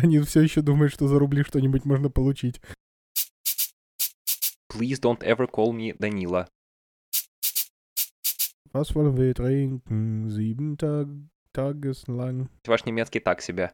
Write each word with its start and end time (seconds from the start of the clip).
Они 0.00 0.20
все 0.20 0.42
еще 0.42 0.62
думают, 0.62 0.92
что 0.92 1.08
за 1.08 1.18
рубли 1.18 1.42
что-нибудь 1.42 1.84
можно 1.84 2.08
получить. 2.08 2.60
Please 4.72 5.00
don't 5.00 5.20
ever 5.20 5.50
call 5.50 5.72
me 5.72 5.96
Danila. 5.98 6.46
Was 8.72 8.94
wollen 8.94 9.16
wir 9.16 9.34
trinken? 9.34 10.28
Sieben 10.30 10.76
Tag 10.76 11.08
Tageslang. 11.52 12.48
Ваш 12.66 12.84
немецкий 12.84 13.18
так 13.18 13.42
себе. 13.42 13.72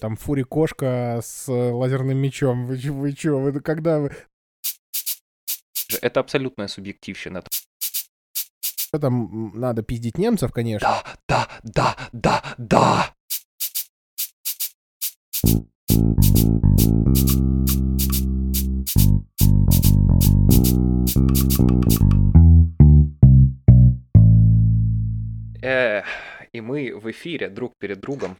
Там 0.00 0.16
фури 0.16 0.42
кошка 0.42 1.20
с 1.22 1.48
э, 1.48 1.70
лазерным 1.72 2.18
мечом. 2.18 2.66
Вы, 2.66 2.76
вы 2.76 3.12
чё? 3.12 3.38
Вы 3.38 3.60
когда 3.60 4.00
вы... 4.00 4.14
Это 6.02 6.20
абсолютная 6.20 6.68
субъективщина. 6.68 7.42
Что 8.60 8.98
там 8.98 9.52
надо 9.58 9.82
пиздить 9.82 10.18
немцев, 10.18 10.52
конечно. 10.52 10.86
Да, 10.86 11.04
да, 11.26 11.48
да, 11.62 11.96
да, 12.12 12.54
да. 12.58 13.15
И 26.56 26.60
мы 26.62 26.96
в 26.96 27.10
эфире 27.10 27.50
друг 27.50 27.74
перед 27.78 28.00
другом. 28.00 28.38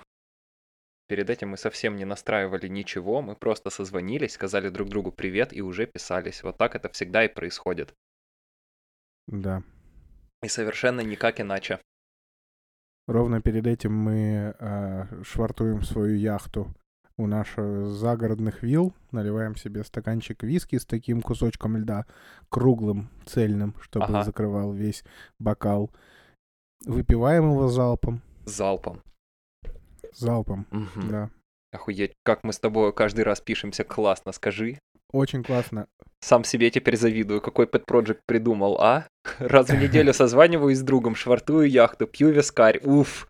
Перед 1.06 1.28
этим 1.28 1.50
мы 1.50 1.58
совсем 1.58 1.96
не 1.96 2.06
настраивали 2.06 2.66
ничего, 2.66 3.20
мы 3.20 3.36
просто 3.36 3.68
созвонились, 3.68 4.32
сказали 4.32 4.70
друг 4.70 4.88
другу 4.88 5.12
привет 5.12 5.52
и 5.52 5.60
уже 5.60 5.86
писались. 5.86 6.42
Вот 6.42 6.56
так 6.56 6.74
это 6.74 6.88
всегда 6.88 7.26
и 7.26 7.28
происходит. 7.28 7.92
Да. 9.26 9.62
И 10.42 10.48
совершенно 10.48 11.02
никак 11.02 11.38
иначе. 11.38 11.78
Ровно 13.06 13.42
перед 13.42 13.66
этим 13.66 13.92
мы 13.92 14.54
э, 14.58 15.22
швартуем 15.22 15.82
свою 15.82 16.16
яхту 16.16 16.74
у 17.18 17.26
наших 17.26 17.86
загородных 17.88 18.62
вилл, 18.62 18.92
наливаем 19.10 19.56
себе 19.56 19.84
стаканчик 19.84 20.42
виски 20.42 20.76
с 20.76 20.84
таким 20.84 21.22
кусочком 21.22 21.76
льда, 21.78 22.04
круглым, 22.50 23.08
цельным, 23.24 23.74
чтобы 23.80 24.06
Ага. 24.06 24.22
закрывал 24.24 24.72
весь 24.72 25.02
бокал. 25.38 25.90
Выпиваем 26.84 27.50
его 27.50 27.68
залпом. 27.68 28.20
Залпом. 28.44 29.02
Залпом, 30.12 30.66
Мгм. 30.70 31.08
да. 31.10 31.30
Охуеть, 31.72 32.12
как 32.22 32.44
мы 32.44 32.52
с 32.52 32.58
тобой 32.58 32.92
каждый 32.92 33.24
раз 33.24 33.40
пишемся 33.40 33.84
классно, 33.84 34.32
скажи. 34.32 34.78
Очень 35.12 35.42
классно. 35.42 35.86
Сам 36.20 36.44
себе 36.44 36.70
теперь 36.70 36.96
завидую, 36.96 37.40
какой 37.40 37.66
Pet 37.66 37.84
Project 37.86 38.20
придумал, 38.26 38.78
а? 38.80 39.06
Раз 39.38 39.68
в 39.68 39.74
неделю 39.80 40.12
созваниваюсь 40.12 40.78
с 40.78 40.82
другом, 40.82 41.14
швартую 41.14 41.68
яхту, 41.70 42.06
пью 42.06 42.30
вискарь, 42.30 42.80
уф. 42.84 43.28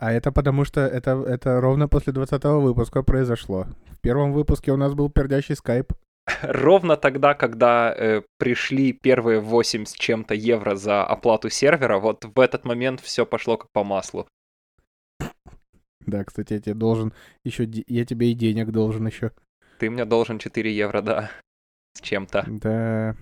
А 0.00 0.12
это 0.12 0.32
потому 0.32 0.64
что 0.64 0.80
это, 0.80 1.22
это 1.26 1.60
ровно 1.60 1.86
после 1.86 2.14
20 2.14 2.42
выпуска 2.44 3.02
произошло. 3.02 3.66
В 3.90 4.00
первом 4.00 4.32
выпуске 4.32 4.72
у 4.72 4.76
нас 4.78 4.94
был 4.94 5.10
пердящий 5.10 5.54
скайп. 5.54 5.92
Ровно 6.42 6.96
тогда, 6.96 7.34
когда 7.34 7.94
э, 7.94 8.22
пришли 8.38 8.94
первые 8.94 9.40
8 9.40 9.84
с 9.84 9.92
чем-то 9.92 10.34
евро 10.34 10.74
за 10.74 11.04
оплату 11.04 11.50
сервера, 11.50 11.98
вот 11.98 12.24
в 12.24 12.40
этот 12.40 12.64
момент 12.64 13.00
все 13.00 13.26
пошло 13.26 13.58
как 13.58 13.70
по 13.72 13.84
маслу. 13.84 14.26
Да, 16.06 16.24
кстати, 16.24 16.54
я 16.54 16.60
тебе 16.60 16.74
должен 16.74 17.12
еще... 17.44 17.68
Я 17.86 18.06
тебе 18.06 18.30
и 18.30 18.34
денег 18.34 18.70
должен 18.70 19.06
еще. 19.06 19.32
Ты 19.78 19.90
мне 19.90 20.06
должен 20.06 20.38
4 20.38 20.74
евро, 20.74 21.02
да, 21.02 21.30
с 21.92 22.00
чем-то. 22.00 22.46
Да. 22.48 23.16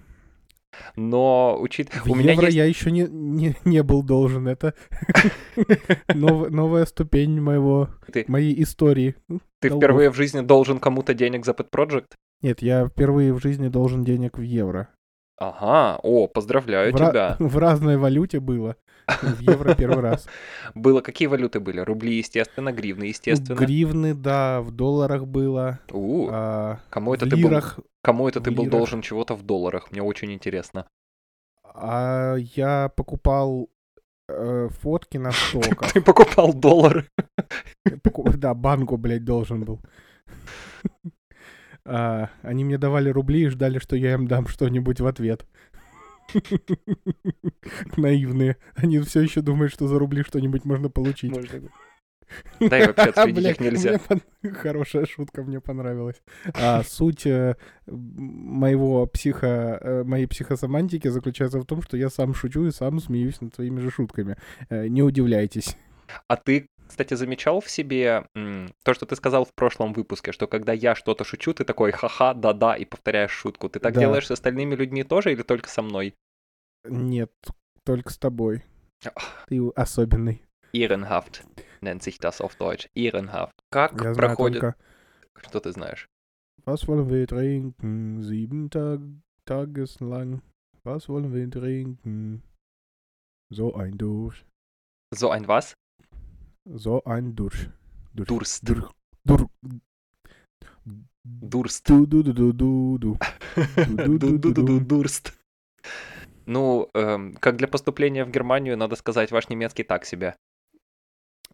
Но 0.97 1.59
учит... 1.61 1.91
В 1.95 2.11
У 2.11 2.15
меня 2.15 2.33
евро 2.33 2.47
есть... 2.47 2.57
я 2.57 2.65
еще 2.65 2.91
не, 2.91 3.07
не, 3.09 3.57
не 3.65 3.83
был 3.83 4.03
должен. 4.03 4.49
Это 4.49 4.75
нов- 6.15 6.51
новая 6.51 6.87
ступень 6.87 7.41
моего, 7.41 7.89
моей 8.27 8.63
истории. 8.63 9.15
Ты 9.61 9.71
впервые 9.71 10.11
в 10.11 10.15
жизни 10.15 10.41
должен 10.41 10.79
кому-то 10.79 11.15
денег 11.15 11.45
за 11.45 11.53
Pet 11.53 11.69
Project? 11.71 12.07
Нет, 12.43 12.63
я 12.63 12.87
впервые 12.87 13.33
в 13.33 13.41
жизни 13.41 13.69
должен 13.69 14.05
денег 14.05 14.39
в 14.39 14.43
евро. 14.43 14.89
Ага, 15.39 16.01
о, 16.03 16.27
поздравляю 16.27 16.93
В, 16.93 16.97
тебя. 16.97 17.37
в 17.39 17.57
разной 17.59 17.97
валюте 17.97 18.41
было. 18.41 18.77
В 19.23 19.41
евро 19.41 19.75
первый 19.75 20.01
раз. 20.01 20.29
Было 20.75 21.01
какие 21.01 21.29
валюты 21.29 21.61
были? 21.61 21.81
Рубли, 21.81 22.19
естественно, 22.19 22.73
гривны, 22.73 23.05
естественно. 23.05 23.57
Гривны, 23.57 24.15
да, 24.15 24.61
в 24.61 24.71
долларах 24.71 25.27
было. 25.27 25.81
У, 25.91 26.29
а, 26.31 26.81
кому 26.91 27.15
это 27.15 27.25
ты 27.25 27.37
был? 27.37 27.63
Кому 28.09 28.27
это 28.27 28.41
ты 28.41 28.51
был 28.51 28.65
лирах. 28.65 28.79
должен 28.79 29.03
чего-то 29.03 29.35
в 29.35 29.43
долларах? 29.43 29.93
Мне 29.93 30.03
очень 30.03 30.33
интересно. 30.33 30.89
А 31.63 32.37
я 32.37 32.89
покупал 32.97 33.69
э, 34.31 34.69
фотки 34.81 35.19
на 35.19 35.31
стоках. 35.33 35.93
Ты 35.93 36.01
покупал 36.01 36.55
доллары? 36.55 37.07
Да, 37.85 38.55
банку, 38.55 38.97
блядь, 38.97 39.25
должен 39.27 39.65
был. 39.65 39.83
А, 41.85 42.31
Они 42.41 42.65
мне 42.65 42.79
давали 42.79 43.11
рубли 43.11 43.43
и 43.43 43.49
ждали, 43.49 43.79
что 43.79 43.95
я 43.95 44.15
им 44.15 44.27
дам 44.27 44.47
что-нибудь 44.47 45.01
в 45.01 45.07
ответ. 45.07 45.47
Наивные. 47.99 48.57
Они 48.75 49.01
все 49.01 49.21
еще 49.21 49.43
думают, 49.43 49.71
что 49.71 49.87
за 49.87 49.99
рубли 49.99 50.23
что-нибудь 50.23 50.65
можно 50.65 50.89
получить. 50.89 51.35
Да 52.61 52.79
и 52.79 52.87
вообще 52.87 53.11
отследить 53.11 53.35
Бля, 53.37 53.51
их 53.51 53.61
нельзя. 53.61 54.01
Хорошая 54.55 55.07
шутка, 55.07 55.43
мне 55.43 55.61
понравилась. 55.61 56.21
А 56.55 56.83
суть 56.83 57.27
э, 57.27 57.57
моего 57.87 59.07
психо, 59.07 59.79
э, 59.81 60.05
моей 60.05 60.27
психосомантики 60.27 61.09
заключается 61.09 61.59
в 61.61 61.65
том, 61.65 61.83
что 61.83 61.97
я 61.97 62.11
сам 62.11 62.35
шучу 62.35 62.67
и 62.67 62.71
сам 62.71 63.01
смеюсь 63.01 63.41
над 63.41 63.55
своими 63.55 63.81
же 63.81 63.91
шутками. 63.91 64.37
Э, 64.71 64.87
Не 64.89 65.03
удивляйтесь. 65.03 65.77
А 66.27 66.37
ты, 66.37 66.69
кстати, 66.87 67.15
замечал 67.15 67.61
в 67.61 67.69
себе 67.71 68.25
то, 68.83 68.95
что 68.95 69.05
ты 69.05 69.15
сказал 69.17 69.45
в 69.45 69.53
прошлом 69.55 69.93
выпуске, 69.93 70.33
что 70.33 70.47
когда 70.47 70.73
я 70.73 70.95
что-то 70.95 71.23
шучу, 71.25 71.53
ты 71.53 71.65
такой 71.65 71.93
ха-ха, 71.93 72.33
да-да, 72.35 72.75
и 72.77 72.85
повторяешь 72.87 73.31
шутку. 73.33 73.69
Ты 73.69 73.79
так 73.79 73.93
Да. 73.95 74.01
делаешь 74.01 74.27
с 74.27 74.31
остальными 74.31 74.75
людьми 74.75 75.05
тоже 75.05 75.33
или 75.33 75.43
только 75.43 75.69
со 75.69 75.83
мной? 75.83 76.15
Нет, 76.85 77.31
только 77.85 78.11
с 78.11 78.17
тобой. 78.19 78.65
Ты 79.49 79.69
особенный. 79.77 80.43
Ehrenhaft 80.74 81.46
nennt 81.82 82.02
sich 82.04 82.18
das 82.18 82.42
auf 82.42 82.56
Deutsch. 82.56 82.90
Ehrenhaft. 82.96 83.54
Как 83.70 83.92
Я 83.94 84.14
знаю 84.14 84.16
проходит... 84.16 84.62
только... 84.62 84.76
Что 85.36 85.60
ты 85.60 85.72
знаешь? 85.72 86.08
Was 86.66 86.88
wollen 86.88 87.10
wir 87.10 87.28
trinken? 87.28 88.24
Sieben 88.24 88.70
Tag, 88.70 89.02
Tageslang. 89.46 90.42
Was 90.84 91.10
wollen 91.10 91.34
wir 91.34 91.50
trinken? 91.50 92.42
So 93.50 93.76
ein 93.76 93.98
Durst. 93.98 94.46
So 95.14 95.30
ein 95.30 95.48
was? 95.48 95.76
So 96.66 97.04
ein 97.04 97.36
Durst. 97.36 97.70
Durst. 98.14 98.68
Dur. 98.68 98.92
Dur. 99.26 99.50
Durst. 101.26 101.90
Ду 101.90 102.06
ду 102.06 102.24
ду 102.24 102.34
ду 102.34 102.54
ду 102.54 102.98
ду. 102.98 103.18
Ду 103.76 104.18
ду 104.18 104.38
ду 104.40 104.54
ду 104.54 104.64
ду. 104.64 104.80
Durst. 104.80 105.34
Ну, 106.46 106.90
эм, 106.94 107.36
как 107.36 107.58
для 107.58 107.68
поступления 107.68 108.26
в 108.26 108.32
Германию, 108.32 108.78
надо 108.78 108.96
сказать, 108.96 109.32
ваш 109.32 109.50
немецкий 109.50 109.84
так 109.84 110.06
себе. 110.06 110.36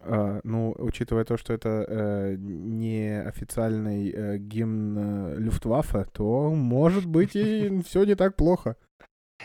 А, 0.01 0.39
Ну, 0.43 0.75
учитывая 0.77 1.25
то, 1.25 1.37
что 1.37 1.53
это 1.53 1.85
э, 1.87 2.35
не 2.37 3.21
официальный 3.21 4.11
э, 4.11 4.37
гимн 4.37 4.97
э, 4.97 5.35
Люфтваффе, 5.39 6.05
то, 6.11 6.53
может 6.53 7.05
быть, 7.05 7.35
и 7.35 7.81
все 7.85 8.03
не 8.03 8.15
так 8.15 8.35
плохо. 8.35 8.77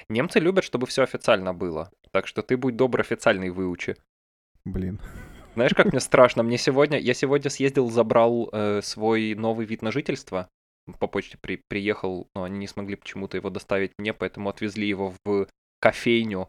Немцы 0.09 0.39
любят, 0.39 0.65
чтобы 0.65 0.87
все 0.87 1.03
официально 1.03 1.55
было. 1.55 1.91
Так 2.13 2.27
что 2.27 2.43
ты 2.43 2.57
будь 2.57 2.77
добр, 2.77 3.01
официальный 3.01 3.51
выучи. 3.51 3.97
Блин. 4.65 5.01
Знаешь, 5.55 5.75
как 5.75 5.87
мне 5.87 6.01
страшно? 6.01 6.43
Мне 6.43 6.59
сегодня, 6.59 6.99
я 6.99 7.15
сегодня 7.15 7.51
съездил, 7.51 7.91
забрал 7.91 8.49
э, 8.53 8.83
свой 8.83 9.35
новый 9.35 9.67
вид 9.67 9.83
на 9.83 9.91
жительство. 9.91 10.49
По 10.99 11.07
почте 11.07 11.39
при, 11.39 11.57
приехал, 11.57 12.29
но 12.35 12.45
они 12.45 12.59
не 12.59 12.67
смогли 12.67 12.97
почему-то 12.97 13.37
его 13.37 13.51
доставить 13.51 13.93
мне, 13.99 14.13
поэтому 14.13 14.49
отвезли 14.49 14.89
его 14.89 15.15
в 15.25 15.47
кофейню, 15.81 16.49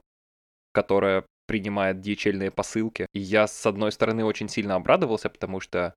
которая 0.72 1.26
принимает 1.52 1.98
DHL-ные 1.98 2.50
посылки. 2.50 3.08
И 3.12 3.20
я, 3.20 3.46
с 3.46 3.66
одной 3.66 3.92
стороны, 3.92 4.24
очень 4.24 4.48
сильно 4.48 4.76
обрадовался, 4.76 5.30
потому 5.30 5.60
что, 5.60 5.96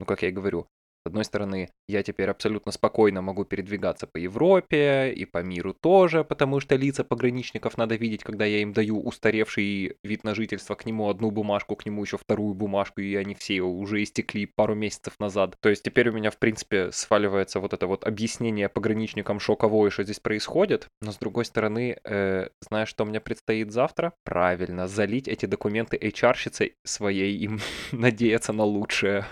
ну, 0.00 0.06
как 0.06 0.22
я 0.22 0.30
и 0.30 0.32
говорю, 0.32 0.68
с 1.06 1.08
одной 1.08 1.24
стороны, 1.24 1.68
я 1.86 2.02
теперь 2.02 2.28
абсолютно 2.28 2.72
спокойно 2.72 3.22
могу 3.22 3.44
передвигаться 3.44 4.08
по 4.08 4.16
Европе 4.16 5.12
и 5.12 5.24
по 5.24 5.38
миру 5.38 5.72
тоже, 5.72 6.24
потому 6.24 6.58
что 6.58 6.74
лица 6.74 7.04
пограничников 7.04 7.78
надо 7.78 7.94
видеть, 7.94 8.24
когда 8.24 8.44
я 8.44 8.58
им 8.58 8.72
даю 8.72 9.00
устаревший 9.00 9.98
вид 10.02 10.24
на 10.24 10.34
жительство, 10.34 10.74
к 10.74 10.84
нему 10.84 11.08
одну 11.08 11.30
бумажку, 11.30 11.76
к 11.76 11.86
нему 11.86 12.02
еще 12.02 12.18
вторую 12.18 12.54
бумажку, 12.54 13.00
и 13.02 13.14
они 13.14 13.36
все 13.36 13.60
уже 13.60 14.02
истекли 14.02 14.46
пару 14.46 14.74
месяцев 14.74 15.14
назад. 15.20 15.56
То 15.60 15.68
есть 15.68 15.84
теперь 15.84 16.08
у 16.08 16.12
меня, 16.12 16.32
в 16.32 16.38
принципе, 16.38 16.90
сваливается 16.90 17.60
вот 17.60 17.72
это 17.72 17.86
вот 17.86 18.04
объяснение 18.04 18.68
пограничникам 18.68 19.38
шоковое, 19.38 19.90
что 19.90 20.02
здесь 20.02 20.18
происходит. 20.18 20.88
Но 21.00 21.12
с 21.12 21.18
другой 21.18 21.44
стороны, 21.44 21.98
э, 22.02 22.48
знаешь, 22.60 22.88
что 22.88 23.04
мне 23.04 23.20
предстоит 23.20 23.70
завтра? 23.70 24.12
Правильно, 24.24 24.88
залить 24.88 25.28
эти 25.28 25.46
документы 25.46 25.96
HR-щице 25.96 26.72
своей 26.84 27.36
и 27.36 27.50
надеяться 27.92 28.52
на 28.52 28.64
лучшее. 28.64 29.24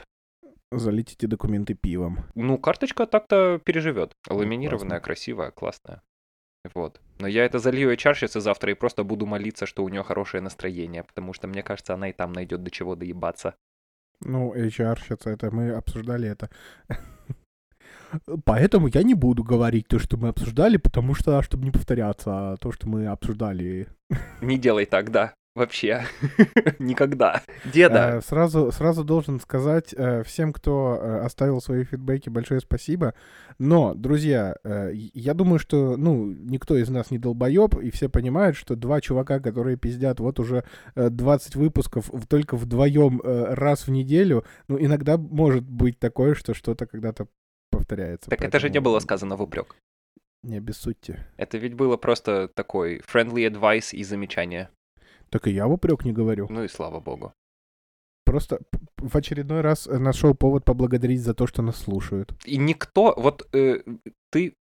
Залить 0.79 1.12
эти 1.12 1.26
документы 1.26 1.75
пивом. 1.75 2.25
Ну, 2.35 2.59
карточка 2.59 3.06
так-то 3.06 3.61
переживет. 3.65 4.12
Ламинированная, 4.29 4.99
классно. 4.99 5.00
красивая, 5.00 5.50
классная. 5.50 6.03
Вот. 6.75 7.00
Но 7.19 7.26
я 7.26 7.44
это 7.44 7.59
залью 7.59 7.93
HR 7.93 8.41
завтра 8.41 8.71
и 8.71 8.75
просто 8.75 9.05
буду 9.05 9.26
молиться, 9.26 9.67
что 9.67 9.85
у 9.85 9.88
нее 9.88 10.03
хорошее 10.03 10.43
настроение, 10.43 11.03
потому 11.03 11.32
что 11.35 11.47
мне 11.47 11.62
кажется, 11.62 11.94
она 11.94 12.09
и 12.09 12.12
там 12.12 12.32
найдет 12.32 12.62
до 12.62 12.71
чего 12.71 12.97
доебаться. 12.97 13.55
Ну, 14.21 14.55
HR 14.55 14.99
сейчас 15.00 15.26
это, 15.26 15.50
мы 15.50 15.71
обсуждали 15.71 16.29
это. 16.29 16.49
Поэтому 18.44 18.88
я 18.88 19.03
не 19.03 19.15
буду 19.15 19.44
говорить 19.44 19.88
то, 19.88 19.99
что 19.99 20.17
мы 20.17 20.29
обсуждали, 20.29 20.76
потому 20.76 21.15
что, 21.15 21.43
чтобы 21.43 21.65
не 21.65 21.71
повторяться, 21.71 22.53
а 22.53 22.56
то, 22.56 22.73
что 22.73 22.88
мы 22.88 23.06
обсуждали. 23.06 23.88
Не 24.41 24.56
делай 24.56 24.87
так, 24.87 25.11
да. 25.11 25.35
Вообще. 25.55 26.05
Никогда. 26.81 27.43
Деда. 27.65 28.17
Э, 28.17 28.21
Сразу, 28.23 28.73
сразу 28.73 29.05
должен 29.05 29.39
сказать 29.39 29.95
э, 29.97 30.25
всем, 30.25 30.53
кто 30.53 30.99
э, 31.01 31.19
оставил 31.21 31.61
свои 31.61 31.85
фидбэки, 31.85 32.29
большое 32.29 32.61
спасибо. 32.61 33.15
Но, 33.59 33.95
друзья, 33.95 34.56
э, 34.65 34.91
я 34.93 35.33
думаю, 35.33 35.61
что, 35.61 35.97
ну, 35.97 36.27
никто 36.27 36.77
из 36.77 36.89
нас 36.89 37.12
не 37.12 37.19
долбоеб, 37.19 37.77
и 37.77 37.91
все 37.91 38.09
понимают, 38.09 38.56
что 38.56 38.75
два 38.75 39.01
чувака, 39.01 39.39
которые 39.39 39.77
пиздят 39.77 40.19
вот 40.19 40.41
уже 40.41 40.65
э, 40.97 41.09
20 41.09 41.55
выпусков 41.55 42.09
в- 42.09 42.27
только 42.27 42.57
вдвоем 42.57 43.21
э, 43.23 43.55
раз 43.55 43.87
в 43.87 43.91
неделю, 43.93 44.45
ну, 44.67 44.77
иногда 44.79 45.17
может 45.19 45.62
быть 45.62 46.00
такое, 46.00 46.35
что 46.35 46.55
что-то 46.55 46.87
когда-то 46.87 47.29
повторяется. 47.71 48.29
Так 48.29 48.43
это 48.43 48.59
же 48.59 48.69
не 48.69 48.73
поэтому 48.75 48.85
было 48.87 48.99
сказано 48.99 49.37
в 49.37 49.43
упрек. 49.43 49.77
Не 50.43 50.57
обессудьте. 50.59 51.27
Это 51.37 51.59
ведь 51.59 51.75
было 51.75 51.97
просто 51.97 52.49
такой 52.49 52.99
friendly 53.00 53.49
advice 53.49 53.95
и 53.95 54.03
замечание. 54.03 54.69
Так 55.35 55.49
и 55.49 55.51
я 55.51 55.67
в 55.67 55.73
упрек 55.73 56.05
не 56.05 56.13
говорю. 56.13 56.47
Ну 56.49 56.63
и 56.63 56.69
слава 56.69 57.01
богу. 57.01 57.33
Просто 58.25 58.61
в 58.99 59.17
очередной 59.17 59.63
раз 59.63 59.89
э, 59.89 59.99
нашел 59.99 60.33
повод 60.37 60.65
поблагодарить 60.65 61.23
за 61.23 61.35
то, 61.35 61.49
что 61.49 61.61
нас 61.61 61.77
слушают. 61.77 62.33
И 62.45 62.57
никто, 62.57 63.13
вот 63.17 63.49
э, 63.53 63.81
ты, 64.31 64.55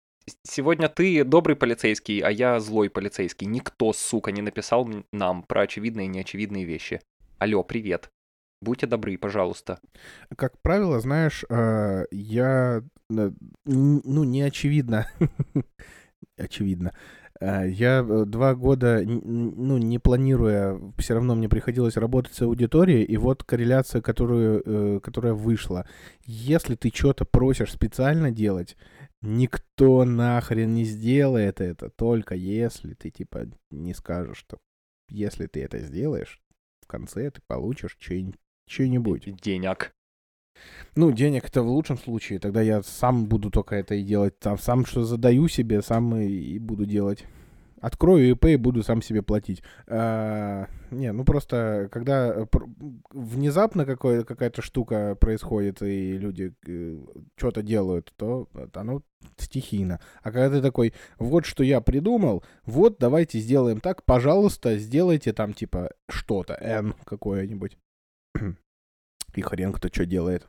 сегодня 0.44 0.88
ты 0.88 1.24
добрый 1.24 1.56
полицейский, 1.56 2.20
а 2.20 2.30
я 2.30 2.60
злой 2.60 2.88
полицейский. 2.88 3.48
Никто, 3.48 3.92
сука, 3.92 4.30
не 4.30 4.42
написал 4.42 4.88
нам 5.12 5.42
про 5.42 5.62
очевидные 5.62 6.06
и 6.06 6.08
неочевидные 6.08 6.64
вещи. 6.64 7.00
Алло, 7.38 7.64
привет. 7.64 8.08
Будьте 8.62 8.86
добры, 8.86 9.18
пожалуйста. 9.18 9.80
Как 10.36 10.52
правило, 10.62 11.00
знаешь, 11.00 11.44
э, 11.50 12.04
я, 12.12 12.84
э, 13.10 13.30
ну, 13.64 14.22
не 14.22 14.42
очевидно, 14.42 15.08
очевидно, 16.38 16.92
я 17.40 18.04
э, 18.06 18.24
два 18.26 18.54
года, 18.54 19.02
ну, 19.04 19.78
не 19.78 19.98
планируя, 19.98 20.78
все 20.98 21.14
равно 21.14 21.34
мне 21.34 21.48
приходилось 21.48 21.96
работать 21.96 22.34
с 22.34 22.42
аудиторией, 22.42 23.02
и 23.02 23.16
вот 23.16 23.44
корреляция, 23.44 24.02
которую, 24.02 24.62
э, 24.64 25.00
которая 25.00 25.32
вышла. 25.32 25.86
Если 26.24 26.74
ты 26.74 26.90
что-то 26.94 27.24
просишь 27.24 27.72
специально 27.72 28.30
делать, 28.30 28.76
никто 29.22 30.04
нахрен 30.04 30.74
не 30.74 30.84
сделает 30.84 31.60
это, 31.60 31.90
только 31.90 32.34
если 32.34 32.94
ты, 32.94 33.10
типа, 33.10 33.46
не 33.70 33.94
скажешь, 33.94 34.38
что 34.38 34.58
если 35.08 35.46
ты 35.46 35.62
это 35.62 35.78
сделаешь, 35.78 36.40
в 36.82 36.86
конце 36.86 37.30
ты 37.30 37.40
получишь. 37.46 37.96
Что-нибудь. 38.66 39.36
Денег. 39.42 39.92
Ну, 40.96 41.12
денег 41.12 41.46
это 41.46 41.62
в 41.62 41.68
лучшем 41.68 41.98
случае. 41.98 42.38
Тогда 42.38 42.62
я 42.62 42.82
сам 42.82 43.26
буду 43.26 43.50
только 43.50 43.76
это 43.76 43.94
и 43.94 44.02
делать. 44.02 44.38
Там, 44.38 44.58
сам 44.58 44.84
что 44.84 45.04
задаю 45.04 45.48
себе, 45.48 45.82
сам 45.82 46.16
и, 46.16 46.58
буду 46.58 46.86
делать. 46.86 47.24
Открою 47.80 48.32
ИП 48.32 48.44
и 48.44 48.56
буду 48.56 48.82
сам 48.82 49.00
себе 49.00 49.22
платить. 49.22 49.62
А, 49.86 50.66
не, 50.90 51.12
ну 51.12 51.24
просто, 51.24 51.88
когда 51.90 52.28
э, 52.28 52.46
внезапно 53.10 53.86
какая-то 53.86 54.60
штука 54.60 55.16
происходит, 55.18 55.80
и 55.80 56.18
люди 56.18 56.52
что-то 57.36 57.62
делают, 57.62 58.12
то 58.16 58.48
оно 58.74 59.02
стихийно. 59.38 59.98
А 60.22 60.30
когда 60.30 60.50
ты 60.50 60.60
такой, 60.60 60.92
вот 61.18 61.46
что 61.46 61.62
я 61.62 61.80
придумал, 61.80 62.44
вот 62.66 62.98
давайте 62.98 63.38
сделаем 63.38 63.80
так, 63.80 64.04
пожалуйста, 64.04 64.76
сделайте 64.76 65.32
там 65.32 65.54
типа 65.54 65.90
что-то, 66.10 66.58
N 66.60 66.94
какое-нибудь. 67.04 67.78
И 69.34 69.42
хрен 69.42 69.72
кто 69.72 69.88
что 69.88 70.06
делает. 70.06 70.48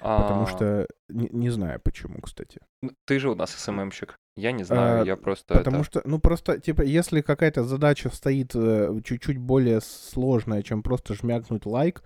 Потому 0.00 0.42
А, 0.42 0.46
что 0.46 0.86
не, 1.08 1.28
не 1.32 1.50
знаю 1.50 1.80
почему, 1.80 2.20
кстати. 2.20 2.60
Ты 3.06 3.18
же 3.20 3.30
у 3.30 3.34
нас 3.34 3.50
СММщик. 3.50 4.16
Я 4.36 4.50
не 4.52 4.64
знаю, 4.64 5.02
А, 5.02 5.04
я 5.04 5.16
просто 5.16 5.54
Потому 5.54 5.78
это... 5.78 5.84
что, 5.86 6.02
ну 6.04 6.18
просто, 6.18 6.58
типа, 6.60 6.82
если 6.82 7.20
какая-то 7.20 7.62
задача 7.62 8.10
стоит 8.10 8.50
э, 8.56 9.00
чуть-чуть 9.04 9.38
более 9.38 9.80
сложная, 9.80 10.62
чем 10.62 10.82
просто 10.82 11.14
жмякнуть 11.14 11.66
лайк, 11.66 12.02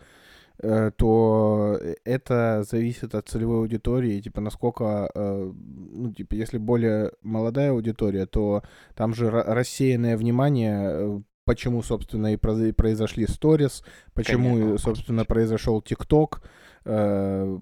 э, 0.62 0.90
то 0.96 1.80
это 2.04 2.64
зависит 2.70 3.14
от 3.14 3.28
целевой 3.28 3.60
аудитории, 3.60 4.20
типа, 4.20 4.42
насколько, 4.42 5.10
э, 5.14 5.52
ну, 5.54 6.12
типа, 6.12 6.34
если 6.34 6.58
более 6.58 7.12
молодая 7.22 7.70
аудитория, 7.70 8.26
то 8.26 8.62
там 8.94 9.14
же 9.14 9.28
ра- 9.28 9.44
рассеянное 9.44 10.18
внимание, 10.18 10.78
э, 10.90 11.20
почему, 11.48 11.82
собственно, 11.82 12.34
и 12.34 12.36
произ- 12.36 12.74
произошли 12.74 13.26
сторис, 13.26 13.82
почему, 14.12 14.50
Конечно. 14.50 14.78
собственно, 14.78 15.24
произошел 15.24 15.80
ТикТок, 15.80 16.42
э, 16.84 17.58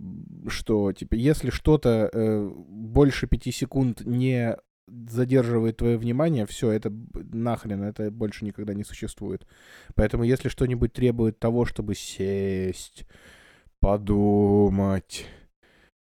что, 0.49 0.93
типа, 0.93 1.15
если 1.15 1.51
что-то 1.51 2.11
э, 2.13 2.51
больше 2.69 3.29
пяти 3.29 3.53
секунд 3.53 4.01
не 4.05 4.57
задерживает 4.89 5.77
твое 5.77 5.99
внимание, 5.99 6.47
все, 6.47 6.73
это 6.73 6.93
нахрен, 7.15 7.85
это 7.85 8.11
больше 8.11 8.45
никогда 8.45 8.75
не 8.75 8.83
существует. 8.83 9.47
Поэтому 9.95 10.25
если 10.25 10.49
что-нибудь 10.49 10.93
требует 10.93 11.39
того, 11.39 11.65
чтобы 11.65 11.95
сесть, 11.95 13.07
подумать, 13.79 15.27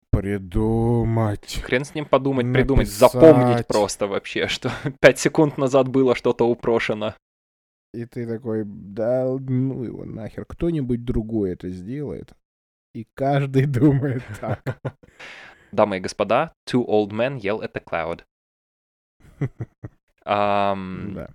придумать, 0.09 1.61
Хрен 1.63 1.85
с 1.85 1.93
ним 1.93 2.05
подумать, 2.05 2.51
придумать, 2.51 2.89
запомнить 2.89 3.45
написать. 3.45 3.67
просто 3.67 4.07
вообще, 4.07 4.47
что 4.47 4.71
пять 4.99 5.19
секунд 5.19 5.59
назад 5.59 5.87
было 5.87 6.15
что-то 6.15 6.45
упрошено. 6.45 7.13
И 7.95 8.05
ты 8.05 8.27
такой, 8.27 8.63
да 8.65 9.25
ну 9.25 9.83
его 9.83 10.05
нахер, 10.05 10.45
кто-нибудь 10.45 11.03
другой 11.05 11.51
это 11.51 11.69
сделает. 11.69 12.33
И 12.93 13.07
каждый 13.13 13.65
думает 13.65 14.23
так. 14.39 14.79
Дамы 15.71 15.97
и 15.97 15.99
господа, 15.99 16.53
two 16.65 16.85
old 16.85 17.11
men 17.11 17.37
yell 17.37 17.61
at 17.61 17.73
the 17.73 17.83
cloud. 17.83 18.23
Ам, 20.25 21.13
Да. 21.13 21.29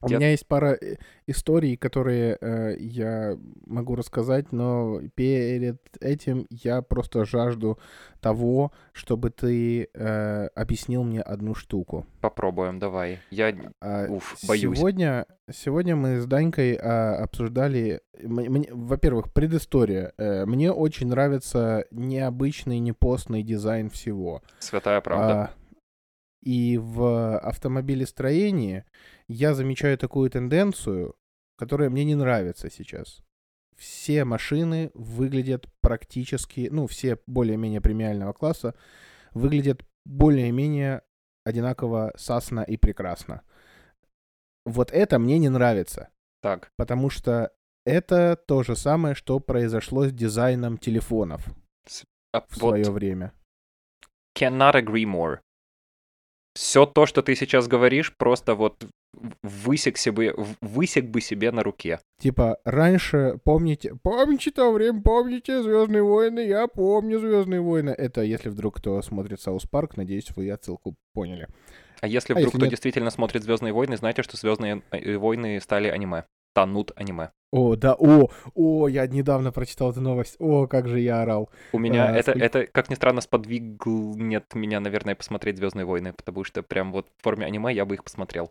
У 0.00 0.08
я- 0.08 0.16
меня 0.16 0.30
есть 0.30 0.46
пара 0.46 0.72
э, 0.80 0.96
историй, 1.26 1.76
которые 1.76 2.38
э, 2.40 2.76
я 2.78 3.36
могу 3.66 3.94
рассказать, 3.94 4.50
но 4.52 5.00
перед 5.14 5.78
этим 6.00 6.46
я 6.50 6.80
просто 6.80 7.24
жажду 7.26 7.78
того, 8.20 8.72
чтобы 8.92 9.30
ты 9.30 9.88
э, 9.92 10.46
объяснил 10.54 11.04
мне 11.04 11.20
одну 11.20 11.54
штуку. 11.54 12.06
Попробуем, 12.22 12.78
давай. 12.78 13.18
Я, 13.30 13.54
А, 13.80 14.06
уф, 14.08 14.36
боюсь. 14.48 14.78
Сегодня, 14.78 15.26
сегодня 15.52 15.94
мы 15.94 16.20
с 16.20 16.26
Данькой 16.26 16.78
а, 16.80 17.16
обсуждали, 17.22 18.00
во-первых, 18.22 19.32
предыстория. 19.32 20.12
Э, 20.16 20.46
Мне 20.46 20.72
очень 20.72 21.08
нравится 21.08 21.84
необычный, 21.90 22.78
непостный 22.78 23.42
дизайн 23.42 23.90
всего. 23.90 24.42
Святая 24.58 25.00
правда. 25.02 25.32
А, 25.32 25.50
И 26.42 26.78
в 26.78 27.38
автомобилестроении 27.38 28.84
я 29.28 29.54
замечаю 29.54 29.98
такую 29.98 30.30
тенденцию, 30.30 31.16
которая 31.56 31.90
мне 31.90 32.04
не 32.04 32.14
нравится 32.14 32.70
сейчас. 32.70 33.22
Все 33.76 34.24
машины 34.24 34.90
выглядят 34.94 35.68
практически, 35.80 36.68
ну, 36.70 36.86
все 36.86 37.18
более-менее 37.26 37.80
премиального 37.80 38.32
класса 38.32 38.74
выглядят 39.34 39.84
более-менее 40.06 41.02
одинаково 41.44 42.12
классно 42.16 42.60
и 42.60 42.76
прекрасно. 42.76 43.42
Вот 44.64 44.90
это 44.90 45.18
мне 45.18 45.38
не 45.38 45.48
нравится, 45.48 46.08
Так, 46.42 46.72
потому 46.76 47.10
что 47.10 47.52
это 47.84 48.36
то 48.36 48.62
же 48.62 48.74
самое, 48.74 49.14
что 49.14 49.38
произошло 49.38 50.06
с 50.06 50.12
дизайном 50.12 50.78
телефонов 50.78 51.46
а 52.32 52.40
в 52.40 52.60
вот 52.60 52.70
свое 52.70 52.90
время. 52.90 53.32
cannot 54.36 54.74
agree 54.74 55.04
more. 55.06 55.38
Все 56.56 56.86
то, 56.86 57.04
что 57.04 57.20
ты 57.20 57.36
сейчас 57.36 57.68
говоришь, 57.68 58.16
просто 58.16 58.54
вот 58.54 58.86
высек 59.42 59.98
себе, 59.98 60.34
высек 60.62 61.04
бы 61.04 61.20
себе 61.20 61.50
на 61.50 61.62
руке. 61.62 62.00
Типа, 62.18 62.56
раньше, 62.64 63.38
помните, 63.44 63.94
помните 64.02 64.50
то 64.50 64.72
время, 64.72 65.02
помните 65.02 65.62
Звездные 65.62 66.02
войны, 66.02 66.40
я 66.40 66.66
помню 66.66 67.18
Звездные 67.18 67.60
войны. 67.60 67.90
Это 67.90 68.22
если 68.22 68.48
вдруг 68.48 68.76
кто 68.76 69.02
смотрит 69.02 69.38
South 69.42 69.66
Park, 69.66 69.98
надеюсь, 69.98 70.30
вы 70.34 70.50
отсылку 70.50 70.94
поняли. 71.12 71.46
А 72.00 72.06
если 72.06 72.32
А 72.32 72.36
вдруг 72.36 72.46
если 72.46 72.56
кто 72.56 72.66
нет? 72.66 72.70
действительно 72.70 73.10
смотрит 73.10 73.42
Звездные 73.42 73.74
войны, 73.74 73.98
знаете, 73.98 74.22
что 74.22 74.38
Звездные 74.38 74.82
э, 74.92 75.18
войны 75.18 75.60
стали 75.60 75.88
аниме. 75.88 76.24
Танут 76.56 76.92
аниме. 76.96 77.32
О, 77.52 77.76
да, 77.76 77.94
о, 77.98 78.30
о, 78.54 78.88
я 78.88 79.06
недавно 79.06 79.52
прочитал 79.52 79.90
эту 79.90 80.00
новость. 80.00 80.36
О, 80.38 80.66
как 80.66 80.88
же 80.88 81.00
я 81.00 81.20
орал. 81.20 81.50
У 81.74 81.78
меня 81.78 82.06
А, 82.06 82.16
это, 82.16 82.30
сколько- 82.30 82.46
это, 82.46 82.66
как 82.66 82.88
ни 82.88 82.94
странно, 82.94 83.20
сподвигл 83.20 84.16
нет 84.16 84.54
меня, 84.54 84.80
наверное, 84.80 85.14
посмотреть 85.14 85.58
Звездные 85.58 85.84
войны, 85.84 86.14
потому 86.14 86.44
что 86.44 86.62
прям 86.62 86.92
вот 86.92 87.08
в 87.18 87.22
форме 87.22 87.44
аниме 87.44 87.74
я 87.74 87.84
бы 87.84 87.94
их 87.96 88.04
посмотрел. 88.04 88.50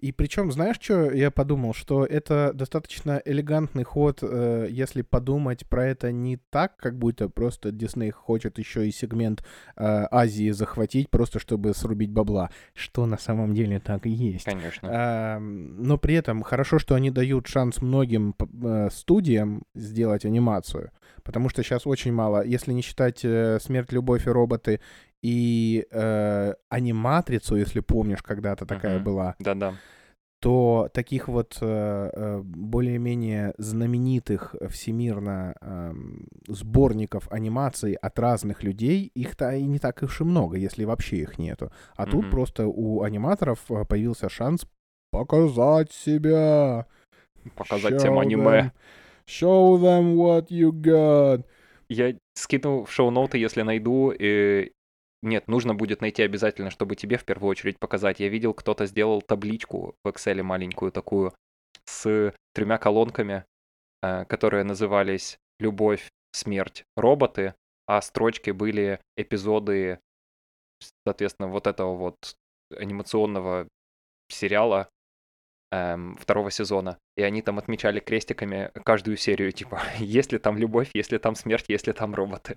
И 0.00 0.12
причем, 0.12 0.50
знаешь, 0.50 0.78
что 0.80 1.10
я 1.10 1.30
подумал, 1.30 1.74
что 1.74 2.06
это 2.06 2.52
достаточно 2.54 3.20
элегантный 3.24 3.84
ход, 3.84 4.20
э, 4.22 4.66
если 4.70 5.02
подумать 5.02 5.66
про 5.68 5.86
это 5.86 6.10
не 6.10 6.38
так, 6.38 6.76
как 6.78 6.98
будто 6.98 7.28
просто 7.28 7.70
Дисней 7.70 8.10
хочет 8.10 8.58
еще 8.58 8.88
и 8.88 8.92
сегмент 8.92 9.44
э, 9.76 10.06
Азии 10.10 10.50
захватить, 10.50 11.10
просто 11.10 11.38
чтобы 11.38 11.74
срубить 11.74 12.10
бабла, 12.10 12.50
что 12.72 13.04
на 13.04 13.18
самом 13.18 13.54
деле 13.54 13.78
так 13.78 14.06
и 14.06 14.10
есть. 14.10 14.46
Конечно. 14.46 15.38
Но 15.40 15.98
при 15.98 16.14
этом 16.14 16.42
хорошо, 16.42 16.78
что 16.78 16.94
они 16.94 17.10
дают 17.10 17.46
шанс 17.46 17.82
многим 17.82 18.34
э, 18.62 18.88
студиям 18.90 19.64
сделать 19.74 20.24
анимацию, 20.24 20.92
потому 21.22 21.50
что 21.50 21.62
сейчас 21.62 21.86
очень 21.86 22.12
мало, 22.12 22.42
если 22.42 22.72
не 22.72 22.80
считать 22.80 23.18
«Смерть, 23.18 23.92
любовь 23.92 24.26
и 24.26 24.30
роботы» 24.30 24.80
и 25.22 25.86
э, 25.90 26.54
аниматрицу, 26.68 27.56
если 27.56 27.80
помнишь, 27.80 28.22
когда-то 28.22 28.66
такая 28.66 28.96
Мгм. 28.96 29.04
была, 29.04 29.34
Да-да. 29.38 29.74
то 30.42 30.88
таких 30.94 31.28
вот 31.28 31.58
э, 31.60 32.10
э, 32.14 32.40
более-менее 32.42 33.52
знаменитых 33.58 34.54
всемирно 34.70 35.54
эм, 35.60 36.28
сборников 36.48 37.30
анимации 37.30 37.98
от 38.00 38.18
разных 38.18 38.62
людей, 38.62 39.10
их-то 39.14 39.52
и 39.54 39.64
не 39.64 39.78
так 39.78 40.02
уж 40.02 40.20
и 40.22 40.24
много, 40.24 40.56
если 40.56 40.84
вообще 40.84 41.16
их 41.18 41.38
нету. 41.38 41.70
А 41.96 42.06
тут 42.06 42.22
Мгм. 42.22 42.30
просто 42.30 42.66
у 42.66 43.02
аниматоров 43.02 43.58
э, 43.70 43.84
появился 43.84 44.28
шанс 44.30 44.66
показать 45.12 45.92
себя. 45.92 46.86
Показать 47.56 47.94
Show 47.94 47.98
всем 47.98 48.18
аниме. 48.18 48.42
them- 48.42 48.70
Show 49.26 49.78
them 49.80 50.14
what 50.16 50.48
you 50.48 50.70
got. 50.72 51.44
Я 51.88 52.14
скину 52.34 52.84
в 52.84 52.90
шоу-ноуты, 52.90 53.36
если 53.38 53.62
найду. 53.62 54.10
и- 54.18 54.72
Нет, 55.22 55.48
нужно 55.48 55.74
будет 55.74 56.00
найти 56.00 56.22
обязательно, 56.22 56.70
чтобы 56.70 56.96
тебе 56.96 57.18
в 57.18 57.24
первую 57.24 57.50
очередь 57.50 57.78
показать. 57.78 58.20
Я 58.20 58.28
видел, 58.28 58.54
кто-то 58.54 58.86
сделал 58.86 59.20
табличку 59.20 59.94
в 60.02 60.08
Excel 60.08 60.42
маленькую 60.42 60.92
такую 60.92 61.34
с 61.84 62.34
тремя 62.54 62.78
колонками, 62.78 63.44
э, 64.02 64.24
которые 64.24 64.64
назывались 64.64 65.38
«Любовь, 65.58 66.08
смерть, 66.32 66.84
роботы», 66.96 67.54
а 67.86 68.00
строчки 68.00 68.50
были 68.50 69.00
эпизоды, 69.16 69.98
соответственно, 71.04 71.48
вот 71.48 71.66
этого 71.66 71.96
вот 71.96 72.36
анимационного 72.74 73.68
сериала 74.28 74.88
эм, 75.72 76.16
второго 76.16 76.50
сезона. 76.50 76.98
И 77.16 77.22
они 77.22 77.42
там 77.42 77.58
отмечали 77.58 78.00
крестиками 78.00 78.70
каждую 78.84 79.16
серию, 79.16 79.52
типа, 79.52 79.82
есть 79.98 80.32
ли 80.32 80.38
там 80.38 80.56
любовь, 80.56 80.90
есть 80.94 81.12
ли 81.12 81.18
там 81.18 81.34
смерть, 81.34 81.66
есть 81.68 81.86
ли 81.86 81.92
там 81.92 82.14
роботы. 82.14 82.56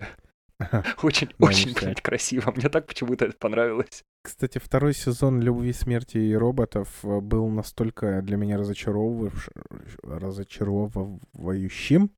Очень, 1.03 1.27
Да, 1.39 1.47
очень, 1.47 1.67
ништяк. 1.69 1.83
блядь, 1.83 2.01
красиво. 2.01 2.51
Мне 2.55 2.69
так 2.69 2.87
почему-то 2.87 3.25
это 3.25 3.35
понравилось. 3.37 4.03
Кстати, 4.23 4.57
второй 4.57 4.93
сезон 4.93 5.41
«Любви, 5.41 5.73
смерти 5.73 6.17
и 6.17 6.33
роботов» 6.33 6.87
э, 7.03 7.19
был 7.19 7.47
настолько 7.49 8.21
для 8.21 8.37
меня 8.37 8.57
разочаровывавш- 8.57 9.49
разочаровывающим, 10.03 12.11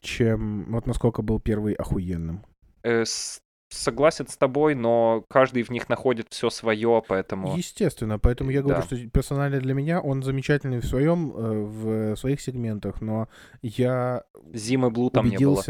чем... 0.00 0.66
Вот 0.70 0.86
насколько 0.86 1.22
был 1.22 1.40
первый 1.40 1.74
охуенным. 1.74 2.44
Э, 2.82 3.04
с- 3.04 3.40
согласен 3.70 4.26
с 4.28 4.36
тобой, 4.36 4.74
но 4.74 5.24
каждый 5.28 5.62
в 5.62 5.70
них 5.70 5.88
находит 5.88 6.26
все 6.30 6.50
свое, 6.50 7.02
поэтому... 7.06 7.56
Естественно, 7.56 8.18
поэтому 8.18 8.50
я 8.50 8.62
говорю, 8.62 8.80
Да. 8.80 8.86
что 8.86 8.96
персонально 9.08 9.60
для 9.60 9.74
меня 9.74 10.00
он 10.00 10.22
замечательный 10.22 10.80
в 10.80 10.86
своем, 10.86 11.32
э, 11.36 11.62
в 11.62 12.16
своих 12.16 12.40
сегментах, 12.40 13.00
но 13.00 13.28
я 13.62 14.24
Зимы 14.52 14.90
Блу 14.90 15.10
там 15.10 15.28
не 15.28 15.36
было. 15.38 15.62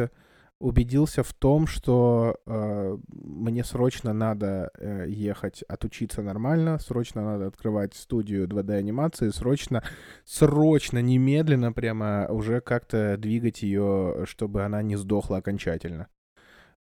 Убедился, 0.61 1.23
в 1.23 1.33
том, 1.33 1.67
что 1.67 2.37
э, 2.47 2.99
мне 3.09 3.65
срочно 3.65 4.13
надо 4.13 4.71
э, 4.79 5.07
ехать 5.09 5.63
отучиться 5.63 6.23
нормально, 6.23 6.79
срочно 6.79 7.23
надо 7.25 7.47
открывать 7.47 7.95
студию 7.95 8.47
2D 8.47 8.75
анимации, 8.75 9.31
срочно, 9.31 9.83
срочно, 10.25 10.99
немедленно 10.99 11.73
прямо 11.73 12.27
уже 12.29 12.61
как-то 12.61 13.17
двигать 13.17 13.63
ее, 13.63 14.25
чтобы 14.27 14.63
она 14.63 14.83
не 14.83 14.97
сдохла 14.97 15.39
окончательно. 15.39 16.09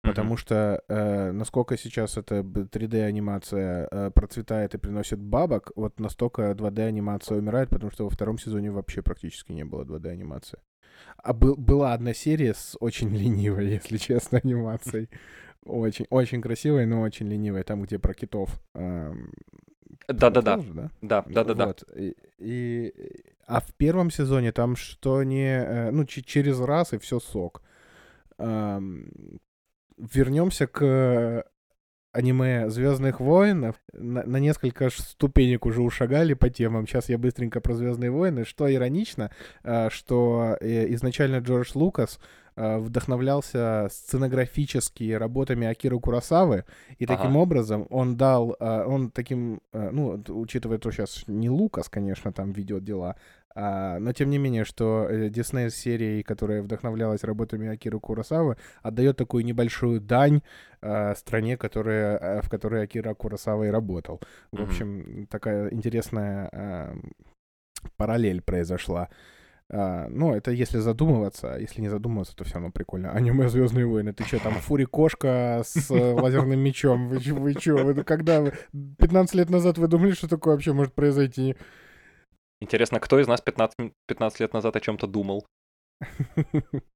Потому 0.02 0.36
что 0.36 0.82
э, 0.88 1.32
насколько 1.32 1.76
сейчас 1.76 2.16
эта 2.16 2.36
3D-анимация 2.40 3.88
э, 3.90 4.10
процветает 4.12 4.74
и 4.74 4.78
приносит 4.78 5.18
бабок, 5.18 5.72
вот 5.74 5.98
настолько 5.98 6.52
2D-анимация 6.52 7.38
умирает, 7.38 7.70
потому 7.70 7.90
что 7.90 8.04
во 8.04 8.10
втором 8.10 8.38
сезоне 8.38 8.70
вообще 8.70 9.02
практически 9.02 9.52
не 9.52 9.64
было 9.64 9.84
2D-анимации. 9.84 10.60
А 11.16 11.32
был, 11.32 11.56
была 11.56 11.92
одна 11.94 12.14
серия 12.14 12.54
с 12.54 12.76
очень 12.80 13.08
ленивой, 13.16 13.66
если 13.68 13.96
честно, 13.98 14.40
анимацией. 14.44 15.08
Очень, 15.64 16.06
очень 16.10 16.40
красивой, 16.42 16.86
но 16.86 17.00
очень 17.02 17.28
ленивой. 17.28 17.62
Там, 17.64 17.82
где 17.82 17.98
про 17.98 18.14
китов. 18.14 18.50
Да-да-да. 20.08 20.56
да? 20.58 20.90
Да, 21.02 21.22
да-да-да. 21.28 21.66
Вот. 21.66 21.84
И, 21.96 22.14
и- 22.38 22.92
а 23.48 23.60
в 23.60 23.72
первом 23.74 24.10
сезоне 24.10 24.52
там 24.52 24.76
что 24.76 25.22
не... 25.22 25.46
э, 25.64 25.90
Ну, 25.90 26.04
че- 26.04 26.22
через 26.22 26.60
раз 26.60 26.92
и 26.92 26.98
все 26.98 27.18
сок. 27.20 27.62
Вернемся 29.98 30.66
к 30.66 31.44
аниме 32.16 32.70
Звездных 32.70 33.20
войнов. 33.20 33.76
На, 33.92 34.22
на 34.24 34.38
несколько 34.38 34.90
ступенек 34.90 35.66
уже 35.66 35.82
ушагали 35.82 36.34
по 36.34 36.48
темам. 36.48 36.86
Сейчас 36.86 37.08
я 37.08 37.18
быстренько 37.18 37.60
про 37.60 37.74
Звездные 37.74 38.10
войны. 38.10 38.44
Что 38.44 38.72
иронично, 38.72 39.30
э, 39.62 39.88
что 39.90 40.56
э, 40.60 40.92
изначально 40.94 41.38
Джордж 41.38 41.72
Лукас 41.74 42.18
э, 42.56 42.78
вдохновлялся 42.78 43.88
сценографически 43.90 45.12
работами 45.12 45.66
Акиры 45.66 46.00
Курасавы, 46.00 46.64
и 46.98 47.06
таким 47.06 47.32
Ага. 47.32 47.38
образом 47.38 47.86
он 47.90 48.16
дал, 48.16 48.56
он 48.60 49.10
таким, 49.10 49.60
ну, 49.72 50.22
учитывая, 50.28 50.78
что 50.78 50.90
сейчас 50.90 51.24
не 51.26 51.50
Лукас, 51.50 51.88
конечно, 51.88 52.32
там 52.32 52.52
ведет 52.52 52.84
дела, 52.84 53.16
а, 53.58 53.98
но 53.98 54.12
тем 54.12 54.28
не 54.28 54.36
менее, 54.36 54.66
что 54.66 55.08
э, 55.08 55.30
Дисней 55.30 55.70
с 55.70 55.74
серией, 55.76 56.22
которая 56.22 56.60
вдохновлялась 56.60 57.24
работами 57.24 57.68
Акиры 57.68 57.98
Курасавы, 57.98 58.58
отдает 58.82 59.16
такую 59.16 59.46
небольшую 59.46 59.98
дань 59.98 60.42
э, 60.82 61.14
стране, 61.14 61.56
которая, 61.56 62.18
э, 62.18 62.40
в 62.42 62.50
которой 62.50 62.84
Акира 62.84 63.14
Курасава 63.14 63.64
и 63.64 63.70
работал. 63.70 64.20
В 64.52 64.56
Мгм. 64.56 64.64
общем, 64.64 65.26
такая 65.30 65.70
интересная 65.70 66.50
э, 66.52 66.94
параллель 67.96 68.42
произошла. 68.42 69.08
А, 69.70 70.06
ну, 70.10 70.34
это 70.34 70.50
если 70.50 70.78
задумываться, 70.78 71.54
а 71.54 71.58
если 71.58 71.80
не 71.80 71.88
задумываться, 71.88 72.36
то 72.36 72.44
все 72.44 72.56
равно 72.56 72.70
прикольно. 72.70 73.10
Аниме 73.12 73.48
Звездные 73.48 73.86
войны. 73.86 74.12
Ты 74.12 74.24
что, 74.24 74.38
там 74.38 74.52
Фури 74.60 74.84
кошка 74.84 75.62
с 75.64 75.90
э, 75.90 76.12
лазерным 76.12 76.60
мечом? 76.60 77.08
Вы, 77.08 77.18
вы 77.32 77.52
что? 77.54 77.76
Вы 77.76 78.04
когда 78.04 78.42
вы 78.42 78.52
15 78.98 79.34
лет 79.34 79.48
назад 79.48 79.78
вы 79.78 79.88
думали, 79.88 80.12
что 80.12 80.28
такое 80.28 80.52
вообще 80.54 80.74
может 80.74 80.92
произойти? 80.92 81.56
Интересно, 82.60 83.00
кто 83.00 83.18
из 83.18 83.26
нас 83.28 83.40
15, 83.40 83.78
м- 83.78 83.94
15 84.06 84.40
лет 84.40 84.52
назад 84.52 84.76
о 84.76 84.80
чем-то 84.80 85.06
думал? 85.06 85.46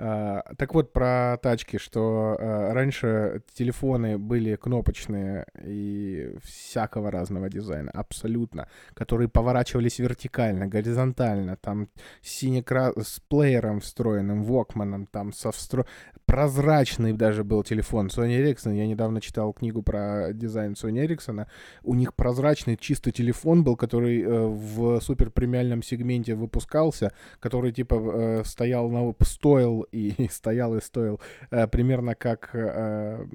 А, 0.00 0.42
Так 0.56 0.74
вот, 0.74 0.92
про 0.92 1.38
тачки, 1.42 1.76
что 1.76 2.36
а, 2.38 2.72
раньше 2.72 3.42
телефоны 3.52 4.16
были 4.16 4.54
кнопочные 4.54 5.46
и 5.64 6.36
всякого 6.42 7.10
разного 7.10 7.48
дизайна, 7.48 7.90
абсолютно, 7.90 8.68
которые 8.94 9.28
поворачивались 9.28 9.98
вертикально, 9.98 10.68
горизонтально, 10.68 11.56
там 11.56 11.88
синекра... 12.22 12.92
с 12.96 13.20
плеером 13.28 13.80
встроенным, 13.80 14.44
вокманом, 14.44 15.06
там 15.06 15.32
со 15.32 15.50
встро... 15.50 15.84
прозрачный 16.26 17.12
даже 17.12 17.42
был 17.42 17.64
телефон 17.64 18.06
Sony 18.06 18.38
Ericsson. 18.38 18.76
Я 18.76 18.86
недавно 18.86 19.20
читал 19.20 19.52
книгу 19.52 19.82
про 19.82 20.32
дизайн 20.32 20.74
Sony 20.74 21.06
Ericsson. 21.06 21.46
У 21.82 21.94
них 21.96 22.14
прозрачный 22.14 22.76
чисто 22.76 23.10
телефон 23.10 23.64
был, 23.64 23.76
который 23.76 24.22
э, 24.22 24.28
в 24.28 25.00
супер 25.00 25.30
премиальном 25.30 25.82
сегменте 25.82 26.36
выпускался, 26.36 27.12
который 27.40 27.72
типа 27.72 27.94
э, 27.94 28.42
стоял 28.44 28.88
на 28.90 29.12
стоил 29.24 29.87
и 29.92 30.28
стоял 30.30 30.76
и 30.76 30.80
стоил 30.80 31.20
э, 31.50 31.66
примерно 31.66 32.14
как, 32.14 32.54
э, 32.54 33.26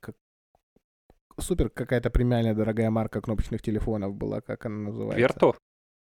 как 0.00 0.16
супер 1.38 1.70
какая-то 1.70 2.10
премиальная 2.10 2.54
дорогая 2.54 2.90
марка 2.90 3.20
кнопочных 3.20 3.62
телефонов 3.62 4.14
была, 4.14 4.40
как 4.40 4.66
она 4.66 4.90
называется? 4.90 5.20
Верту? 5.20 5.54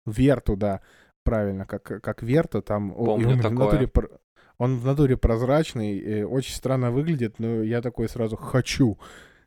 Верту, 0.06 0.56
да, 0.56 0.80
правильно, 1.24 1.66
как 1.66 1.82
как 1.82 2.22
Верта 2.22 2.62
там. 2.62 2.92
Помню 2.94 3.28
он 3.28 3.38
в 3.38 3.42
такое. 3.42 3.58
натуре 3.58 3.86
пр- 3.88 4.20
он 4.58 4.78
в 4.78 4.84
натуре 4.84 5.16
прозрачный, 5.16 6.24
очень 6.24 6.54
странно 6.54 6.90
выглядит, 6.90 7.38
но 7.38 7.62
я 7.62 7.80
такой 7.80 8.08
сразу 8.08 8.36
хочу. 8.36 8.98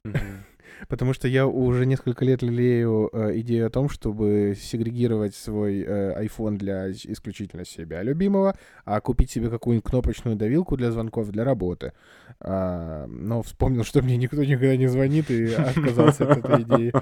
Мгм. 0.03 0.45
Потому 0.87 1.13
что 1.13 1.27
я 1.27 1.47
уже 1.47 1.85
несколько 1.85 2.25
лет 2.25 2.41
лелею 2.41 3.09
э, 3.13 3.39
идею 3.39 3.67
о 3.67 3.69
том, 3.69 3.89
чтобы 3.89 4.55
сегрегировать 4.59 5.35
свой 5.35 5.81
э, 5.81 6.25
iPhone 6.25 6.57
для 6.57 6.89
ис- 6.89 7.05
исключительно 7.11 7.65
себя 7.65 8.03
любимого, 8.03 8.55
а 8.85 8.99
купить 9.01 9.31
себе 9.31 9.49
какую-нибудь 9.49 9.89
кнопочную 9.89 10.35
давилку 10.35 10.77
для 10.77 10.91
звонков 10.91 11.29
для 11.29 11.43
работы. 11.43 11.93
А, 12.39 13.05
но 13.07 13.41
вспомнил, 13.41 13.83
что 13.83 14.01
мне 14.01 14.17
никто 14.17 14.43
никогда 14.43 14.75
не 14.75 14.87
звонит 14.87 15.29
и 15.29 15.53
отказался 15.53 16.29
от 16.29 16.37
этой 16.39 16.63
идеи. 16.63 16.93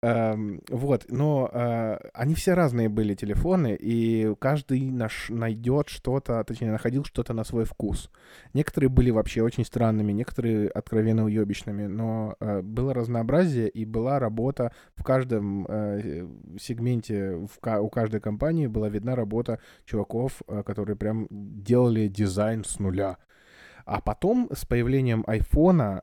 Эм, 0.00 0.60
вот, 0.68 1.06
но 1.08 1.50
э, 1.52 1.98
они 2.14 2.34
все 2.34 2.54
разные 2.54 2.88
были 2.88 3.14
телефоны, 3.14 3.76
и 3.78 4.32
каждый 4.38 4.92
наш 4.92 5.28
найдет 5.28 5.88
что-то, 5.88 6.44
точнее, 6.44 6.70
находил 6.70 7.04
что-то 7.04 7.32
на 7.32 7.42
свой 7.42 7.64
вкус. 7.64 8.08
Некоторые 8.54 8.90
были 8.90 9.10
вообще 9.10 9.42
очень 9.42 9.64
странными, 9.64 10.12
некоторые 10.12 10.68
откровенно 10.68 11.24
уебищными, 11.24 11.86
но 11.86 12.36
э, 12.38 12.62
было 12.62 12.94
разнообразие, 12.94 13.68
и 13.68 13.84
была 13.84 14.20
работа 14.20 14.70
в 14.94 15.02
каждом 15.02 15.66
э, 15.68 16.28
сегменте, 16.60 17.48
в, 17.48 17.80
у 17.80 17.88
каждой 17.88 18.20
компании 18.20 18.68
была 18.68 18.88
видна 18.88 19.16
работа 19.16 19.58
чуваков, 19.84 20.42
которые 20.64 20.94
прям 20.94 21.26
делали 21.30 22.06
дизайн 22.06 22.62
с 22.62 22.78
нуля. 22.78 23.16
А 23.84 24.00
потом 24.00 24.48
с 24.52 24.64
появлением 24.64 25.24
айфона, 25.26 26.02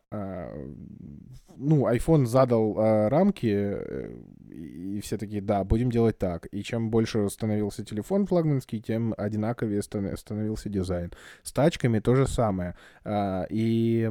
ну, 1.58 1.88
iPhone 1.88 2.26
задал 2.26 2.78
э, 2.78 3.08
рамки, 3.10 3.52
э, 3.52 4.10
и 4.50 5.02
все 5.02 5.18
такие, 5.18 5.42
да, 5.42 5.64
будем 5.64 5.90
делать 5.90 6.18
так. 6.18 6.48
И 6.52 6.64
чем 6.64 6.90
больше 6.90 7.30
становился 7.30 7.84
телефон 7.84 8.26
флагманский, 8.26 8.80
тем 8.80 9.14
одинаковее 9.18 9.82
становился 9.82 10.70
дизайн. 10.70 11.12
С 11.44 11.52
тачками 11.52 12.00
то 12.00 12.16
же 12.16 12.28
самое. 12.28 12.76
Э, 13.04 13.46
и 13.50 14.10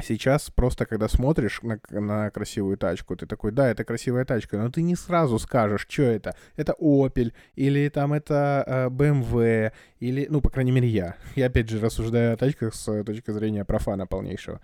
Сейчас 0.00 0.50
просто, 0.50 0.86
когда 0.86 1.08
смотришь 1.08 1.60
на, 1.62 1.80
на 1.90 2.30
красивую 2.30 2.76
тачку, 2.76 3.16
ты 3.16 3.26
такой, 3.26 3.50
да, 3.52 3.68
это 3.68 3.84
красивая 3.84 4.24
тачка, 4.24 4.56
но 4.56 4.70
ты 4.70 4.82
не 4.82 4.94
сразу 4.94 5.38
скажешь, 5.38 5.86
что 5.88 6.02
это. 6.02 6.36
Это 6.56 6.74
Opel, 6.80 7.32
или 7.56 7.88
там 7.88 8.12
это 8.12 8.64
э, 8.66 8.86
BMW, 8.88 9.72
или, 9.98 10.26
ну, 10.30 10.40
по 10.40 10.50
крайней 10.50 10.72
мере, 10.72 10.88
я. 10.88 11.16
Я, 11.34 11.46
опять 11.46 11.68
же, 11.68 11.80
рассуждаю 11.80 12.34
о 12.34 12.36
тачках 12.36 12.74
с 12.74 13.04
точки 13.04 13.32
зрения 13.32 13.64
профана 13.64 14.06
полнейшего. 14.06 14.60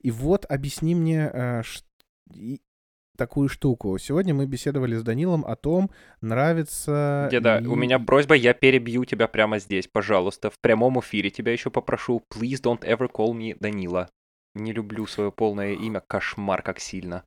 И 0.00 0.10
вот 0.10 0.44
объясни 0.48 0.94
мне 0.94 1.30
э, 1.32 1.62
ш... 1.62 1.80
такую 3.16 3.48
штуку. 3.48 3.96
Сегодня 3.98 4.34
мы 4.34 4.44
беседовали 4.46 4.96
с 4.96 5.02
Данилом 5.02 5.44
о 5.46 5.56
том, 5.56 5.90
нравится... 6.20 7.28
Деда, 7.30 7.58
ли... 7.58 7.68
у 7.68 7.74
меня 7.74 7.98
просьба, 7.98 8.34
я 8.34 8.52
перебью 8.52 9.06
тебя 9.06 9.28
прямо 9.28 9.58
здесь, 9.58 9.88
пожалуйста. 9.88 10.50
В 10.50 10.58
прямом 10.58 11.00
эфире 11.00 11.30
тебя 11.30 11.52
еще 11.52 11.70
попрошу. 11.70 12.22
Please 12.30 12.60
don't 12.62 12.82
ever 12.82 13.10
call 13.10 13.32
me 13.32 13.56
Данила. 13.58 14.10
Не 14.54 14.72
люблю 14.72 15.06
свое 15.06 15.32
полное 15.32 15.72
имя, 15.72 16.00
кошмар 16.00 16.62
как 16.62 16.78
сильно. 16.78 17.24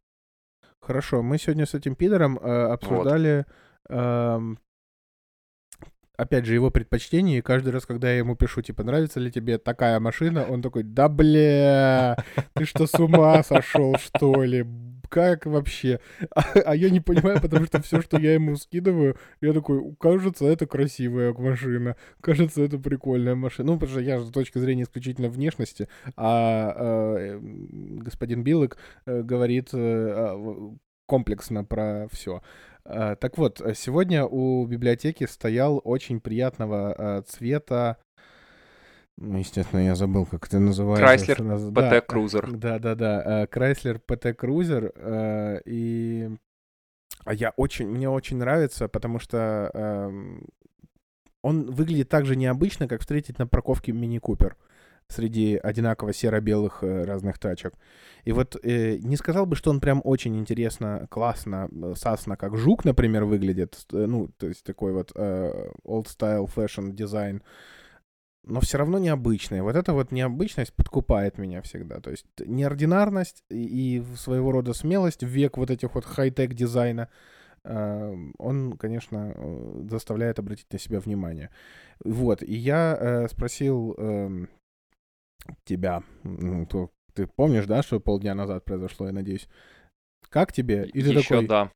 Хорошо, 0.80 1.22
мы 1.22 1.38
сегодня 1.38 1.66
с 1.66 1.74
этим 1.74 1.96
пидором 1.96 2.38
э, 2.38 2.72
обсуждали, 2.72 3.46
вот. 3.90 3.96
э, 3.98 4.56
опять 6.18 6.46
же, 6.46 6.54
его 6.54 6.72
предпочтения, 6.72 7.38
и 7.38 7.42
каждый 7.42 7.70
раз, 7.70 7.86
когда 7.86 8.10
я 8.12 8.18
ему 8.18 8.36
пишу, 8.36 8.62
типа, 8.62 8.84
нравится 8.84 9.20
ли 9.20 9.32
тебе 9.32 9.58
такая 9.58 10.00
машина, 10.00 10.46
он 10.50 10.62
такой, 10.62 10.84
да 10.84 11.08
бля, 11.08 12.18
ты 12.54 12.66
что, 12.66 12.88
с 12.88 13.00
ума 13.00 13.44
сошел, 13.44 13.96
что 13.98 14.44
ли? 14.44 14.66
как 15.10 15.46
вообще? 15.46 16.00
А, 16.36 16.42
а 16.66 16.76
я 16.76 16.90
не 16.90 17.00
понимаю, 17.00 17.42
потому 17.42 17.66
что 17.66 17.82
все, 17.82 18.02
что 18.02 18.20
я 18.20 18.34
ему 18.34 18.56
скидываю, 18.56 19.18
я 19.42 19.54
такой, 19.54 19.96
кажется, 20.00 20.46
это 20.46 20.66
красивая 20.66 21.34
машина, 21.34 21.96
кажется, 22.22 22.62
это 22.62 22.78
прикольная 22.78 23.36
машина. 23.36 23.72
Ну, 23.72 23.80
потому 23.80 23.92
что 23.92 24.02
я 24.02 24.20
с 24.20 24.30
точки 24.32 24.60
зрения 24.60 24.84
исключительно 24.84 25.30
внешности, 25.30 25.88
а 26.16 26.74
э, 26.76 27.40
господин 27.42 28.44
Билык 28.44 28.78
э, 29.06 29.22
говорит 29.22 29.70
э, 29.74 30.72
комплексно 31.08 31.64
про 31.64 32.08
все. 32.12 32.42
Э, 32.88 33.16
так 33.20 33.38
вот, 33.38 33.62
сегодня 33.76 34.26
у 34.26 34.66
библиотеки 34.66 35.26
стоял 35.26 35.82
очень 35.84 36.20
приятного 36.20 36.96
э, 36.98 37.22
цвета 37.28 37.98
ну, 39.20 39.40
естественно, 39.40 39.80
я 39.80 39.96
забыл, 39.96 40.28
как 40.28 40.46
это 40.46 40.60
называется. 40.60 41.04
Крайслер 41.04 41.72
ПТ 41.72 42.08
Крузер. 42.08 42.52
Да, 42.52 42.78
да, 42.78 42.94
да. 42.94 43.48
Крайслер 43.48 43.98
ПТ 43.98 44.38
Крузер. 44.38 44.94
И 45.66 46.30
я 47.32 47.50
очень, 47.58 47.88
мне 47.88 48.08
очень 48.12 48.38
нравится, 48.38 48.88
потому 48.88 49.18
что 49.18 49.72
эм, 49.74 50.46
он 51.42 51.72
выглядит 51.72 52.10
так 52.10 52.28
же 52.28 52.36
необычно, 52.36 52.88
как 52.88 53.02
встретить 53.02 53.40
на 53.40 53.48
парковке 53.48 53.92
Мини 53.92 54.20
Купер 54.20 54.56
среди 55.10 55.56
одинаково 55.56 56.14
серо-белых 56.14 56.84
э, 56.84 57.06
разных 57.06 57.40
тачек. 57.40 57.74
И 58.26 58.32
вот 58.32 58.58
э, 58.62 58.98
не 58.98 59.16
сказал 59.16 59.46
бы, 59.46 59.56
что 59.56 59.70
он 59.70 59.80
прям 59.80 60.02
очень 60.04 60.38
интересно, 60.38 61.08
классно, 61.10 61.70
э, 61.72 61.94
сасно, 61.96 62.36
как 62.36 62.58
жук, 62.58 62.86
например, 62.86 63.24
выглядит. 63.26 63.78
Ну, 63.92 64.30
то 64.38 64.48
есть 64.48 64.64
такой 64.64 64.92
вот 64.92 65.12
э, 65.16 65.72
old 65.86 66.08
style 66.08 66.50
fashion 66.54 66.92
дизайн 66.92 67.42
но 68.48 68.62
все 68.62 68.78
равно 68.78 68.98
необычные. 68.98 69.62
Вот 69.62 69.76
эта 69.76 69.94
вот 69.94 70.12
необычность 70.12 70.74
подкупает 70.74 71.38
меня 71.38 71.62
всегда. 71.62 72.00
То 72.00 72.12
есть 72.12 72.26
неординарность 72.40 73.44
и, 73.50 74.04
своего 74.16 74.52
рода 74.52 74.74
смелость 74.74 75.24
в 75.24 75.28
век 75.28 75.58
вот 75.58 75.70
этих 75.70 75.96
вот 75.96 76.06
хай-тек 76.06 76.54
дизайна, 76.54 77.10
э, 77.64 78.16
он, 78.38 78.78
конечно, 78.78 79.34
э, 79.36 79.88
заставляет 79.90 80.40
обратить 80.40 80.72
на 80.72 80.80
себя 80.80 81.00
внимание. 81.00 81.50
Вот, 82.04 82.42
и 82.42 82.56
я 82.56 82.98
э, 83.00 83.28
спросил 83.28 83.96
э, 83.98 84.46
тебя, 85.64 86.04
ну, 86.24 86.68
ты 87.14 87.28
помнишь, 87.28 87.66
да, 87.66 87.82
что 87.82 88.00
полдня 88.00 88.36
назад 88.36 88.66
произошло, 88.66 89.08
я 89.08 89.14
надеюсь? 89.14 89.48
Как 90.30 90.52
тебе? 90.52 90.86
И 90.86 91.02
ты 91.02 91.10
Еще 91.10 91.22
такой, 91.22 91.48
да 91.48 91.72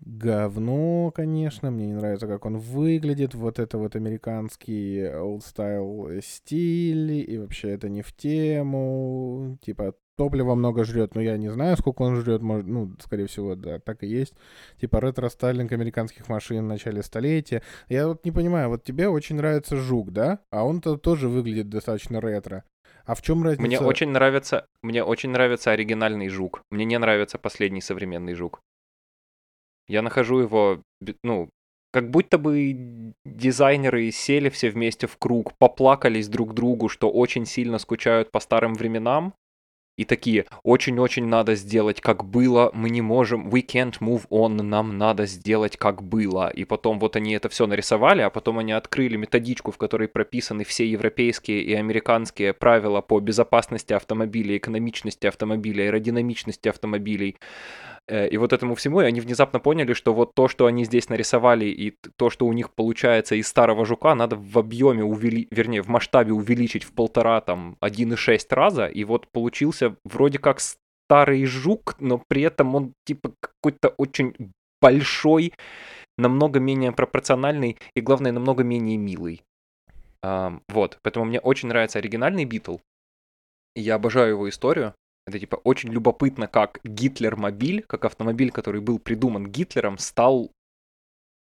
говно, 0.00 1.10
конечно. 1.14 1.70
Мне 1.70 1.86
не 1.86 1.94
нравится, 1.94 2.26
как 2.26 2.44
он 2.46 2.58
выглядит. 2.58 3.34
Вот 3.34 3.58
это 3.58 3.78
вот 3.78 3.96
американский 3.96 5.00
old 5.04 5.40
style 5.40 6.20
стиль. 6.22 7.30
И 7.30 7.38
вообще 7.38 7.70
это 7.70 7.88
не 7.88 8.02
в 8.02 8.12
тему. 8.12 9.58
Типа 9.62 9.94
топлива 10.16 10.54
много 10.54 10.84
жрет, 10.84 11.14
но 11.14 11.22
я 11.22 11.38
не 11.38 11.48
знаю, 11.48 11.76
сколько 11.78 12.02
он 12.02 12.16
жрет. 12.16 12.42
Может, 12.42 12.66
ну, 12.66 12.92
скорее 13.00 13.26
всего, 13.26 13.54
да, 13.54 13.78
так 13.78 14.02
и 14.02 14.06
есть. 14.06 14.34
Типа 14.78 15.00
ретро-стайлинг 15.00 15.72
американских 15.72 16.28
машин 16.28 16.64
в 16.64 16.68
начале 16.68 17.02
столетия. 17.02 17.62
Я 17.88 18.08
вот 18.08 18.24
не 18.24 18.30
понимаю, 18.30 18.68
вот 18.68 18.84
тебе 18.84 19.08
очень 19.08 19.36
нравится 19.36 19.76
жук, 19.76 20.12
да? 20.12 20.40
А 20.50 20.64
он-то 20.64 20.98
тоже 20.98 21.28
выглядит 21.28 21.70
достаточно 21.70 22.20
ретро. 22.20 22.64
А 23.06 23.14
в 23.14 23.22
чем 23.22 23.42
разница? 23.42 23.66
Мне 23.66 23.80
очень 23.80 24.10
нравится, 24.10 24.66
мне 24.82 25.02
очень 25.02 25.30
нравится 25.30 25.70
оригинальный 25.70 26.28
жук. 26.28 26.62
Мне 26.70 26.84
не 26.84 26.98
нравится 26.98 27.38
последний 27.38 27.80
современный 27.80 28.34
жук. 28.34 28.60
Я 29.90 30.02
нахожу 30.02 30.38
его, 30.38 30.82
ну, 31.24 31.48
как 31.92 32.10
будто 32.10 32.38
бы 32.38 33.12
дизайнеры 33.24 34.12
сели 34.12 34.48
все 34.48 34.70
вместе 34.70 35.08
в 35.08 35.16
круг, 35.16 35.52
поплакались 35.58 36.28
друг 36.28 36.54
другу, 36.54 36.88
что 36.88 37.10
очень 37.10 37.44
сильно 37.44 37.78
скучают 37.78 38.30
по 38.30 38.38
старым 38.38 38.74
временам, 38.74 39.34
и 40.00 40.04
такие, 40.04 40.46
очень-очень 40.62 41.26
надо 41.26 41.56
сделать, 41.56 42.00
как 42.00 42.24
было, 42.24 42.70
мы 42.72 42.88
не 42.88 43.02
можем, 43.02 43.48
we 43.48 43.62
can't 43.66 43.98
move 44.00 44.26
on, 44.30 44.62
нам 44.62 44.96
надо 44.96 45.26
сделать, 45.26 45.76
как 45.76 46.02
было. 46.02 46.48
И 46.48 46.64
потом 46.64 46.98
вот 46.98 47.16
они 47.16 47.34
это 47.34 47.50
все 47.50 47.66
нарисовали, 47.66 48.22
а 48.22 48.30
потом 48.30 48.60
они 48.60 48.72
открыли 48.72 49.16
методичку, 49.16 49.72
в 49.72 49.76
которой 49.76 50.08
прописаны 50.08 50.64
все 50.64 50.86
европейские 50.86 51.62
и 51.62 51.74
американские 51.74 52.54
правила 52.54 53.02
по 53.02 53.20
безопасности 53.20 53.92
автомобиля, 53.92 54.56
экономичности 54.56 55.26
автомобиля, 55.26 55.84
аэродинамичности 55.84 56.68
автомобилей. 56.68 57.36
Э, 58.10 58.28
и 58.28 58.36
вот 58.38 58.52
этому 58.52 58.74
всему, 58.74 59.00
и 59.00 59.04
они 59.04 59.20
внезапно 59.20 59.60
поняли, 59.60 59.92
что 59.92 60.12
вот 60.12 60.34
то, 60.34 60.48
что 60.48 60.66
они 60.66 60.84
здесь 60.84 61.08
нарисовали, 61.08 61.66
и 61.66 61.96
то, 62.16 62.28
что 62.28 62.46
у 62.46 62.52
них 62.52 62.74
получается 62.74 63.36
из 63.36 63.46
старого 63.46 63.86
жука, 63.86 64.14
надо 64.16 64.36
в 64.36 64.58
объеме, 64.58 65.04
увели... 65.04 65.46
вернее, 65.52 65.82
в 65.82 65.88
масштабе 65.88 66.32
увеличить 66.32 66.82
в 66.82 66.92
полтора, 66.92 67.40
там, 67.40 67.76
1,6 67.80 68.46
раза, 68.50 68.86
и 68.86 69.04
вот 69.04 69.28
получился 69.32 69.94
вроде 70.04 70.38
как 70.38 70.58
старый 70.60 71.44
жук, 71.44 71.94
но 72.00 72.22
при 72.28 72.42
этом 72.42 72.74
он 72.74 72.94
типа 73.06 73.32
какой-то 73.40 73.94
очень 73.96 74.34
большой, 74.82 75.52
намного 76.18 76.58
менее 76.58 76.90
пропорциональный 76.90 77.78
и, 77.94 78.00
главное, 78.00 78.32
намного 78.32 78.64
менее 78.64 78.96
милый. 78.96 79.42
Um, 80.24 80.60
вот, 80.68 80.98
поэтому 81.02 81.24
мне 81.24 81.40
очень 81.40 81.68
нравится 81.68 81.98
оригинальный 81.98 82.44
Битл. 82.44 82.76
Я 83.74 83.94
обожаю 83.94 84.30
его 84.30 84.48
историю. 84.48 84.94
Это 85.30 85.38
типа 85.38 85.56
очень 85.62 85.90
любопытно, 85.90 86.48
как 86.48 86.80
Гитлер-мобиль, 86.82 87.82
как 87.82 88.04
автомобиль, 88.04 88.50
который 88.50 88.80
был 88.80 88.98
придуман 88.98 89.46
Гитлером, 89.46 89.96
стал 89.96 90.50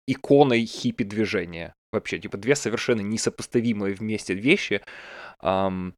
иконой 0.07 0.67
хиппи-движения. 0.67 1.73
Вообще, 1.91 2.19
типа 2.19 2.37
две 2.37 2.55
совершенно 2.55 3.01
несопоставимые 3.01 3.95
вместе 3.95 4.35
вещи. 4.35 4.83
Эм, 5.41 5.95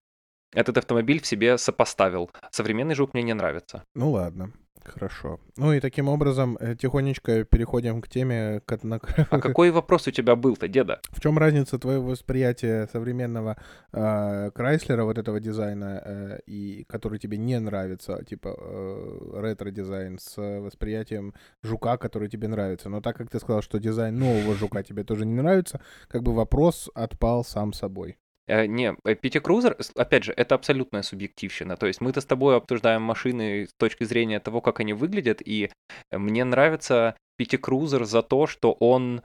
этот 0.53 0.79
автомобиль 0.79 1.21
в 1.21 1.27
себе 1.27 1.59
сопоставил. 1.59 2.31
Современный 2.53 2.95
жук 2.95 3.13
мне 3.13 3.25
не 3.25 3.35
нравится. 3.35 3.83
Ну 3.95 4.13
ладно. 4.13 4.53
Хорошо. 4.85 5.41
Ну 5.57 5.73
и 5.73 5.81
таким 5.81 6.09
образом 6.09 6.57
э, 6.61 6.75
тихонечко 6.75 7.45
переходим 7.45 8.01
к 8.01 8.09
теме... 8.09 8.63
А 8.67 9.41
какой 9.41 9.71
вопрос 9.71 10.07
у 10.07 10.11
тебя 10.11 10.37
был-то, 10.37 10.69
деда? 10.69 11.01
В 11.11 11.21
чем 11.21 11.39
разница 11.39 11.79
твоего 11.79 12.09
восприятия 12.09 12.89
современного 12.93 13.57
э, 13.93 14.51
Крайслера, 14.55 15.05
вот 15.05 15.19
этого 15.19 15.41
дизайна, 15.41 16.03
э, 16.05 16.39
и 16.47 16.85
который 16.89 17.19
тебе 17.19 17.39
не 17.39 17.59
нравится, 17.59 18.25
типа 18.25 18.55
э, 18.59 19.41
ретро-дизайн, 19.41 20.19
с 20.19 20.37
восприятием 20.37 21.35
жука, 21.63 21.97
который 21.97 22.29
тебе 22.29 22.49
нравится? 22.49 22.89
Но 22.89 23.01
так 23.01 23.17
как 23.17 23.31
ты 23.31 23.39
сказал, 23.39 23.63
что 23.63 23.79
дизайн 23.79 24.19
нового 24.19 24.55
жука 24.55 24.83
тебе 24.83 25.05
тоже 25.05 25.27
не 25.27 25.35
нравится, 25.35 25.81
как 26.09 26.23
бы 26.23 26.35
вопрос 26.35 26.91
отпал 26.95 27.45
сам 27.45 27.73
собой. 27.73 28.17
Э, 28.51 28.67
не, 28.67 28.97
э, 29.05 29.15
PT 29.15 29.27
Cruiser, 29.27 29.77
опять 29.95 30.25
же, 30.25 30.33
это 30.33 30.57
абсолютная 30.57 31.03
субъективщина. 31.03 31.77
То 31.77 31.87
есть 31.87 32.01
мы-то 32.01 32.21
с 32.21 32.27
тобой 32.27 32.57
обсуждаем 32.57 33.03
машины 33.03 33.67
с 33.67 33.75
точки 33.75 34.03
зрения 34.05 34.41
того, 34.41 34.61
как 34.61 34.81
они 34.81 34.93
выглядят, 34.93 35.41
и 35.41 35.71
мне 36.11 36.45
нравится 36.45 37.17
Пятикрузер 37.37 38.05
за 38.05 38.23
то, 38.23 38.49
что 38.49 38.73
он, 38.73 39.23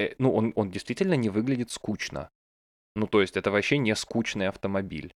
э, 0.00 0.14
ну, 0.18 0.34
он, 0.34 0.52
он 0.56 0.70
действительно 0.70 1.14
не 1.14 1.28
выглядит 1.28 1.70
скучно. 1.70 2.30
Ну, 2.94 3.06
то 3.06 3.20
есть 3.20 3.36
это 3.36 3.50
вообще 3.50 3.76
не 3.76 3.94
скучный 3.94 4.48
автомобиль. 4.48 5.12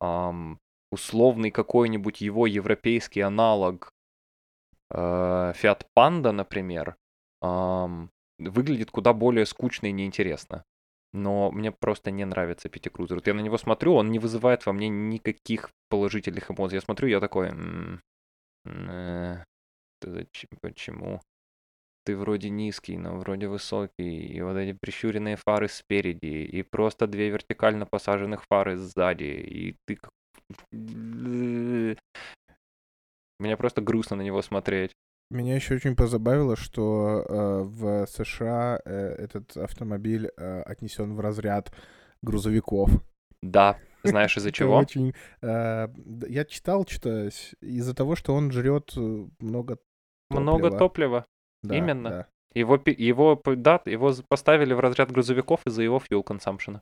Ам, 0.00 0.58
условный 0.90 1.50
какой-нибудь 1.50 2.22
его 2.22 2.46
европейский 2.46 3.20
аналог 3.20 3.90
э, 4.90 4.96
Fiat 5.54 5.82
Panda, 5.94 6.32
например, 6.32 6.96
ам, 7.42 8.08
выглядит 8.38 8.90
куда 8.90 9.12
более 9.12 9.44
скучно 9.44 9.88
и 9.88 9.92
неинтересно. 9.92 10.64
Но 11.12 11.50
мне 11.50 11.72
просто 11.72 12.10
не 12.10 12.24
нравится 12.24 12.68
Пятикрузер. 12.68 13.16
Вот 13.16 13.26
я 13.26 13.34
на 13.34 13.40
него 13.40 13.58
смотрю, 13.58 13.94
он 13.94 14.10
не 14.10 14.18
вызывает 14.18 14.64
во 14.64 14.72
мне 14.72 14.88
никаких 14.88 15.70
положительных 15.88 16.50
эмоций. 16.50 16.76
Я 16.76 16.80
смотрю, 16.80 17.08
я 17.08 17.20
такой... 17.20 17.48
«М, 17.48 18.00
э, 18.64 19.44
Почему? 20.60 21.20
Ты 22.04 22.16
вроде 22.16 22.48
низкий, 22.48 22.96
но 22.96 23.16
вроде 23.18 23.48
высокий. 23.48 24.26
И 24.26 24.40
вот 24.40 24.56
эти 24.56 24.76
прищуренные 24.78 25.36
фары 25.36 25.68
спереди. 25.68 26.44
И 26.44 26.62
просто 26.62 27.06
две 27.06 27.30
вертикально 27.30 27.86
посаженных 27.86 28.44
фары 28.48 28.76
сзади. 28.76 29.24
И 29.24 29.76
ты... 29.86 29.98
Мне 33.38 33.56
просто 33.56 33.80
грустно 33.80 34.16
на 34.16 34.22
него 34.22 34.42
смотреть. 34.42 34.92
Меня 35.30 35.54
еще 35.54 35.74
очень 35.76 35.94
позабавило, 35.94 36.56
что 36.56 37.24
э, 37.28 37.62
в 37.62 38.06
США 38.06 38.80
э, 38.84 39.14
этот 39.18 39.56
автомобиль 39.56 40.28
э, 40.36 40.62
отнесен 40.62 41.14
в 41.14 41.20
разряд 41.20 41.72
грузовиков. 42.22 42.90
Да, 43.42 43.78
знаешь 44.02 44.36
из-за 44.36 44.50
чего? 44.50 44.76
Очень, 44.76 45.14
э, 45.40 45.88
я 46.28 46.44
читал 46.44 46.84
что-то 46.86 47.30
с- 47.30 47.54
из-за 47.60 47.94
того, 47.94 48.16
что 48.16 48.34
он 48.34 48.50
жрет 48.50 48.92
э, 48.96 49.26
много 49.38 49.78
Много 50.30 50.62
топлива. 50.70 50.78
топлива. 50.78 51.24
Да, 51.62 51.76
Именно. 51.76 52.10
да. 52.10 52.26
Его, 52.52 52.74
его, 52.84 53.40
да, 53.56 53.80
его 53.86 54.12
поставили 54.28 54.74
в 54.74 54.80
разряд 54.80 55.12
грузовиков 55.12 55.60
из-за 55.64 55.82
его 55.84 55.98
fuel 55.98 56.24
consumption. 56.24 56.80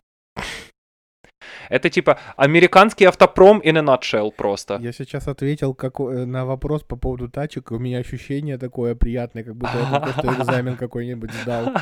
Это 1.69 1.91
типа 1.91 2.19
американский 2.37 3.05
автопром 3.07 3.61
in 3.61 3.77
a 3.79 3.83
nutshell 3.83 4.31
просто. 4.33 4.79
Я 4.83 4.93
сейчас 4.93 5.29
ответил 5.29 5.75
како- 5.75 6.11
э, 6.13 6.25
на 6.25 6.45
вопрос 6.45 6.83
по 6.83 6.97
поводу 6.97 7.29
тачек. 7.29 7.71
У 7.73 7.79
меня 7.79 7.99
ощущение 7.99 8.59
такое 8.59 8.95
приятное, 8.95 9.45
как 9.45 9.57
будто 9.57 9.79
я 9.79 10.13
что 10.13 10.33
экзамен 10.43 10.77
какой-нибудь 10.77 11.33
сдал. 11.33 11.73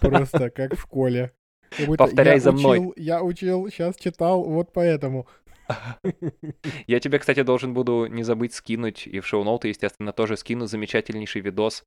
Просто 0.00 0.50
как 0.50 0.74
в 0.76 0.80
школе. 0.80 1.32
Как 1.76 1.96
Повторяй 1.96 2.34
я 2.34 2.40
за 2.40 2.52
мной. 2.52 2.78
учил- 2.78 2.94
Я 2.96 3.22
учил, 3.22 3.68
сейчас 3.70 3.96
читал, 3.96 4.42
вот 4.44 4.72
поэтому. 4.72 5.26
Я 6.86 6.98
тебе, 7.00 7.18
кстати, 7.18 7.42
должен 7.42 7.74
буду 7.74 8.06
не 8.06 8.22
забыть 8.22 8.54
скинуть, 8.54 9.06
и 9.06 9.20
в 9.20 9.26
шоу-ноуты, 9.26 9.68
естественно, 9.68 10.12
тоже 10.12 10.36
скину 10.38 10.66
замечательнейший 10.66 11.42
видос 11.42 11.84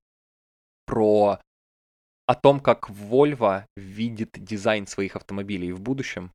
про 0.85 1.39
о 2.27 2.35
том, 2.35 2.59
как 2.59 2.89
Volvo 2.89 3.63
видит 3.75 4.29
дизайн 4.37 4.85
своих 4.87 5.15
автомобилей 5.15 5.71
в 5.71 5.81
будущем. 5.81 6.31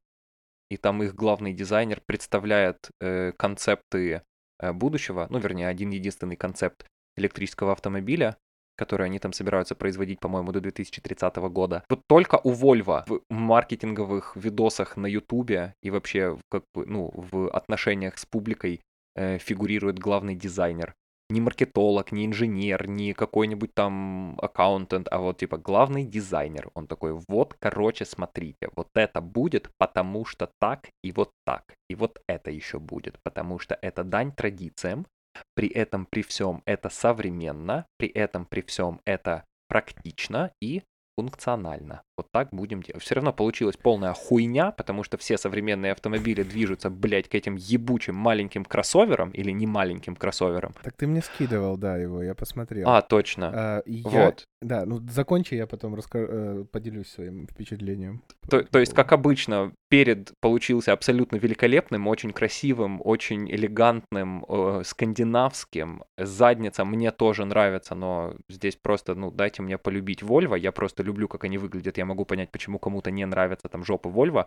И 0.70 0.76
там 0.76 1.02
их 1.02 1.14
главный 1.14 1.52
дизайнер 1.52 2.00
представляет 2.06 2.90
э, 3.00 3.32
концепты 3.32 4.22
э, 4.58 4.72
будущего, 4.72 5.26
ну, 5.30 5.38
вернее, 5.38 5.68
один 5.68 5.90
единственный 5.90 6.36
концепт 6.36 6.86
электрического 7.16 7.72
автомобиля, 7.72 8.36
который 8.76 9.06
они 9.06 9.18
там 9.18 9.32
собираются 9.32 9.74
производить, 9.74 10.20
по-моему, 10.20 10.52
до 10.52 10.60
2030 10.60 11.36
года. 11.36 11.84
Вот 11.88 12.02
только 12.06 12.40
у 12.42 12.52
Volvo 12.52 13.04
в 13.06 13.22
маркетинговых 13.30 14.36
видосах 14.36 14.96
на 14.96 15.06
Ютубе 15.06 15.74
и 15.82 15.90
вообще 15.90 16.38
как 16.50 16.64
бы, 16.74 16.84
ну, 16.86 17.10
в 17.14 17.48
отношениях 17.50 18.18
с 18.18 18.26
публикой 18.26 18.82
э, 19.14 19.38
фигурирует 19.38 19.98
главный 19.98 20.34
дизайнер. 20.34 20.94
Не 21.28 21.40
маркетолог, 21.40 22.12
не 22.12 22.26
инженер, 22.26 22.86
не 22.86 23.12
какой-нибудь 23.12 23.74
там 23.74 24.38
аккаунтент, 24.40 25.08
а 25.10 25.18
вот 25.18 25.38
типа 25.38 25.58
главный 25.58 26.04
дизайнер. 26.04 26.70
Он 26.74 26.86
такой, 26.86 27.20
вот, 27.28 27.54
короче, 27.58 28.04
смотрите, 28.04 28.68
вот 28.76 28.88
это 28.94 29.20
будет, 29.20 29.68
потому 29.76 30.24
что 30.24 30.50
так 30.60 30.88
и 31.02 31.10
вот 31.10 31.32
так. 31.44 31.74
И 31.90 31.96
вот 31.96 32.20
это 32.28 32.50
еще 32.50 32.78
будет, 32.78 33.18
потому 33.24 33.58
что 33.58 33.76
это 33.82 34.04
дань 34.04 34.32
традициям, 34.32 35.06
при 35.54 35.68
этом 35.68 36.06
при 36.06 36.22
всем 36.22 36.62
это 36.64 36.88
современно, 36.90 37.86
при 37.98 38.08
этом 38.08 38.46
при 38.46 38.60
всем 38.62 39.00
это 39.04 39.44
практично 39.68 40.52
и 40.62 40.82
функционально. 41.18 42.02
Вот 42.18 42.32
так 42.32 42.48
будем 42.50 42.82
делать. 42.82 43.02
Все 43.02 43.14
равно 43.14 43.30
получилась 43.34 43.76
полная 43.76 44.14
хуйня, 44.14 44.70
потому 44.70 45.04
что 45.04 45.18
все 45.18 45.36
современные 45.36 45.92
автомобили 45.92 46.42
движутся, 46.42 46.88
блядь, 46.88 47.28
к 47.28 47.34
этим 47.34 47.56
ебучим 47.56 48.14
маленьким 48.14 48.64
кроссоверам 48.64 49.30
или 49.32 49.50
не 49.50 49.66
маленьким 49.66 50.16
кроссоверам. 50.16 50.74
Так 50.82 50.94
ты 50.96 51.06
мне 51.06 51.20
скидывал, 51.20 51.76
да, 51.76 51.98
его, 51.98 52.22
я 52.22 52.34
посмотрел. 52.34 52.88
А, 52.88 53.02
точно. 53.02 53.50
А, 53.54 53.82
я- 53.84 54.24
Вот. 54.26 54.44
Да, 54.62 54.86
ну 54.86 55.00
закончи, 55.10 55.54
я 55.54 55.66
потом 55.66 55.94
раска- 55.94 56.26
э, 56.26 56.64
поделюсь 56.72 57.08
своим 57.08 57.46
впечатлением. 57.46 58.22
То, 58.48 58.62
то 58.62 58.78
есть, 58.78 58.94
как 58.94 59.12
обычно, 59.12 59.72
перед 59.90 60.32
получился 60.40 60.92
абсолютно 60.92 61.36
великолепным, 61.36 62.06
очень 62.08 62.32
красивым, 62.32 63.00
очень 63.04 63.50
элегантным, 63.50 64.44
э, 64.48 64.82
скандинавским. 64.84 66.02
Задница 66.16 66.84
мне 66.86 67.10
тоже 67.10 67.44
нравится, 67.44 67.94
но 67.94 68.34
здесь 68.48 68.76
просто, 68.76 69.14
ну, 69.14 69.30
дайте 69.30 69.60
мне 69.62 69.76
полюбить 69.76 70.22
Volvo. 70.22 70.58
Я 70.58 70.72
просто 70.72 71.02
люблю, 71.02 71.28
как 71.28 71.44
они 71.44 71.58
выглядят. 71.58 71.98
Я 71.98 72.05
могу 72.06 72.24
понять, 72.24 72.50
почему 72.50 72.78
кому-то 72.78 73.10
не 73.10 73.26
нравятся 73.26 73.68
там 73.68 73.84
жопы 73.84 74.08
Volvo. 74.08 74.46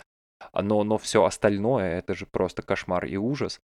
А, 0.52 0.62
Но, 0.62 0.84
но 0.84 0.98
все 0.98 1.24
остальное, 1.24 2.00
это 2.00 2.16
же 2.16 2.26
просто 2.26 2.62
кошмар 2.62 3.06
и 3.06 3.18
ужас. 3.18 3.60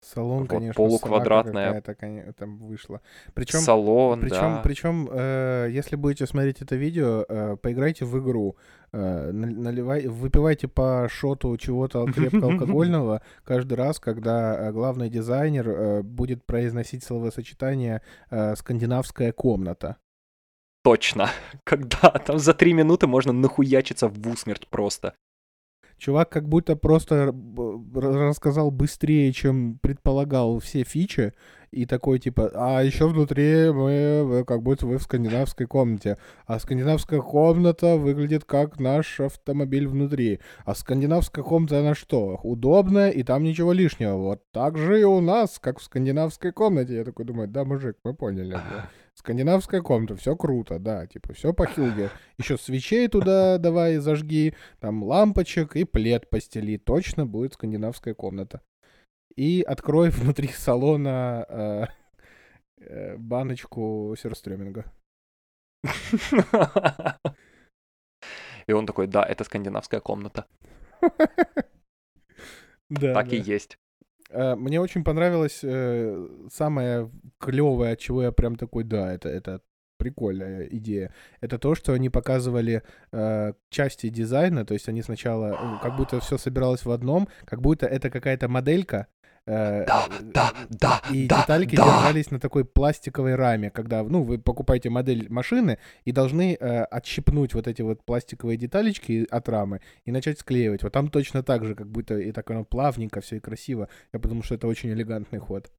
Салон, 0.00 0.40
Вот, 0.42 0.48
конечно, 0.48 0.74
полуквадратная- 0.74 1.80
какая-то, 1.82 2.32
там 2.32 2.58
вышла. 2.58 3.00
Причем, 3.34 3.58
Салон, 3.58 4.20
причем, 4.20 4.36
да. 4.38 4.60
причем, 4.62 5.08
э, 5.10 5.68
если 5.72 5.96
будете 5.96 6.24
смотреть 6.26 6.62
это 6.62 6.76
видео, 6.76 7.24
э, 7.28 7.56
поиграйте 7.56 8.04
в 8.04 8.16
игру, 8.20 8.56
э, 8.92 9.32
наливай, 9.32 10.06
выпивайте 10.06 10.68
по 10.68 11.08
шоту 11.10 11.56
чего-то 11.56 12.06
крепко 12.12 12.46
алкогольного 12.46 13.22
каждый 13.42 13.74
раз, 13.74 13.98
когда 13.98 14.68
э, 14.68 14.72
главный 14.72 15.08
дизайнер 15.10 15.68
э, 15.68 16.02
будет 16.02 16.46
произносить 16.46 17.02
словосочетание 17.02 18.00
э, 18.30 18.54
«скандинавская 18.54 19.32
комната». 19.32 19.96
Точно. 20.88 21.28
Когда 21.64 22.08
там 22.08 22.38
за 22.38 22.54
три 22.54 22.72
минуты 22.72 23.06
можно 23.06 23.30
нахуячиться 23.32 24.08
в 24.08 24.26
усмерть 24.26 24.68
просто. 24.68 25.12
Чувак 25.98 26.30
как 26.30 26.48
будто 26.48 26.76
просто 26.76 27.14
р- 27.14 27.34
рассказал 27.94 28.70
быстрее, 28.70 29.32
чем 29.32 29.78
предполагал 29.82 30.60
все 30.60 30.84
фичи, 30.84 31.34
и 31.72 31.84
такой 31.84 32.20
типа, 32.20 32.52
а 32.54 32.82
еще 32.82 33.06
внутри 33.06 33.70
мы 33.70 34.44
как 34.46 34.62
будто 34.62 34.86
вы 34.86 34.96
в 34.96 35.02
скандинавской 35.02 35.66
комнате, 35.66 36.16
а 36.46 36.58
скандинавская 36.58 37.20
комната 37.20 37.96
выглядит 37.96 38.44
как 38.44 38.80
наш 38.80 39.20
автомобиль 39.20 39.86
внутри, 39.86 40.40
а 40.64 40.74
скандинавская 40.74 41.44
комната 41.44 41.80
она 41.80 41.94
что, 41.94 42.40
удобная 42.44 43.10
и 43.10 43.22
там 43.24 43.42
ничего 43.42 43.74
лишнего, 43.74 44.16
вот 44.16 44.42
так 44.52 44.78
же 44.78 45.00
и 45.00 45.04
у 45.04 45.20
нас, 45.20 45.58
как 45.58 45.80
в 45.80 45.82
скандинавской 45.82 46.52
комнате. 46.52 46.94
Я 46.94 47.04
такой 47.04 47.26
думаю, 47.26 47.48
да, 47.48 47.66
мужик, 47.66 47.98
мы 48.04 48.14
поняли. 48.14 48.52
бля. 48.52 48.88
Скандинавская 49.18 49.82
комната, 49.82 50.14
все 50.14 50.36
круто, 50.36 50.78
да, 50.78 51.04
типа, 51.08 51.32
все 51.32 51.52
по 51.52 51.66
Хилге. 51.66 52.10
Еще 52.38 52.56
свечей 52.56 53.08
туда 53.08 53.58
давай 53.58 53.96
зажги, 53.96 54.54
там 54.78 55.02
лампочек 55.02 55.74
и 55.74 55.82
плед 55.82 56.30
постели. 56.30 56.76
Точно 56.76 57.26
будет 57.26 57.54
скандинавская 57.54 58.14
комната. 58.14 58.62
И 59.34 59.64
открой 59.66 60.10
внутри 60.10 60.46
салона 60.46 61.44
э, 61.48 61.86
э, 62.80 63.16
баночку 63.16 64.14
сюрстрёминга. 64.16 64.84
И 68.68 68.72
он 68.72 68.86
такой, 68.86 69.08
да, 69.08 69.24
это 69.24 69.42
скандинавская 69.42 70.00
комната. 70.00 70.46
Да, 72.90 73.12
Так 73.12 73.28
да. 73.28 73.36
и 73.36 73.40
есть. 73.40 73.78
Э, 74.30 74.54
Мне 74.54 74.80
очень 74.80 75.04
понравилось 75.04 75.60
э, 75.62 76.28
самое 76.52 77.10
клевое, 77.38 77.92
от 77.92 77.98
чего 77.98 78.22
я 78.22 78.32
прям 78.32 78.56
такой, 78.56 78.84
да, 78.84 79.12
это, 79.12 79.28
это 79.28 79.60
прикольная 79.98 80.66
идея. 80.70 81.12
Это 81.40 81.58
то, 81.58 81.74
что 81.74 81.92
они 81.92 82.08
показывали 82.08 82.82
э, 83.12 83.52
части 83.68 84.08
дизайна, 84.08 84.64
то 84.64 84.74
есть 84.74 84.88
они 84.88 85.02
сначала, 85.02 85.52
э, 85.52 85.82
как 85.82 85.96
будто 85.96 86.20
все 86.20 86.38
собиралось 86.38 86.84
в 86.84 86.90
одном, 86.90 87.28
как 87.44 87.60
будто 87.60 87.86
это 87.86 88.10
какая-то 88.10 88.48
моделька. 88.48 89.06
Э, 89.48 89.84
Да, 89.86 90.06
э, 90.08 90.22
да, 90.22 90.52
да, 90.68 91.02
И 91.10 91.26
да, 91.26 91.40
детальки 91.40 91.76
да. 91.76 91.84
держались 91.84 92.30
на 92.30 92.38
такой 92.38 92.64
пластиковой 92.64 93.34
раме, 93.34 93.70
когда, 93.70 94.02
ну, 94.02 94.22
вы 94.22 94.38
покупаете 94.38 94.90
модель 94.90 95.26
машины 95.30 95.78
и 96.04 96.12
должны 96.12 96.56
э, 96.58 96.84
отщипнуть 96.84 97.54
вот 97.54 97.66
эти 97.66 97.82
вот 97.82 98.04
пластиковые 98.04 98.56
деталечки 98.56 99.26
от 99.30 99.48
рамы 99.48 99.80
и 100.04 100.12
начать 100.12 100.38
склеивать. 100.38 100.82
Вот 100.82 100.92
там 100.92 101.08
точно 101.08 101.42
так 101.42 101.64
же, 101.64 101.74
как 101.74 101.88
будто 101.90 102.18
и 102.18 102.32
так 102.32 102.50
оно 102.50 102.64
плавненько, 102.64 103.20
все 103.20 103.36
и 103.36 103.40
красиво. 103.40 103.88
Я 104.12 104.20
потому 104.20 104.42
что 104.42 104.54
это 104.54 104.66
очень 104.66 104.90
элегантный 104.90 105.38
ход. 105.38 105.70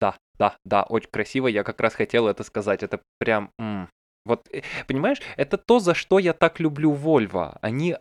Да, 0.00 0.16
да, 0.38 0.56
да, 0.64 0.82
очень 0.82 1.10
красиво. 1.10 1.46
Я 1.46 1.62
как 1.62 1.80
раз 1.80 1.94
хотел 1.94 2.26
это 2.26 2.42
сказать. 2.42 2.82
Это 2.82 3.00
прям... 3.18 3.50
м. 3.58 3.88
Вот, 4.24 4.48
э, 4.52 4.62
понимаешь, 4.86 5.20
это 5.36 5.58
то, 5.58 5.78
за 5.80 5.94
что 5.94 6.18
я 6.18 6.32
так 6.32 6.60
люблю 6.60 6.92
Volvo. 6.92 7.58
Они 7.60 7.96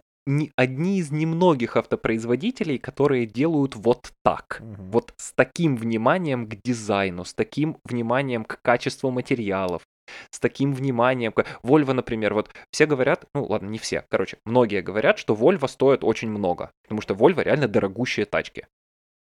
одни 0.55 0.99
из 0.99 1.12
немногих 1.12 1.77
автопроизводителей, 1.77 2.77
которые 2.77 3.25
делают 3.25 3.75
вот 3.75 4.12
так. 4.23 4.60
Мгм. 4.62 4.91
Вот 4.91 5.13
с 5.17 5.34
таким 5.34 5.75
вниманием 5.75 6.47
к 6.47 6.55
дизайну, 6.63 7.25
с 7.25 7.34
таким 7.34 7.77
вниманием 7.84 8.45
к 8.45 8.62
качеству 8.62 9.12
материалов, 9.12 9.84
с 10.29 10.39
таким 10.39 10.73
вниманием. 10.73 11.34
Volvo, 11.63 11.93
например, 11.93 12.34
вот 12.34 12.51
все 12.71 12.86
говорят, 12.86 13.25
ну 13.34 13.45
ладно, 13.45 13.67
не 13.67 13.79
все, 13.79 14.05
короче, 14.10 14.38
многие 14.45 14.81
говорят, 14.81 15.17
что 15.17 15.34
Volvo 15.34 15.67
стоит 15.67 16.03
очень 16.03 16.29
много, 16.29 16.71
потому 16.84 17.01
что 17.01 17.13
Volvo 17.13 17.43
реально 17.43 17.67
дорогущие 17.67 18.25
тачки. 18.25 18.67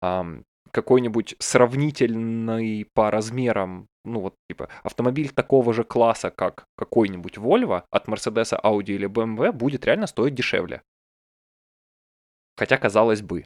Ам, 0.01 0.43
какой-нибудь 0.71 1.35
сравнительный 1.39 2.87
по 2.93 3.11
размерам, 3.11 3.87
ну 4.05 4.21
вот 4.21 4.35
типа 4.49 4.69
автомобиль 4.83 5.29
такого 5.29 5.73
же 5.73 5.83
класса, 5.83 6.31
как 6.31 6.65
какой-нибудь 6.77 7.37
Volvo 7.37 7.83
от 7.89 8.07
Mercedes, 8.07 8.53
Audi 8.63 8.93
или 8.95 9.07
BMW 9.07 9.51
будет 9.51 9.85
реально 9.85 10.07
стоить 10.07 10.35
дешевле. 10.35 10.81
Хотя 12.57 12.77
казалось 12.77 13.21
бы. 13.21 13.45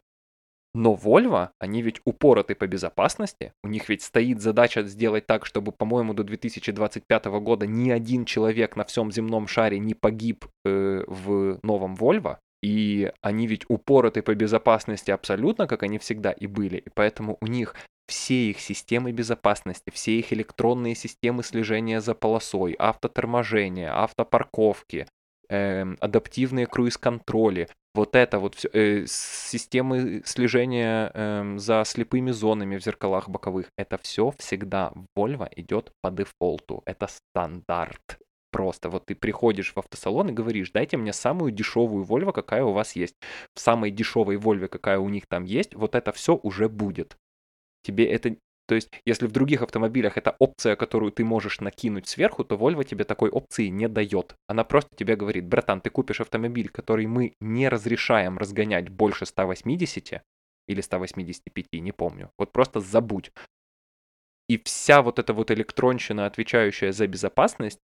Но 0.74 0.94
Volvo, 0.94 1.52
они 1.58 1.82
ведь 1.82 2.02
упороты 2.04 2.54
по 2.54 2.68
безопасности. 2.68 3.54
У 3.64 3.70
них 3.70 3.88
ведь 3.88 4.02
стоит 4.02 4.42
задача 4.42 4.84
сделать 4.84 5.26
так, 5.26 5.46
чтобы, 5.46 5.72
по-моему, 5.72 6.14
до 6.14 6.26
2025 6.26 7.26
года 7.40 7.66
ни 7.66 7.92
один 7.92 8.26
человек 8.26 8.76
на 8.76 8.84
всем 8.84 9.10
земном 9.10 9.48
шаре 9.48 9.80
не 9.80 9.94
погиб 9.94 10.46
э, 10.66 11.06
в 11.08 11.60
новом 11.64 11.96
Volvo. 11.96 12.40
И 12.66 13.12
они 13.22 13.46
ведь 13.46 13.66
упороты 13.68 14.24
по 14.24 14.34
безопасности 14.34 15.12
абсолютно, 15.12 15.68
как 15.68 15.84
они 15.84 16.00
всегда 16.00 16.32
и 16.32 16.48
были. 16.48 16.78
И 16.78 16.90
поэтому 16.90 17.38
у 17.40 17.46
них 17.46 17.76
все 18.08 18.50
их 18.50 18.60
системы 18.60 19.12
безопасности, 19.12 19.92
все 19.92 20.18
их 20.18 20.34
электронные 20.34 20.96
системы 20.96 21.44
слежения 21.44 22.02
за 22.02 22.16
полосой, 22.16 22.74
автоторможения, 22.74 23.94
автопарковки, 23.96 25.06
эм, 25.48 25.96
адаптивные 26.00 26.66
круиз-контроли, 26.66 27.68
вот 27.94 28.16
это 28.16 28.40
вот 28.40 28.56
все, 28.56 29.06
системы 29.06 30.24
слежения 30.26 31.12
эм, 31.14 31.60
за 31.60 31.84
слепыми 31.86 32.32
зонами 32.32 32.78
в 32.78 32.84
зеркалах 32.84 33.30
боковых, 33.30 33.68
это 33.78 34.00
все 34.00 34.32
всегда 34.40 34.92
Volvo 35.16 35.48
идет 35.56 35.92
по 36.02 36.10
дефолту. 36.10 36.82
Это 36.88 37.08
стандарт. 37.08 38.18
Просто 38.56 38.88
вот 38.90 39.06
ты 39.06 39.16
приходишь 39.16 39.74
в 39.74 39.78
автосалон 39.78 40.30
и 40.30 40.32
говоришь, 40.32 40.72
дайте 40.72 40.96
мне 40.96 41.12
самую 41.12 41.52
дешевую 41.52 42.06
Volvo, 42.06 42.32
какая 42.32 42.64
у 42.64 42.72
вас 42.72 42.96
есть. 42.96 43.16
В 43.54 43.60
самой 43.60 43.92
дешевой 43.92 44.38
Volvo, 44.38 44.70
какая 44.70 44.98
у 44.98 45.10
них 45.10 45.28
там 45.28 45.44
есть, 45.44 45.76
вот 45.76 45.94
это 45.94 46.14
все 46.14 46.40
уже 46.42 46.70
будет. 46.70 47.18
Тебе 47.84 48.06
это 48.06 48.38
то 48.70 48.76
есть, 48.76 48.90
если 49.06 49.28
в 49.28 49.34
других 49.34 49.62
автомобилях 49.62 50.18
это 50.18 50.38
опция, 50.40 50.78
которую 50.78 51.12
ты 51.12 51.26
можешь 51.26 51.60
накинуть 51.60 52.08
сверху, 52.08 52.46
то 52.46 52.56
Volvo 52.56 52.86
тебе 52.86 53.04
такой 53.04 53.30
опции 53.30 53.68
не 53.68 53.90
дает. 53.90 54.38
Она 54.48 54.64
просто 54.64 54.96
тебе 54.96 55.18
говорит, 55.18 55.46
братан, 55.46 55.82
ты 55.82 55.90
купишь 55.90 56.22
автомобиль, 56.22 56.70
который 56.70 57.08
мы 57.08 57.34
не 57.42 57.68
разрешаем 57.68 58.38
разгонять 58.38 58.88
больше 58.88 59.26
180 59.26 60.22
или 60.70 60.80
185, 60.80 61.66
не 61.74 61.92
помню. 61.92 62.32
Вот 62.38 62.54
просто 62.54 62.80
забудь. 62.80 63.34
И 64.48 64.58
вся 64.64 65.02
вот 65.02 65.20
эта 65.20 65.34
вот 65.34 65.52
электронщина, 65.52 66.26
отвечающая 66.26 66.94
за 66.94 67.06
безопасность, 67.08 67.80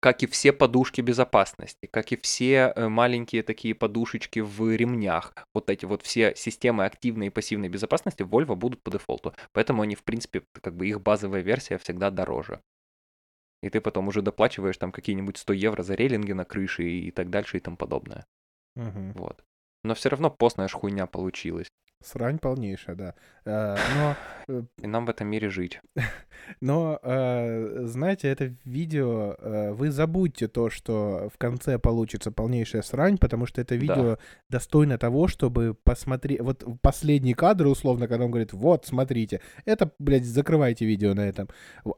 как 0.00 0.22
и 0.22 0.26
все 0.26 0.52
подушки 0.52 1.02
безопасности, 1.02 1.86
как 1.86 2.12
и 2.12 2.16
все 2.16 2.72
э, 2.74 2.88
маленькие 2.88 3.42
такие 3.42 3.74
подушечки 3.74 4.40
в 4.40 4.74
ремнях, 4.74 5.34
вот 5.54 5.68
эти 5.68 5.84
вот 5.84 6.02
все 6.02 6.34
системы 6.34 6.86
активной 6.86 7.26
и 7.26 7.30
пассивной 7.30 7.68
безопасности 7.68 8.22
в 8.22 8.34
Volvo 8.34 8.56
будут 8.56 8.82
по 8.82 8.90
дефолту. 8.90 9.34
Поэтому 9.52 9.82
они, 9.82 9.94
в 9.94 10.02
принципе, 10.02 10.42
как 10.52 10.74
бы 10.74 10.88
их 10.88 11.00
базовая 11.02 11.42
версия 11.42 11.76
всегда 11.76 12.10
дороже. 12.10 12.60
И 13.62 13.68
ты 13.68 13.82
потом 13.82 14.08
уже 14.08 14.22
доплачиваешь 14.22 14.78
там 14.78 14.90
какие-нибудь 14.90 15.36
100 15.36 15.52
евро 15.52 15.82
за 15.82 15.94
рейлинги 15.94 16.32
на 16.32 16.46
крыше 16.46 16.84
и 16.84 17.10
так 17.10 17.28
дальше 17.28 17.58
и 17.58 17.60
тому 17.60 17.76
подобное. 17.76 18.26
Мгм. 18.74 19.12
Вот. 19.12 19.44
Но 19.84 19.94
все 19.94 20.08
равно 20.08 20.30
постная 20.30 20.68
ж 20.68 20.72
хуйня 20.72 21.06
получилась. 21.06 21.68
Срань 22.02 22.38
полнейшая, 22.38 22.96
да. 22.96 23.14
Э, 23.44 23.76
Но 23.94 24.16
э, 24.48 24.62
И 24.82 24.86
нам 24.86 25.04
в 25.04 25.10
этом 25.10 25.26
мире 25.28 25.50
жить. 25.50 25.80
Но, 26.60 26.98
э, 27.02 27.82
знаете, 27.84 28.28
это 28.28 28.54
видео, 28.64 29.36
вы 29.74 29.90
забудьте 29.90 30.48
то, 30.48 30.70
что 30.70 31.28
в 31.32 31.36
конце 31.36 31.78
получится 31.78 32.32
полнейшая 32.32 32.80
срань, 32.82 33.18
потому 33.18 33.44
что 33.44 33.60
это 33.60 33.74
видео 33.74 34.18
достойно 34.48 34.96
того, 34.96 35.28
чтобы 35.28 35.74
посмотреть... 35.84 36.40
Вот 36.40 36.64
последний 36.80 37.34
кадр, 37.34 37.66
условно, 37.66 38.08
когда 38.08 38.24
он 38.24 38.30
говорит, 38.30 38.54
вот, 38.54 38.86
смотрите, 38.86 39.42
это, 39.66 39.92
блядь, 39.98 40.24
закрывайте 40.24 40.86
видео 40.86 41.12
на 41.12 41.28
этом. 41.28 41.48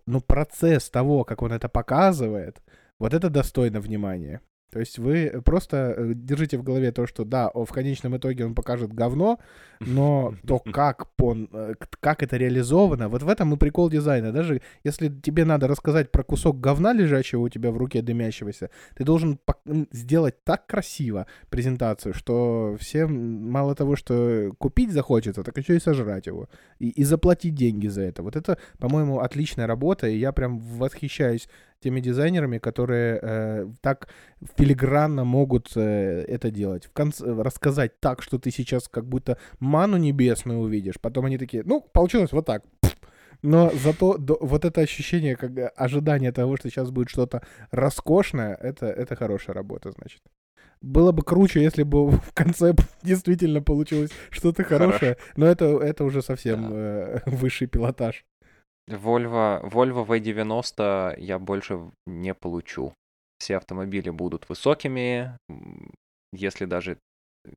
Но 0.06 0.20
процесс 0.20 0.90
того, 0.90 1.24
как 1.24 1.42
он 1.42 1.52
это 1.52 1.68
показывает, 1.68 2.60
вот 2.98 3.14
это 3.14 3.30
достойно 3.30 3.80
внимания. 3.80 4.40
То 4.72 4.80
есть 4.80 4.98
вы 4.98 5.42
просто 5.44 5.94
э, 5.94 6.12
держите 6.14 6.56
в 6.56 6.62
голове 6.62 6.92
то, 6.92 7.06
что 7.06 7.24
да, 7.24 7.50
в 7.54 7.66
конечном 7.66 8.16
итоге 8.16 8.46
он 8.46 8.54
покажет 8.54 8.90
говно, 8.90 9.38
но 9.80 10.34
то, 10.46 10.60
как, 10.60 11.08
он, 11.18 11.50
э, 11.52 11.74
как 12.00 12.22
это 12.22 12.38
реализовано, 12.38 13.10
вот 13.10 13.22
в 13.22 13.28
этом 13.28 13.52
и 13.52 13.58
прикол 13.58 13.90
дизайна. 13.90 14.32
Даже 14.32 14.62
если 14.82 15.08
тебе 15.08 15.44
надо 15.44 15.68
рассказать 15.68 16.10
про 16.10 16.22
кусок 16.22 16.58
говна, 16.58 16.94
лежащего 16.94 17.42
у 17.42 17.48
тебя 17.50 17.70
в 17.70 17.76
руке 17.76 18.00
дымящегося, 18.00 18.70
ты 18.96 19.04
должен 19.04 19.38
сделать 19.92 20.42
так 20.42 20.66
красиво 20.66 21.26
презентацию, 21.50 22.14
что 22.14 22.78
всем 22.80 23.50
мало 23.50 23.74
того, 23.74 23.94
что 23.94 24.54
купить 24.58 24.90
захочется, 24.90 25.42
так 25.42 25.58
еще 25.58 25.76
и 25.76 25.80
сожрать 25.80 26.26
его. 26.26 26.48
И, 26.78 26.88
и 26.88 27.04
заплатить 27.04 27.54
деньги 27.54 27.88
за 27.88 28.00
это. 28.00 28.22
Вот 28.22 28.36
это, 28.36 28.56
по-моему, 28.78 29.20
отличная 29.20 29.66
работа, 29.66 30.06
и 30.06 30.16
я 30.16 30.32
прям 30.32 30.58
восхищаюсь 30.58 31.46
теми 31.82 32.00
дизайнерами, 32.00 32.58
которые 32.58 33.18
э, 33.22 33.66
так 33.80 34.08
филигранно 34.56 35.24
могут 35.24 35.72
э, 35.76 36.24
это 36.28 36.50
делать. 36.50 36.86
В 36.86 36.92
конце 36.92 37.24
рассказать 37.42 38.00
так, 38.00 38.22
что 38.22 38.38
ты 38.38 38.50
сейчас 38.50 38.88
как 38.88 39.04
будто 39.06 39.36
ману 39.60 39.96
небесную 39.98 40.60
увидишь. 40.60 40.94
Потом 41.00 41.24
они 41.26 41.38
такие, 41.38 41.62
ну, 41.64 41.80
получилось 41.80 42.32
вот 42.32 42.46
так. 42.46 42.62
Но 43.42 43.70
зато 43.74 44.18
до- 44.18 44.38
вот 44.40 44.64
это 44.64 44.80
ощущение, 44.82 45.34
как 45.36 45.50
ожидание 45.76 46.30
того, 46.32 46.56
что 46.56 46.70
сейчас 46.70 46.90
будет 46.90 47.08
что-то 47.10 47.42
роскошное, 47.72 48.54
это, 48.54 48.86
это 48.86 49.16
хорошая 49.16 49.54
работа, 49.54 49.90
значит. 49.90 50.20
Было 50.80 51.12
бы 51.12 51.22
круче, 51.22 51.60
если 51.62 51.82
бы 51.84 52.10
в 52.10 52.32
конце 52.34 52.74
действительно 53.02 53.60
получилось 53.62 54.10
что-то 54.30 54.62
хорошее, 54.64 55.16
но 55.36 55.46
это, 55.46 55.64
это 55.64 56.04
уже 56.04 56.22
совсем 56.22 56.70
Да. 56.70 56.76
э, 56.76 57.18
высший 57.26 57.66
пилотаж. 57.66 58.24
Volvo, 58.88 59.60
Volvo 59.62 60.04
V90 60.04 61.14
я 61.18 61.38
больше 61.38 61.90
не 62.06 62.34
получу. 62.34 62.94
Все 63.38 63.56
автомобили 63.56 64.10
будут 64.10 64.48
высокими, 64.48 65.36
если 66.32 66.64
даже 66.64 66.98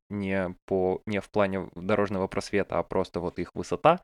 не, 0.10 0.56
по, 0.66 1.02
не 1.06 1.22
в 1.22 1.30
плане 1.30 1.70
дорожного 1.76 2.28
просвета, 2.28 2.80
а 2.80 2.84
просто 2.84 3.20
вот 3.20 3.40
их 3.40 3.52
высота 3.54 4.02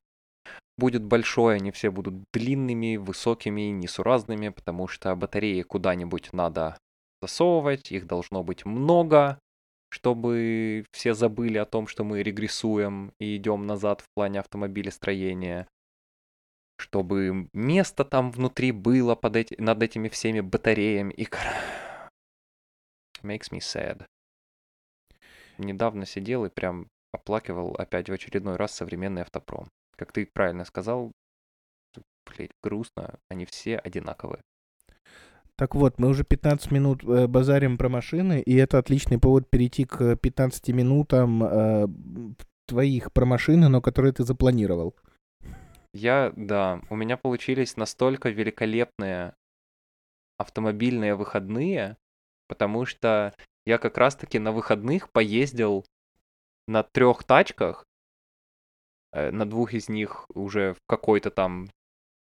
будет 0.77 1.03
большой, 1.03 1.57
они 1.57 1.71
все 1.71 1.91
будут 1.91 2.23
длинными, 2.33 2.97
высокими, 2.97 3.69
несуразными, 3.69 4.49
потому 4.49 4.87
что 4.87 5.15
батареи 5.15 5.61
куда-нибудь 5.61 6.33
надо 6.33 6.77
засовывать, 7.21 7.91
их 7.91 8.07
должно 8.07 8.43
быть 8.43 8.65
много, 8.65 9.39
чтобы 9.91 10.85
все 10.91 11.13
забыли 11.13 11.57
о 11.57 11.65
том, 11.65 11.87
что 11.87 12.03
мы 12.03 12.23
регрессуем 12.23 13.11
и 13.19 13.35
идем 13.37 13.67
назад 13.67 14.01
в 14.01 14.05
плане 14.15 14.39
автомобилестроения 14.39 15.67
чтобы 16.81 17.47
место 17.53 18.03
там 18.03 18.31
внутри 18.31 18.71
было 18.71 19.15
под 19.15 19.35
эти, 19.35 19.55
над 19.61 19.81
этими 19.83 20.09
всеми 20.09 20.41
батареями. 20.41 21.13
И... 21.13 21.27
Makes 23.23 23.51
me 23.51 23.59
sad. 23.59 24.03
Недавно 25.57 26.05
сидел 26.05 26.45
и 26.45 26.49
прям 26.49 26.87
оплакивал 27.13 27.75
опять 27.75 28.09
в 28.09 28.13
очередной 28.13 28.55
раз 28.55 28.73
современный 28.73 29.21
автопром. 29.21 29.69
Как 29.95 30.11
ты 30.11 30.25
правильно 30.25 30.65
сказал, 30.65 31.11
блядь, 32.25 32.51
грустно, 32.63 33.19
они 33.29 33.45
все 33.45 33.77
одинаковые. 33.77 34.41
Так 35.55 35.75
вот, 35.75 35.99
мы 35.99 36.07
уже 36.07 36.23
15 36.23 36.71
минут 36.71 37.03
э, 37.03 37.27
базарим 37.27 37.77
про 37.77 37.89
машины, 37.89 38.41
и 38.41 38.55
это 38.55 38.79
отличный 38.79 39.19
повод 39.19 39.47
перейти 39.47 39.85
к 39.85 40.15
15 40.15 40.69
минутам 40.69 41.43
э, 41.43 41.87
твоих 42.65 43.13
про 43.13 43.25
машины, 43.25 43.67
но 43.67 43.81
которые 43.81 44.13
ты 44.13 44.23
запланировал. 44.23 44.95
Я, 45.93 46.31
да, 46.35 46.81
у 46.89 46.95
меня 46.95 47.17
получились 47.17 47.75
настолько 47.75 48.29
великолепные 48.29 49.35
автомобильные 50.37 51.15
выходные, 51.15 51.97
потому 52.47 52.85
что 52.85 53.33
я 53.65 53.77
как 53.77 53.97
раз-таки 53.97 54.39
на 54.39 54.51
выходных 54.51 55.11
поездил 55.11 55.85
на 56.67 56.83
трех 56.83 57.23
тачках, 57.23 57.85
э, 59.11 59.31
на 59.31 59.47
двух 59.47 59.73
из 59.73 59.89
них 59.89 60.25
уже 60.33 60.73
в 60.73 60.79
какой-то 60.87 61.29
там 61.29 61.69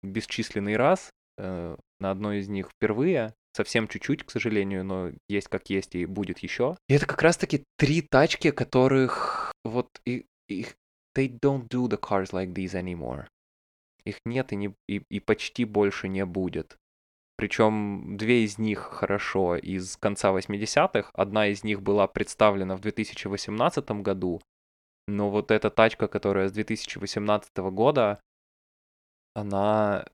бесчисленный 0.04 0.78
раз, 0.78 1.10
э, 1.38 1.76
на 2.00 2.12
одной 2.12 2.40
из 2.40 2.48
них 2.48 2.70
впервые, 2.70 3.34
совсем 3.54 3.88
чуть-чуть, 3.88 4.24
к 4.24 4.32
сожалению, 4.32 4.84
но 4.84 5.12
есть 5.28 5.48
как 5.48 5.70
есть 5.70 5.96
и 5.96 6.06
будет 6.06 6.40
еще. 6.40 6.78
И 6.88 6.94
это 6.94 7.06
как 7.06 7.22
раз-таки 7.22 7.64
три 7.78 8.02
тачки, 8.02 8.52
которых 8.52 9.52
вот 9.64 9.88
и, 10.06 10.26
they 10.50 11.28
don't 11.28 11.68
do 11.70 11.88
the 11.88 12.00
cars 12.00 12.32
like 12.32 12.54
these 12.54 12.74
anymore. 12.74 13.26
Их 14.06 14.20
нет 14.26 14.54
и, 14.54 14.56
не, 14.56 14.76
и, 14.88 15.02
и 15.10 15.20
почти 15.20 15.66
больше 15.66 16.08
не 16.08 16.26
будет. 16.26 16.78
Причем 17.38 18.16
две 18.18 18.44
из 18.44 18.58
них 18.58 18.80
хорошо 18.80 19.58
из 19.58 19.98
конца 19.98 20.32
80-х. 20.32 21.10
Одна 21.14 21.48
из 21.48 21.64
них 21.64 21.82
была 21.82 22.08
представлена 22.08 22.78
в 22.78 22.82
2018 22.82 23.92
году. 24.02 24.42
Но 25.08 25.30
вот 25.30 25.52
эта 25.52 25.70
тачка, 25.70 26.08
которая 26.08 26.48
с 26.48 26.54
2018 26.54 27.58
года, 27.58 28.20
она 29.34 30.06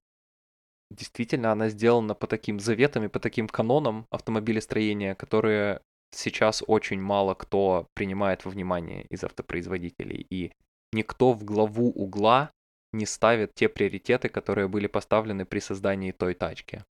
действительно, 0.89 1.51
она 1.51 1.69
сделана 1.69 2.15
по 2.15 2.27
таким 2.27 2.59
заветам 2.59 3.05
и 3.05 3.07
по 3.07 3.19
таким 3.19 3.47
канонам 3.47 4.05
автомобилестроения, 4.09 5.15
которые 5.15 5.81
сейчас 6.13 6.63
очень 6.67 6.99
мало 6.99 7.33
кто 7.33 7.87
принимает 7.93 8.45
во 8.45 8.51
внимание 8.51 9.05
из 9.05 9.23
автопроизводителей. 9.23 10.25
И 10.29 10.51
никто 10.91 11.33
в 11.33 11.43
главу 11.43 11.91
угла 11.91 12.51
не 12.93 13.05
ставит 13.05 13.53
те 13.53 13.69
приоритеты, 13.69 14.29
которые 14.29 14.67
были 14.67 14.87
поставлены 14.87 15.45
при 15.45 15.59
создании 15.59 16.11
той 16.11 16.33
тачки. 16.33 16.83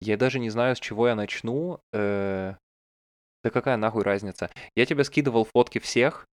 Я 0.00 0.16
даже 0.16 0.38
не 0.38 0.50
знаю, 0.50 0.76
с 0.76 0.80
чего 0.80 1.08
я 1.08 1.14
начну. 1.14 1.80
Э... 1.92 2.54
Да 3.44 3.50
какая 3.50 3.76
нахуй 3.76 4.02
разница? 4.02 4.50
Я 4.74 4.86
тебе 4.86 5.04
скидывал 5.04 5.44
фотки 5.44 5.78
всех. 5.78 6.26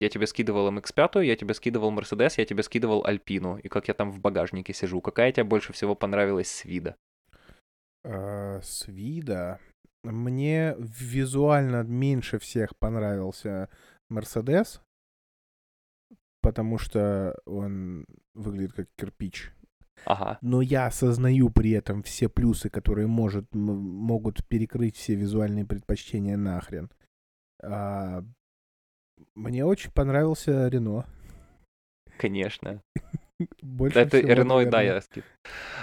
Я 0.00 0.08
тебе 0.08 0.28
скидывал 0.28 0.70
MX-5, 0.70 1.24
я 1.24 1.34
тебе 1.34 1.54
скидывал 1.54 1.92
Mercedes, 1.92 2.34
я 2.36 2.44
тебе 2.44 2.62
скидывал 2.62 3.04
Альпину. 3.04 3.58
И 3.58 3.68
как 3.68 3.88
я 3.88 3.94
там 3.94 4.12
в 4.12 4.20
багажнике 4.20 4.72
сижу. 4.72 5.00
Какая 5.00 5.32
тебе 5.32 5.44
больше 5.44 5.72
всего 5.72 5.96
понравилась 5.96 6.50
с 6.50 6.64
вида? 6.64 6.96
Uh, 8.06 8.62
с 8.62 8.86
вида? 8.86 9.58
Мне 10.04 10.76
визуально 10.78 11.82
меньше 11.82 12.38
всех 12.38 12.76
понравился 12.78 13.68
Mercedes, 14.10 14.80
потому 16.48 16.78
что 16.78 17.38
он 17.44 18.06
выглядит 18.32 18.72
как 18.72 18.86
кирпич. 18.96 19.52
Ага. 20.06 20.38
Но 20.40 20.62
я 20.62 20.86
осознаю 20.86 21.50
при 21.50 21.72
этом 21.72 22.02
все 22.02 22.30
плюсы, 22.30 22.70
которые 22.70 23.06
может, 23.06 23.44
могут 23.52 24.46
перекрыть 24.46 24.96
все 24.96 25.14
визуальные 25.14 25.66
предпочтения 25.66 26.38
нахрен. 26.38 26.90
А, 27.62 28.24
мне 29.34 29.66
очень 29.66 29.90
понравился 29.90 30.68
Рено. 30.68 31.04
Конечно. 32.16 32.80
Больше 33.60 33.98
это 33.98 34.16
всего, 34.16 34.32
Рено, 34.32 34.64
да, 34.64 34.78
наверное. 34.78 34.84
я 34.94 35.00
скид. 35.02 35.24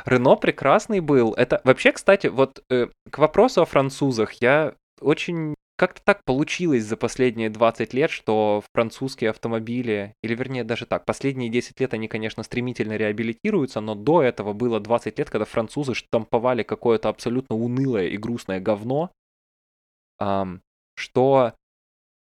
Рено 0.06 0.36
прекрасный 0.36 1.00
был. 1.00 1.36
Это 1.36 1.62
вообще, 1.64 1.92
кстати, 1.92 2.26
вот 2.26 2.64
э, 2.72 2.88
к 3.12 3.20
вопросу 3.20 3.62
о 3.62 3.66
французах, 3.66 4.34
я 4.42 4.74
очень 5.00 5.54
как-то 5.78 6.02
так 6.04 6.24
получилось 6.24 6.84
за 6.84 6.96
последние 6.98 7.50
20 7.50 7.94
лет, 7.94 8.10
что 8.10 8.64
французские 8.74 9.32
автомобили, 9.32 10.16
или 10.24 10.34
вернее 10.36 10.64
даже 10.64 10.86
так, 10.86 11.06
последние 11.06 11.50
10 11.50 11.80
лет 11.80 11.94
они, 11.94 12.08
конечно, 12.08 12.44
стремительно 12.44 12.96
реабилитируются, 12.96 13.82
но 13.82 13.96
до 13.96 14.22
этого 14.24 14.54
было 14.54 14.80
20 14.80 15.20
лет, 15.20 15.30
когда 15.30 15.46
французы 15.46 15.94
штамповали 15.94 16.64
какое-то 16.64 17.10
абсолютно 17.10 17.56
унылое 17.56 18.08
и 18.08 18.18
грустное 18.18 18.60
говно, 18.60 19.12
ам, 20.18 20.62
что 20.96 21.54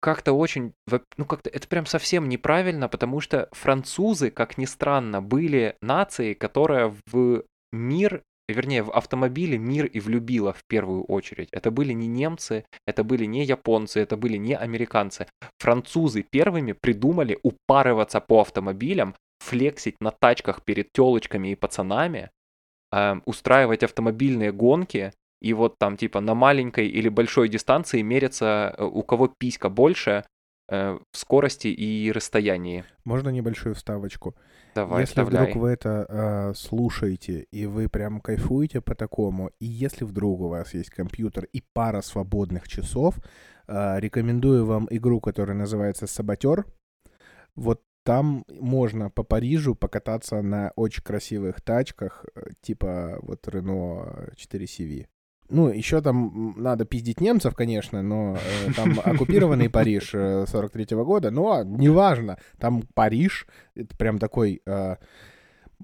как-то 0.00 0.32
очень, 0.32 0.72
ну 1.16 1.24
как-то 1.24 1.48
это 1.50 1.68
прям 1.68 1.87
совсем 1.87 2.28
неправильно, 2.28 2.88
потому 2.88 3.20
что 3.20 3.48
французы, 3.52 4.30
как 4.30 4.59
ни 4.59 4.64
странно, 4.64 5.22
были 5.22 5.76
нацией, 5.80 6.35
которая 6.35 6.94
в 7.06 7.44
мир 7.72 8.22
вернее, 8.48 8.82
в 8.82 8.90
автомобиле 8.90 9.59
мир 9.59 9.87
и 9.87 10.00
влюбила 10.00 10.52
в 10.52 10.64
первую 10.68 11.04
очередь. 11.04 11.48
Это 11.52 11.70
были 11.70 11.92
не 11.92 12.06
немцы, 12.06 12.64
это 12.87 13.04
были 13.04 13.24
не 13.24 13.44
японцы, 13.44 14.00
это 14.00 14.16
были 14.16 14.37
не 14.37 14.54
американцы. 14.56 15.26
Французы 15.59 16.22
первыми 16.22 16.72
придумали 16.72 17.38
упарываться 17.42 18.20
по 18.20 18.40
автомобилям, 18.40 19.14
флексить 19.40 19.96
на 20.00 20.11
тачках 20.11 20.62
перед 20.64 20.92
телочками 20.92 21.48
и 21.48 21.54
пацанами, 21.54 22.30
э, 22.92 23.16
устраивать 23.24 23.82
автомобильные 23.82 24.52
гонки, 24.52 25.12
и 25.42 25.52
вот 25.52 25.78
там 25.78 25.96
типа 25.96 26.20
на 26.20 26.35
маленькой 26.35 26.88
или 26.88 27.09
большой 27.09 27.48
дистанции 27.48 28.02
мерятся, 28.02 28.74
э, 28.76 28.85
у 28.85 29.02
кого 29.02 29.28
писька 29.28 29.68
больше, 29.68 30.11
э, 30.11 30.22
в 30.68 31.00
скорости 31.12 31.68
и 31.68 32.11
расстоянии. 32.12 32.85
Можно 33.05 33.29
небольшую 33.29 33.74
вставочку? 33.74 34.35
Давай, 34.76 35.00
если 35.00 35.20
вставляй. 35.20 35.44
вдруг 35.44 35.62
вы 35.62 35.70
это 35.70 36.07
э, 36.09 36.55
слушаете, 36.55 37.46
и 37.50 37.64
вы 37.66 37.88
прям 37.88 38.20
кайфуете 38.20 38.83
по 38.83 38.94
такому, 38.94 39.50
и 39.59 39.64
если 39.64 40.05
вдруг 40.05 40.40
у 40.42 40.48
вас 40.48 40.74
есть 40.74 40.90
компьютер 40.90 41.48
и 41.52 41.62
пара 41.72 42.02
свободных 42.02 42.68
часов, 42.68 43.18
э, 43.68 44.00
рекомендую 44.00 44.66
вам 44.66 44.87
игру, 44.90 45.20
которая 45.20 45.57
называется 45.57 46.07
«Саботер». 46.07 46.66
Вот 47.55 47.81
там 48.05 48.44
можно 48.48 49.09
по 49.09 49.22
Парижу 49.22 49.74
покататься 49.74 50.42
на 50.42 50.72
очень 50.76 51.02
красивых 51.02 51.62
тачках, 51.62 52.26
э, 52.35 52.50
типа 52.61 53.18
вот 53.22 53.48
Renault 53.48 54.35
4CV. 54.37 55.07
Ну, 55.48 55.68
еще 55.68 56.00
там 56.00 56.54
надо 56.56 56.85
пиздить 56.85 57.20
немцев, 57.20 57.54
конечно, 57.54 58.02
но 58.02 58.37
э, 58.37 58.72
там 58.74 59.00
оккупированный 59.04 59.70
Париж 59.70 60.11
э, 60.14 60.44
43-го 60.44 61.04
года, 61.04 61.30
но 61.30 61.62
неважно. 61.62 62.38
Там 62.59 62.82
Париж, 62.94 63.46
это 63.74 63.96
прям 63.96 64.18
такой 64.18 64.62
э, 64.66 64.96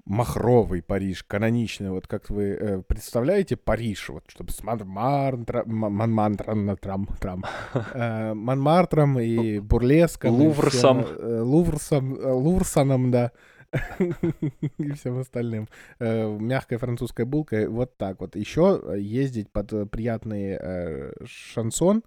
махровый 0.05 0.81
Париж, 0.81 1.23
каноничный. 1.23 1.89
Вот 1.89 2.07
как 2.07 2.29
вы 2.29 2.43
э, 2.43 2.81
представляете 2.85 3.55
Париж, 3.55 4.09
вот 4.09 4.23
чтобы 4.27 4.51
с 4.51 4.61
Монмартром, 4.63 6.77
трам, 6.77 7.07
трам, 7.19 7.45
э, 7.73 8.33
Монмартром 8.33 9.19
и 9.19 9.59
Бурлеском. 9.59 10.35
и 10.35 10.45
Луврсом. 10.45 11.03
всем, 11.03 11.17
э, 11.17 11.41
Луврсом, 11.41 12.15
э, 12.15 12.31
Луврсоном, 12.31 13.11
да. 13.11 13.31
и 14.77 14.91
всем 14.93 15.19
остальным. 15.19 15.67
Э, 15.99 16.27
Мягкой 16.27 16.77
французской 16.77 17.25
булкой. 17.25 17.67
Вот 17.67 17.97
так 17.97 18.19
вот. 18.21 18.35
Еще 18.35 18.81
ездить 18.97 19.51
под 19.51 19.73
э, 19.73 19.85
приятный 19.85 20.57
э, 20.59 21.11
шансон 21.25 22.03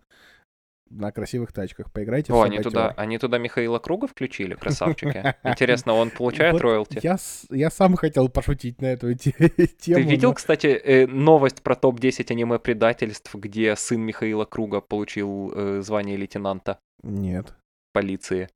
на 0.88 1.10
красивых 1.10 1.52
тачках. 1.52 1.90
Поиграйте 1.92 2.32
в 2.32 2.36
О, 2.36 2.42
они 2.44 2.58
Саботер. 2.58 2.70
туда, 2.70 2.94
они 2.96 3.18
туда 3.18 3.38
Михаила 3.38 3.80
Круга 3.80 4.06
включили, 4.06 4.54
красавчики. 4.54 5.34
Интересно, 5.44 5.94
он 5.94 6.10
получает 6.10 6.52
Вот 6.52 6.62
роялти? 6.62 7.00
Я, 7.02 7.16
я 7.50 7.70
сам 7.70 7.96
хотел 7.96 8.28
пошутить 8.28 8.80
на 8.80 8.86
эту 8.86 9.12
те- 9.14 9.32
тему. 9.80 9.96
Ты 9.96 10.02
видел, 10.02 10.28
но- 10.28 10.34
кстати, 10.34 10.68
э, 10.68 11.06
новость 11.08 11.62
про 11.62 11.74
топ-10 11.74 12.30
аниме-предательств, 12.30 13.34
где 13.34 13.74
сын 13.74 14.00
Михаила 14.00 14.44
Круга 14.44 14.80
получил 14.80 15.52
э, 15.54 15.80
звание 15.82 16.16
лейтенанта 16.16 16.78
Нет. 17.02 17.52
Полиции? 17.96 18.50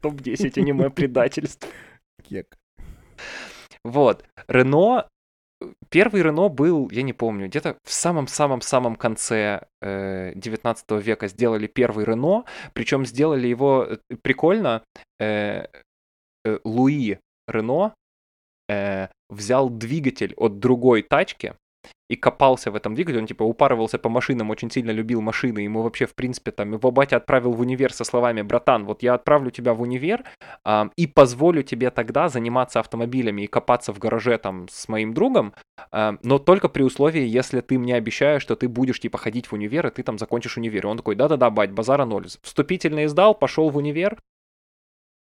Топ-10 0.00 0.58
аниме-предательств. 0.58 1.68
Кек. 2.22 2.56
Вот. 3.84 4.24
Рено... 4.48 5.06
Первый 5.90 6.22
Рено 6.22 6.48
был, 6.48 6.90
я 6.90 7.02
не 7.02 7.12
помню, 7.12 7.48
где-то 7.48 7.76
в 7.84 7.92
самом-самом-самом 7.92 8.96
конце 8.96 9.66
э, 9.82 10.32
19 10.34 10.90
века 11.02 11.28
сделали 11.28 11.66
первый 11.66 12.06
Рено, 12.06 12.44
причем 12.72 13.04
сделали 13.04 13.46
его 13.46 13.84
э, 13.84 14.16
прикольно. 14.22 14.82
э, 15.20 15.66
э, 16.46 16.58
Луи 16.64 17.18
Рено 17.46 17.94
э, 18.70 19.08
взял 19.28 19.68
двигатель 19.68 20.32
от 20.36 20.58
другой 20.58 21.02
тачки 21.02 21.54
и 22.14 22.16
копался 22.16 22.70
в 22.70 22.76
этом 22.76 22.94
двигателе, 22.94 23.20
он 23.20 23.26
типа 23.26 23.42
упарывался 23.42 23.98
по 23.98 24.08
машинам, 24.08 24.50
очень 24.50 24.70
сильно 24.70 24.92
любил 24.92 25.20
машины, 25.20 25.58
ему 25.58 25.82
вообще, 25.82 26.06
в 26.06 26.14
принципе, 26.14 26.52
там, 26.52 26.72
его 26.72 26.90
батя 26.90 27.16
отправил 27.16 27.52
в 27.52 27.60
универ 27.60 27.92
со 27.92 28.04
словами, 28.04 28.42
братан, 28.42 28.84
вот 28.84 29.02
я 29.02 29.14
отправлю 29.14 29.50
тебя 29.50 29.74
в 29.74 29.82
универ 29.82 30.24
ам, 30.64 30.92
и 30.96 31.06
позволю 31.06 31.62
тебе 31.62 31.90
тогда 31.90 32.28
заниматься 32.28 32.80
автомобилями 32.80 33.42
и 33.42 33.46
копаться 33.46 33.92
в 33.92 33.98
гараже 33.98 34.38
там 34.38 34.68
с 34.70 34.88
моим 34.88 35.12
другом, 35.12 35.54
ам, 35.90 36.18
но 36.22 36.38
только 36.38 36.68
при 36.68 36.82
условии, 36.82 37.26
если 37.26 37.60
ты 37.60 37.78
мне 37.78 37.96
обещаешь, 37.96 38.42
что 38.42 38.54
ты 38.54 38.68
будешь 38.68 39.00
типа 39.00 39.18
ходить 39.18 39.46
в 39.46 39.52
универ, 39.52 39.86
и 39.88 39.90
ты 39.90 40.02
там 40.02 40.18
закончишь 40.18 40.56
универ. 40.56 40.86
И 40.86 40.88
он 40.88 40.96
такой, 40.96 41.16
да-да-да, 41.16 41.50
бать, 41.50 41.72
базара 41.72 42.04
ноль. 42.04 42.26
Вступительный 42.42 43.06
сдал, 43.06 43.34
пошел 43.34 43.70
в 43.70 43.76
универ, 43.76 44.18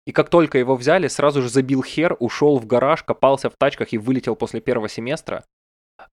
и 0.09 0.13
как 0.13 0.31
только 0.31 0.57
его 0.57 0.75
взяли, 0.75 1.07
сразу 1.09 1.43
же 1.43 1.51
забил 1.51 1.83
хер, 1.83 2.17
ушел 2.19 2.59
в 2.59 2.67
гараж, 2.67 3.03
копался 3.03 3.51
в 3.51 3.57
тачках 3.59 3.93
и 3.93 3.99
вылетел 3.99 4.37
после 4.37 4.63
первого 4.63 4.89
семестра, 4.89 5.45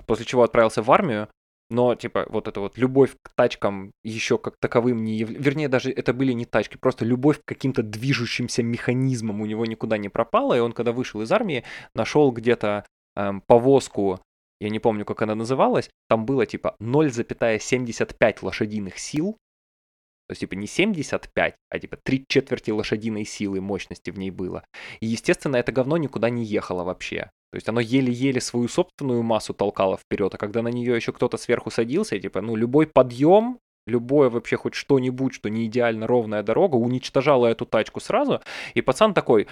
после 0.05 0.25
чего 0.25 0.43
отправился 0.43 0.81
в 0.81 0.91
армию. 0.91 1.29
Но, 1.69 1.95
типа, 1.95 2.27
вот 2.29 2.47
эта 2.47 2.60
вот 2.60 2.77
любовь 2.77 3.15
к 3.23 3.29
тачкам 3.36 3.91
еще 4.03 4.38
как 4.38 4.55
таковым 4.60 5.03
не 5.03 5.17
яв... 5.17 5.29
Вернее, 5.29 5.67
даже 5.67 5.91
это 5.91 6.13
были 6.13 6.31
не 6.31 6.45
тачки, 6.45 6.77
просто 6.77 7.05
любовь 7.05 7.39
к 7.39 7.47
каким-то 7.47 7.81
движущимся 7.81 8.62
механизмам 8.62 9.41
у 9.41 9.45
него 9.47 9.65
никуда 9.65 9.97
не 9.97 10.10
пропала. 10.10 10.55
И 10.55 10.60
он, 10.60 10.73
когда 10.73 10.91
вышел 10.91 11.21
из 11.21 11.31
армии, 11.31 11.63
нашел 11.95 12.31
где-то 12.31 12.86
эм, 13.15 13.41
повозку, 13.41 14.19
я 14.60 14.69
не 14.69 14.79
помню, 14.79 15.05
как 15.05 15.23
она 15.23 15.34
называлась, 15.34 15.89
там 16.08 16.25
было, 16.27 16.45
типа, 16.45 16.75
0,75 16.79 18.38
лошадиных 18.43 18.99
сил, 18.99 19.38
то 20.27 20.31
есть, 20.31 20.39
типа, 20.39 20.53
не 20.53 20.65
75, 20.65 21.55
а 21.69 21.79
типа 21.79 21.97
три 21.97 22.25
четверти 22.27 22.71
лошадиной 22.71 23.25
силы 23.25 23.62
мощности 23.62 24.10
в 24.10 24.17
ней 24.17 24.31
было. 24.31 24.65
И, 24.99 25.05
естественно, 25.05 25.58
это 25.58 25.71
говно 25.71 25.97
никуда 25.97 26.31
не 26.31 26.43
ехало 26.43 26.84
вообще. 26.84 27.29
То 27.51 27.55
есть 27.55 27.69
оно 27.69 27.79
еле-еле 27.79 28.41
свою 28.41 28.67
собственную 28.67 29.23
массу 29.23 29.53
толкало 29.53 29.97
вперед, 29.97 30.34
а 30.34 30.38
когда 30.38 30.62
на 30.62 30.67
нее 30.69 30.95
еще 30.95 31.13
кто-то 31.13 31.38
сверху 31.38 31.71
садился, 31.71 32.19
типа, 32.19 32.41
ну, 32.41 32.55
любой 32.55 32.88
подъем, 32.88 33.60
любое 33.88 34.29
вообще 34.29 34.58
хоть 34.58 34.73
что-нибудь, 34.73 35.34
что 35.34 35.49
не 35.49 35.67
идеально 35.67 36.08
ровная 36.08 36.43
дорога, 36.43 36.75
уничтожало 36.75 37.47
эту 37.47 37.65
тачку 37.65 37.99
сразу. 37.99 38.41
И 38.73 38.81
пацан 38.81 39.13
такой, 39.13 39.47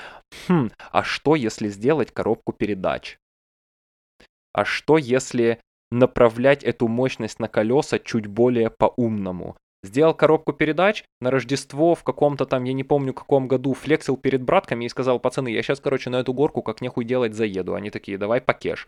хм, 0.48 0.70
а 0.92 1.04
что 1.04 1.36
если 1.36 1.70
сделать 1.70 2.12
коробку 2.12 2.52
передач? 2.52 3.18
а 4.54 4.66
что 4.66 4.98
если 4.98 5.60
направлять 5.92 6.64
эту 6.64 6.88
мощность 6.88 7.40
на 7.40 7.48
колеса 7.48 8.00
чуть 8.00 8.28
более 8.28 8.70
по-умному? 8.70 9.58
Сделал 9.84 10.14
коробку 10.14 10.54
передач 10.54 11.04
на 11.20 11.30
Рождество 11.30 11.94
в 11.94 12.04
каком-то 12.04 12.46
там, 12.46 12.64
я 12.64 12.74
не 12.74 12.84
помню 12.84 13.14
каком 13.14 13.48
году, 13.48 13.74
флексил 13.74 14.16
перед 14.16 14.42
братками 14.42 14.86
и 14.86 14.90
сказал, 14.90 15.20
пацаны, 15.20 15.50
я 15.50 15.62
сейчас, 15.62 15.80
короче, 15.82 16.10
на 16.10 16.22
эту 16.22 16.34
горку 16.34 16.62
как 16.62 16.82
нехуй 16.82 17.04
делать 17.04 17.34
заеду. 17.34 17.76
Они 17.76 17.90
такие, 17.90 18.18
давай 18.18 18.40
покеш 18.40 18.88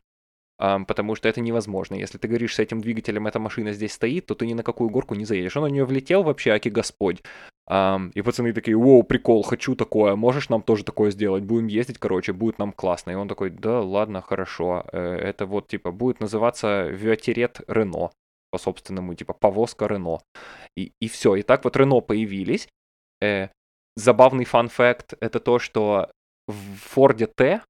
um, 0.62 0.86
потому 0.86 1.16
что 1.16 1.28
это 1.30 1.42
невозможно. 1.42 1.96
Если 1.96 2.18
ты 2.18 2.28
говоришь, 2.28 2.56
с 2.56 2.60
этим 2.60 2.82
двигателем 2.82 3.28
эта 3.28 3.40
машина 3.40 3.74
здесь 3.74 3.94
стоит, 3.94 4.26
то 4.26 4.36
ты 4.36 4.48
ни 4.48 4.54
на 4.54 4.64
какую 4.64 4.90
горку 4.90 5.16
не 5.16 5.26
заедешь. 5.26 5.58
Он 5.58 5.64
на 5.64 5.68
нее 5.68 5.86
влетел 5.86 6.24
вообще, 6.24 6.52
аки 6.52 6.70
господь. 6.70 7.24
Um, 7.68 8.12
и 8.14 8.22
пацаны 8.22 8.54
такие, 8.54 8.78
воу, 8.78 9.04
прикол, 9.04 9.42
хочу 9.44 9.76
такое, 9.76 10.16
можешь 10.16 10.50
нам 10.50 10.62
тоже 10.62 10.84
такое 10.84 11.10
сделать? 11.12 11.44
Будем 11.44 11.68
ездить, 11.68 11.98
короче, 11.98 12.32
будет 12.32 12.60
нам 12.60 12.72
классно. 12.72 13.12
И 13.12 13.16
он 13.16 13.28
такой, 13.28 13.50
да, 13.50 13.82
ладно, 13.82 14.22
хорошо. 14.22 14.86
Э, 14.92 15.16
это 15.16 15.46
вот, 15.46 15.68
типа, 15.68 15.92
будет 15.92 16.20
называться 16.20 16.88
Виотерет 16.88 17.62
Рено 17.68 18.12
по 18.56 18.60
собственному, 18.60 19.16
типа, 19.16 19.34
повозка 19.34 19.86
Рено. 19.88 20.20
И, 20.78 20.94
и 21.02 21.08
все, 21.10 21.36
и 21.36 21.42
так 21.42 21.66
вот 21.66 21.76
Рено 21.76 22.00
появились. 22.00 22.70
Э, 23.22 23.50
забавный 23.98 24.46
фан-факт 24.46 25.14
это 25.20 25.42
то, 25.42 25.60
что 25.60 26.10
в 26.48 26.76
Форде 26.94 27.28
Т 27.28 27.62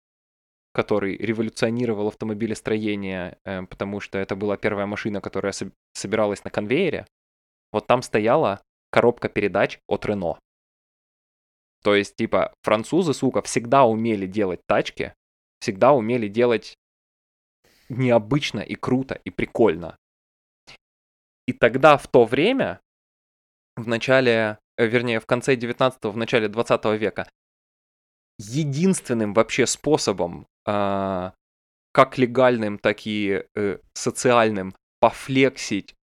который 0.76 1.16
революционировал 1.16 2.08
автомобилестроение, 2.10 3.38
э, 3.46 3.64
потому 3.64 4.02
что 4.02 4.18
это 4.18 4.36
была 4.36 4.58
первая 4.58 4.86
машина, 4.86 5.22
которая 5.22 5.54
собиралась 5.94 6.44
на 6.44 6.52
конвейере, 6.52 7.06
вот 7.72 7.88
там 7.88 8.02
стояла 8.02 8.62
коробка 8.92 9.30
передач 9.30 9.80
от 9.88 10.06
Рено. 10.06 10.38
То 11.82 11.96
есть, 11.96 12.18
типа, 12.18 12.54
французы, 12.62 13.14
сука, 13.14 13.42
всегда 13.42 13.86
умели 13.86 14.28
делать 14.28 14.60
тачки, 14.68 15.14
всегда 15.62 15.94
умели 15.94 16.28
делать 16.28 16.76
необычно 17.90 18.60
и 18.60 18.76
круто 18.76 19.16
и 19.16 19.30
прикольно. 19.30 19.96
И 21.48 21.54
тогда, 21.54 21.98
в 21.98 22.08
то 22.08 22.26
время, 22.26 22.82
в 23.76 23.88
начале, 23.88 24.58
э, 24.78 24.88
вернее, 24.88 25.20
в 25.20 25.26
конце 25.26 25.56
19-го, 25.56 26.12
в 26.12 26.18
начале 26.18 26.48
20 26.48 26.98
века, 26.98 27.28
единственным 28.38 29.34
вообще 29.34 29.66
способом 29.66 30.48
а, 30.66 31.34
как 31.94 32.18
легальным, 32.18 32.78
так 32.78 33.06
и 33.08 33.46
э, 33.56 33.78
социальным, 33.94 34.76
пофлексить, 35.00 35.96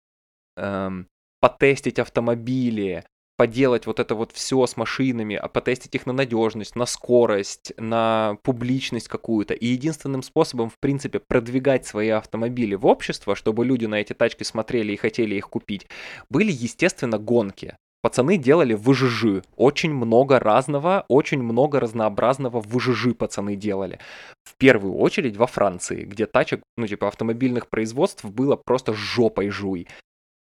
эм, 0.56 1.08
потестить 1.40 1.98
автомобили, 1.98 3.04
поделать 3.42 3.86
вот 3.86 3.98
это 3.98 4.14
вот 4.14 4.30
все 4.30 4.64
с 4.64 4.76
машинами, 4.76 5.34
а 5.34 5.48
потестить 5.48 5.96
их 5.96 6.06
на 6.06 6.12
надежность, 6.12 6.76
на 6.76 6.86
скорость, 6.86 7.72
на 7.76 8.36
публичность 8.44 9.08
какую-то. 9.08 9.52
И 9.52 9.66
единственным 9.66 10.22
способом, 10.22 10.70
в 10.70 10.78
принципе, 10.78 11.18
продвигать 11.18 11.84
свои 11.84 12.10
автомобили 12.10 12.76
в 12.76 12.86
общество, 12.86 13.34
чтобы 13.34 13.64
люди 13.64 13.86
на 13.86 13.96
эти 13.96 14.12
тачки 14.12 14.44
смотрели 14.44 14.92
и 14.92 14.96
хотели 14.96 15.34
их 15.34 15.48
купить, 15.48 15.88
были, 16.30 16.52
естественно, 16.52 17.18
гонки. 17.18 17.76
Пацаны 18.00 18.36
делали 18.36 18.74
ВЖЖ. 18.74 19.42
Очень 19.56 19.92
много 19.92 20.38
разного, 20.38 21.04
очень 21.08 21.42
много 21.42 21.80
разнообразного 21.80 22.60
ВЖЖ 22.60 23.16
пацаны 23.18 23.56
делали. 23.56 23.98
В 24.44 24.54
первую 24.56 24.94
очередь 24.94 25.36
во 25.36 25.48
Франции, 25.48 26.04
где 26.04 26.26
тачек, 26.26 26.62
ну 26.76 26.86
типа 26.86 27.08
автомобильных 27.08 27.68
производств 27.68 28.24
было 28.24 28.54
просто 28.54 28.94
жопой 28.94 29.48
жуй. 29.48 29.88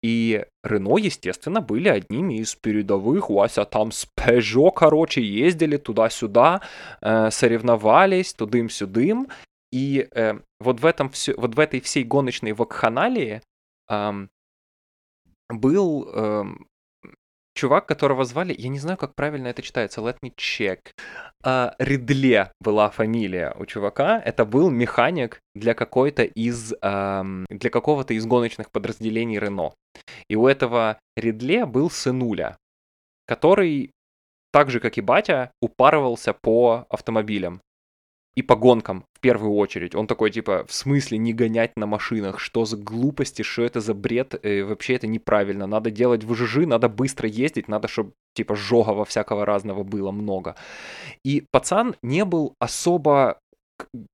И 0.04 0.46
Рено, 0.64 0.98
естественно, 0.98 1.62
были 1.62 1.88
одними 1.88 2.36
из 2.40 2.56
передовых. 2.56 3.30
Вася 3.30 3.64
там 3.64 3.92
с 3.92 4.06
Peugeot, 4.20 4.72
короче, 4.76 5.22
ездили 5.22 5.78
туда-сюда, 5.78 6.62
э, 7.02 7.32
соревновались, 7.32 8.34
тудым-сюдым. 8.34 9.30
И 9.72 10.08
э, 10.12 10.40
вот, 10.60 10.82
в 10.82 10.86
этом 10.86 11.10
все, 11.10 11.34
вот 11.38 11.56
в 11.56 11.60
этой 11.60 11.80
всей 11.80 12.04
гоночной 12.04 12.52
вакханалии 12.52 13.42
э, 13.90 14.28
был 15.50 16.10
э, 16.14 16.44
чувак, 17.54 17.86
которого 17.86 18.26
звали, 18.26 18.56
я 18.58 18.70
не 18.70 18.80
знаю, 18.80 18.98
как 18.98 19.16
правильно 19.16 19.48
это 19.48 19.62
читается, 19.62 20.02
let 20.02 20.18
me 20.24 20.32
check. 20.36 20.80
Uh, 21.46 21.74
Ридле 21.80 22.52
была 22.60 22.90
фамилия 22.90 23.54
у 23.60 23.66
чувака. 23.66 24.22
Это 24.26 24.46
был 24.46 24.70
механик 24.70 25.40
для 25.56 25.74
какой-то 25.74 26.24
из, 26.24 26.74
um, 26.82 27.46
для 27.50 27.70
какого-то 27.70 28.14
из 28.14 28.26
гоночных 28.26 28.72
подразделений 28.72 29.40
Рено. 29.40 29.74
И 30.30 30.36
у 30.36 30.48
этого 30.48 30.98
Ридле 31.16 31.66
был 31.66 31.90
сынуля, 31.90 32.58
который 33.28 33.92
так 34.52 34.70
же, 34.70 34.80
как 34.80 34.98
и 34.98 35.02
батя, 35.02 35.52
упарывался 35.62 36.34
по 36.34 36.86
автомобилям 36.90 37.62
и 38.36 38.42
по 38.42 38.56
гонкам 38.56 39.06
в 39.14 39.20
первую 39.20 39.54
очередь. 39.54 39.96
Он 39.96 40.08
такой, 40.08 40.32
типа, 40.32 40.66
в 40.68 40.74
смысле 40.74 41.18
не 41.18 41.34
гонять 41.34 41.78
на 41.78 41.86
машинах? 41.86 42.40
Что 42.40 42.66
за 42.66 42.78
глупости, 42.78 43.42
что 43.44 43.64
это 43.64 43.80
за 43.80 43.94
бред? 43.94 44.36
Э, 44.44 44.64
вообще 44.64 44.96
это 44.96 45.08
неправильно. 45.08 45.68
Надо 45.68 45.92
делать 45.92 46.24
ВЖЖ, 46.24 46.66
надо 46.66 46.90
быстро 46.90 47.30
ездить, 47.30 47.68
надо, 47.68 47.88
чтобы, 47.88 48.14
типа, 48.34 48.56
жогого 48.56 49.06
всякого 49.06 49.46
разного 49.46 49.84
было 49.84 50.12
много. 50.12 50.56
И 51.24 51.46
пацан 51.52 51.96
не 52.02 52.26
был 52.26 52.56
особо 52.60 53.40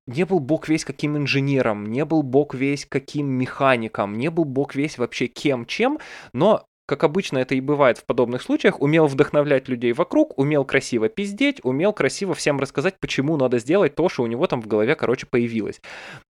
не 0.07 0.25
был 0.25 0.39
бог 0.39 0.67
весь 0.67 0.85
каким 0.85 1.17
инженером, 1.17 1.85
не 1.85 2.05
был 2.05 2.23
бог 2.23 2.53
весь 2.53 2.85
каким 2.85 3.27
механиком, 3.27 4.17
не 4.17 4.29
был 4.31 4.45
бог 4.45 4.73
весь 4.75 4.97
вообще 4.97 5.27
кем 5.27 5.65
чем, 5.65 5.99
но 6.33 6.65
как 6.89 7.03
обычно 7.03 7.37
это 7.37 7.53
и 7.53 7.61
бывает 7.61 7.99
в 7.99 8.05
подобных 8.05 8.41
случаях, 8.41 8.81
умел 8.81 9.05
вдохновлять 9.05 9.69
людей 9.69 9.93
вокруг, 9.93 10.37
умел 10.39 10.65
красиво 10.65 11.07
пиздеть, 11.07 11.59
умел 11.63 11.93
красиво 11.93 12.33
всем 12.33 12.59
рассказать, 12.59 12.95
почему 12.99 13.37
надо 13.37 13.59
сделать 13.59 13.93
то, 13.93 14.09
что 14.09 14.23
у 14.23 14.27
него 14.27 14.47
там 14.47 14.59
в 14.59 14.67
голове, 14.67 14.95
короче, 14.95 15.27
появилось. 15.27 15.81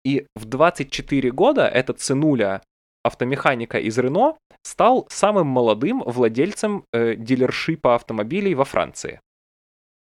И 0.05 0.25
в 0.33 0.45
24 0.45 1.31
года 1.31 1.67
этот 1.67 1.99
сынуля 1.99 2.61
автомеханика 3.03 3.79
из 3.79 3.97
Рено 3.97 4.37
стал 4.63 5.05
самым 5.09 5.47
молодым 5.47 6.01
владельцем 6.05 6.85
э, 6.93 7.15
дилершипа 7.15 7.95
автомобилей 7.95 8.55
во 8.55 8.63
Франции. 8.63 9.19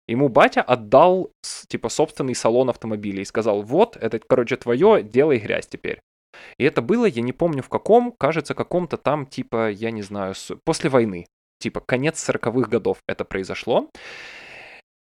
Ему 0.07 0.29
батя 0.29 0.63
отдал, 0.63 1.31
типа, 1.67 1.89
собственный 1.89 2.33
салон 2.33 2.71
автомобилей 2.71 3.21
и 3.21 3.25
сказал, 3.25 3.61
вот, 3.61 3.95
это, 3.95 4.17
короче, 4.17 4.55
твое, 4.55 5.03
делай 5.03 5.37
грязь 5.37 5.67
теперь. 5.67 5.99
И 6.57 6.63
это 6.63 6.81
было, 6.81 7.05
я 7.05 7.21
не 7.21 7.33
помню 7.33 7.61
в 7.61 7.69
каком, 7.69 8.11
кажется, 8.11 8.53
каком-то 8.53 8.97
там, 8.97 9.25
типа, 9.25 9.69
я 9.69 9.91
не 9.91 10.01
знаю, 10.01 10.35
после 10.63 10.89
войны. 10.89 11.25
Типа, 11.59 11.81
конец 11.81 12.27
40-х 12.27 12.69
годов 12.69 12.99
это 13.07 13.25
произошло. 13.25 13.89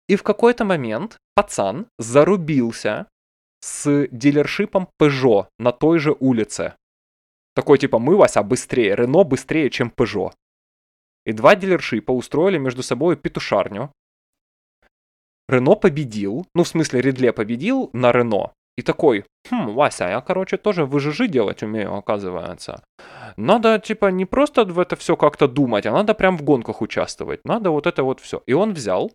И 0.08 0.16
в 0.16 0.24
какой-то 0.24 0.66
момент 0.66 1.18
пацан 1.36 1.88
зарубился 2.00 3.08
с 3.62 4.08
дилершипом 4.12 4.90
Peugeot 5.00 5.48
на 5.60 5.72
той 5.72 6.00
же 6.00 6.16
улице. 6.20 6.76
Такой 7.54 7.78
типа, 7.78 8.00
мы, 8.00 8.16
Вася, 8.16 8.44
быстрее, 8.44 8.96
Рено 8.96 9.24
быстрее, 9.24 9.70
чем 9.70 9.94
Peugeot. 9.96 10.34
И 11.26 11.34
два 11.34 11.56
дилершипа 11.56 12.12
устроили 12.12 12.58
между 12.58 12.82
собой 12.82 13.16
петушарню. 13.16 13.92
Рено 15.48 15.76
победил, 15.76 16.48
ну, 16.56 16.64
в 16.64 16.68
смысле, 16.68 17.02
Редле 17.02 17.34
победил 17.34 17.90
на 17.94 18.12
Рено. 18.12 18.54
И 18.78 18.84
такой, 18.84 19.26
хм, 19.50 19.74
Вася, 19.74 20.10
я, 20.10 20.22
короче, 20.22 20.58
тоже 20.58 20.86
в 20.86 20.98
ВЖЖ 20.98 21.28
делать 21.28 21.64
умею, 21.64 21.94
оказывается. 21.94 22.84
Надо, 23.38 23.80
типа, 23.80 24.12
не 24.12 24.26
просто 24.26 24.66
в 24.66 24.80
это 24.80 24.96
все 24.96 25.16
как-то 25.16 25.48
думать, 25.48 25.86
а 25.86 25.92
надо 25.92 26.14
прям 26.14 26.38
в 26.38 26.44
гонках 26.44 26.82
участвовать. 26.82 27.42
Надо 27.46 27.70
вот 27.72 27.86
это 27.86 28.04
вот 28.04 28.20
все. 28.20 28.42
И 28.48 28.54
он 28.54 28.74
взял 28.74 29.12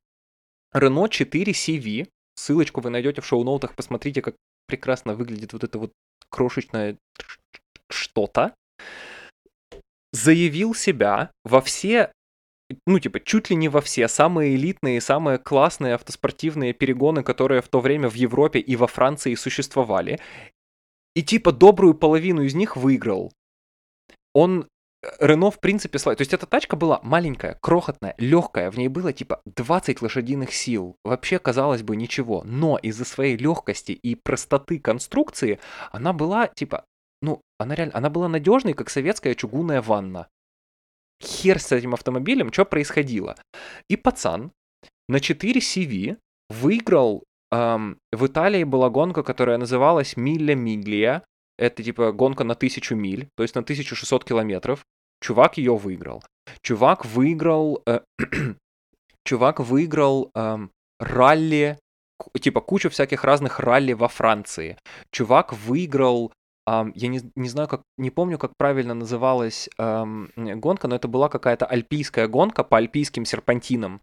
Renault 0.74 1.08
4 1.08 1.52
CV, 1.52 2.06
ссылочку 2.34 2.80
вы 2.80 2.90
найдете 2.90 3.20
в 3.20 3.26
шоу-ноутах, 3.26 3.74
посмотрите, 3.74 4.20
как 4.22 4.34
прекрасно 4.66 5.14
выглядит 5.14 5.52
вот 5.52 5.64
это 5.64 5.78
вот 5.78 5.92
крошечное 6.28 6.96
что-то, 7.90 8.54
заявил 10.12 10.74
себя 10.74 11.30
во 11.44 11.60
все 11.60 12.12
ну, 12.86 12.98
типа, 12.98 13.20
чуть 13.20 13.50
ли 13.50 13.56
не 13.56 13.68
во 13.68 13.80
все 13.80 14.08
самые 14.08 14.56
элитные, 14.56 15.00
самые 15.00 15.38
классные 15.38 15.94
автоспортивные 15.94 16.72
перегоны, 16.72 17.22
которые 17.22 17.62
в 17.62 17.68
то 17.68 17.80
время 17.80 18.08
в 18.08 18.14
Европе 18.14 18.58
и 18.58 18.74
во 18.76 18.86
Франции 18.86 19.34
существовали. 19.34 20.18
И, 21.14 21.22
типа, 21.22 21.52
добрую 21.52 21.94
половину 21.94 22.42
из 22.42 22.54
них 22.54 22.76
выиграл. 22.76 23.32
Он 24.34 24.66
э, 25.02 25.08
Рено, 25.20 25.50
в 25.50 25.60
принципе, 25.60 25.98
слайд. 25.98 26.18
То 26.18 26.22
есть 26.22 26.34
эта 26.34 26.46
тачка 26.46 26.76
была 26.76 27.00
маленькая, 27.02 27.56
крохотная, 27.62 28.14
легкая. 28.18 28.70
В 28.70 28.76
ней 28.76 28.88
было 28.88 29.12
типа 29.12 29.40
20 29.46 30.02
лошадиных 30.02 30.52
сил. 30.52 30.96
Вообще, 31.04 31.38
казалось 31.38 31.82
бы, 31.82 31.96
ничего. 31.96 32.42
Но 32.44 32.78
из-за 32.78 33.04
своей 33.04 33.36
легкости 33.36 33.92
и 33.92 34.14
простоты 34.16 34.78
конструкции 34.80 35.60
она 35.92 36.12
была 36.12 36.48
типа, 36.48 36.84
ну, 37.22 37.40
она 37.58 37.76
реально, 37.76 37.96
она 37.96 38.10
была 38.10 38.28
надежной, 38.28 38.74
как 38.74 38.90
советская 38.90 39.34
чугунная 39.34 39.80
ванна 39.80 40.26
хер 41.22 41.58
с 41.58 41.72
этим 41.72 41.94
автомобилем, 41.94 42.52
что 42.52 42.64
происходило. 42.64 43.36
И 43.88 43.96
пацан 43.96 44.52
на 45.08 45.20
4 45.20 45.60
CV 45.60 46.18
выиграл 46.48 47.24
эм, 47.52 47.98
в 48.12 48.26
Италии 48.26 48.64
была 48.64 48.90
гонка, 48.90 49.22
которая 49.22 49.58
называлась 49.58 50.16
Милля 50.16 50.54
Миглия. 50.54 51.22
Это 51.58 51.82
типа 51.82 52.12
гонка 52.12 52.44
на 52.44 52.54
1000 52.54 52.94
миль, 52.94 53.28
то 53.36 53.42
есть 53.42 53.54
на 53.54 53.62
1600 53.62 54.24
километров. 54.24 54.84
Чувак 55.22 55.56
ее 55.56 55.76
выиграл. 55.76 56.22
Чувак 56.62 57.04
выиграл... 57.06 57.82
Э, 57.86 58.00
чувак 59.24 59.60
выиграл 59.60 60.30
э, 60.34 60.58
ралли 61.00 61.78
типа 62.40 62.60
кучу 62.60 62.90
всяких 62.90 63.24
разных 63.24 63.60
ралли 63.60 63.92
во 63.92 64.08
Франции. 64.08 64.78
Чувак 65.10 65.52
выиграл 65.52 66.32
я 66.66 67.08
не, 67.08 67.20
не 67.36 67.48
знаю, 67.48 67.68
как, 67.68 67.82
не 67.96 68.10
помню, 68.10 68.38
как 68.38 68.56
правильно 68.56 68.94
называлась 68.94 69.68
um, 69.78 70.30
гонка, 70.56 70.88
но 70.88 70.96
это 70.96 71.06
была 71.06 71.28
какая-то 71.28 71.64
альпийская 71.66 72.26
гонка 72.26 72.64
по 72.64 72.76
альпийским 72.78 73.24
серпантинам. 73.24 74.00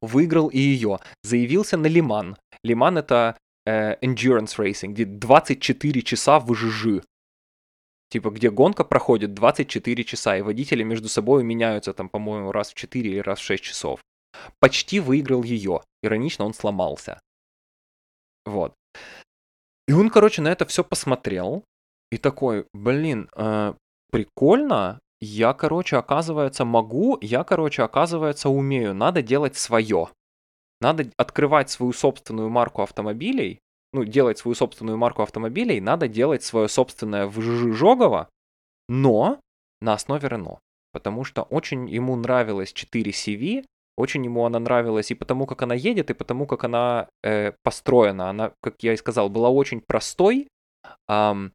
Выиграл 0.00 0.48
и 0.48 0.58
ее. 0.58 0.98
Заявился 1.22 1.76
на 1.76 1.86
Лиман. 1.86 2.36
Лиман 2.62 2.98
это 2.98 3.36
э, 3.66 3.96
endurance 4.00 4.56
racing, 4.56 4.88
где 4.88 5.04
24 5.04 6.02
часа 6.02 6.40
в 6.40 6.54
ЖЖ. 6.54 7.02
Типа, 8.10 8.30
где 8.30 8.50
гонка 8.50 8.84
проходит 8.84 9.34
24 9.34 10.04
часа, 10.04 10.36
и 10.36 10.42
водители 10.42 10.82
между 10.82 11.08
собой 11.08 11.44
меняются 11.44 11.92
там, 11.92 12.08
по-моему, 12.08 12.52
раз 12.52 12.70
в 12.70 12.74
4 12.74 13.10
или 13.10 13.18
раз 13.18 13.38
в 13.38 13.42
6 13.42 13.62
часов. 13.62 14.00
Почти 14.60 15.00
выиграл 15.00 15.42
ее. 15.42 15.82
Иронично, 16.02 16.44
он 16.44 16.54
сломался. 16.54 17.20
Вот. 18.46 18.74
И 19.88 19.92
он, 19.92 20.10
короче, 20.10 20.42
на 20.42 20.48
это 20.48 20.66
все 20.66 20.84
посмотрел 20.84 21.64
и 22.12 22.18
такой, 22.18 22.66
блин, 22.74 23.30
э, 23.34 23.74
прикольно, 24.12 25.00
я, 25.20 25.54
короче, 25.54 25.96
оказывается, 25.96 26.66
могу, 26.66 27.18
я, 27.22 27.42
короче, 27.42 27.82
оказывается, 27.82 28.50
умею, 28.50 28.94
надо 28.94 29.22
делать 29.22 29.56
свое. 29.56 30.08
Надо 30.80 31.10
открывать 31.16 31.70
свою 31.70 31.92
собственную 31.92 32.50
марку 32.50 32.82
автомобилей, 32.82 33.60
ну, 33.92 34.04
делать 34.04 34.38
свою 34.38 34.54
собственную 34.54 34.98
марку 34.98 35.22
автомобилей, 35.22 35.80
надо 35.80 36.06
делать 36.06 36.44
свое 36.44 36.68
собственное 36.68 37.26
в 37.26 37.40
Жожогово, 37.40 38.28
но 38.88 39.40
на 39.80 39.94
основе 39.94 40.28
Рено. 40.28 40.58
Потому 40.92 41.24
что 41.24 41.42
очень 41.42 41.88
ему 41.88 42.14
нравилось 42.16 42.72
4 42.72 43.10
CV, 43.10 43.64
очень 43.98 44.24
ему 44.24 44.46
она 44.46 44.58
нравилась 44.58 45.10
и 45.10 45.14
потому, 45.14 45.46
как 45.46 45.62
она 45.62 45.74
едет, 45.74 46.10
и 46.10 46.14
потому, 46.14 46.46
как 46.46 46.64
она 46.64 47.08
э, 47.22 47.52
построена. 47.62 48.30
Она, 48.30 48.52
как 48.62 48.82
я 48.82 48.92
и 48.92 48.96
сказал, 48.96 49.28
была 49.28 49.50
очень 49.50 49.80
простой. 49.80 50.48
Эм, 51.08 51.52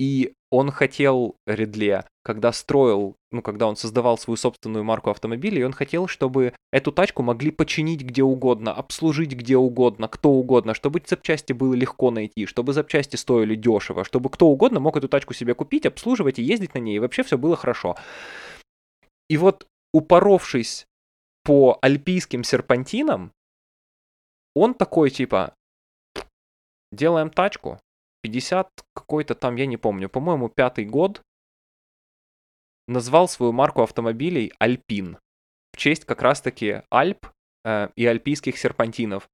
и 0.00 0.32
он 0.50 0.70
хотел, 0.70 1.36
Редле, 1.46 2.04
когда 2.22 2.52
строил, 2.52 3.16
ну, 3.32 3.42
когда 3.42 3.66
он 3.66 3.76
создавал 3.76 4.16
свою 4.16 4.36
собственную 4.36 4.84
марку 4.84 5.10
автомобилей, 5.10 5.64
он 5.64 5.72
хотел, 5.72 6.06
чтобы 6.06 6.54
эту 6.72 6.90
тачку 6.90 7.22
могли 7.22 7.50
починить 7.50 8.02
где 8.02 8.22
угодно, 8.22 8.72
обслужить 8.72 9.32
где 9.32 9.56
угодно, 9.56 10.08
кто 10.08 10.30
угодно, 10.30 10.72
чтобы 10.72 11.02
запчасти 11.06 11.52
было 11.52 11.74
легко 11.74 12.10
найти, 12.10 12.46
чтобы 12.46 12.72
запчасти 12.72 13.16
стоили 13.16 13.56
дешево, 13.56 14.04
чтобы 14.04 14.30
кто 14.30 14.46
угодно 14.46 14.80
мог 14.80 14.96
эту 14.96 15.08
тачку 15.08 15.34
себе 15.34 15.54
купить, 15.54 15.84
обслуживать 15.84 16.38
и 16.38 16.42
ездить 16.42 16.74
на 16.74 16.78
ней, 16.78 16.96
и 16.96 17.00
вообще 17.00 17.22
все 17.24 17.36
было 17.36 17.56
хорошо. 17.56 17.96
И 19.28 19.36
вот 19.36 19.66
упоровшись 19.92 20.87
по 21.48 21.78
альпийским 21.80 22.44
серпантинам, 22.44 23.32
он 24.54 24.74
такой 24.74 25.08
типа, 25.08 25.54
делаем 26.92 27.30
тачку, 27.30 27.80
50 28.22 28.68
какой-то 28.92 29.34
там, 29.34 29.56
я 29.56 29.64
не 29.64 29.78
помню, 29.78 30.10
по-моему, 30.10 30.50
пятый 30.50 30.84
год, 30.84 31.22
назвал 32.86 33.28
свою 33.28 33.52
марку 33.52 33.82
автомобилей 33.82 34.52
Альпин, 34.58 35.16
в 35.72 35.78
честь 35.78 36.04
как 36.04 36.20
раз-таки 36.20 36.82
Альп 36.90 37.28
э, 37.64 37.88
и 37.96 38.04
альпийских 38.04 38.58
серпантинов. 38.58 39.26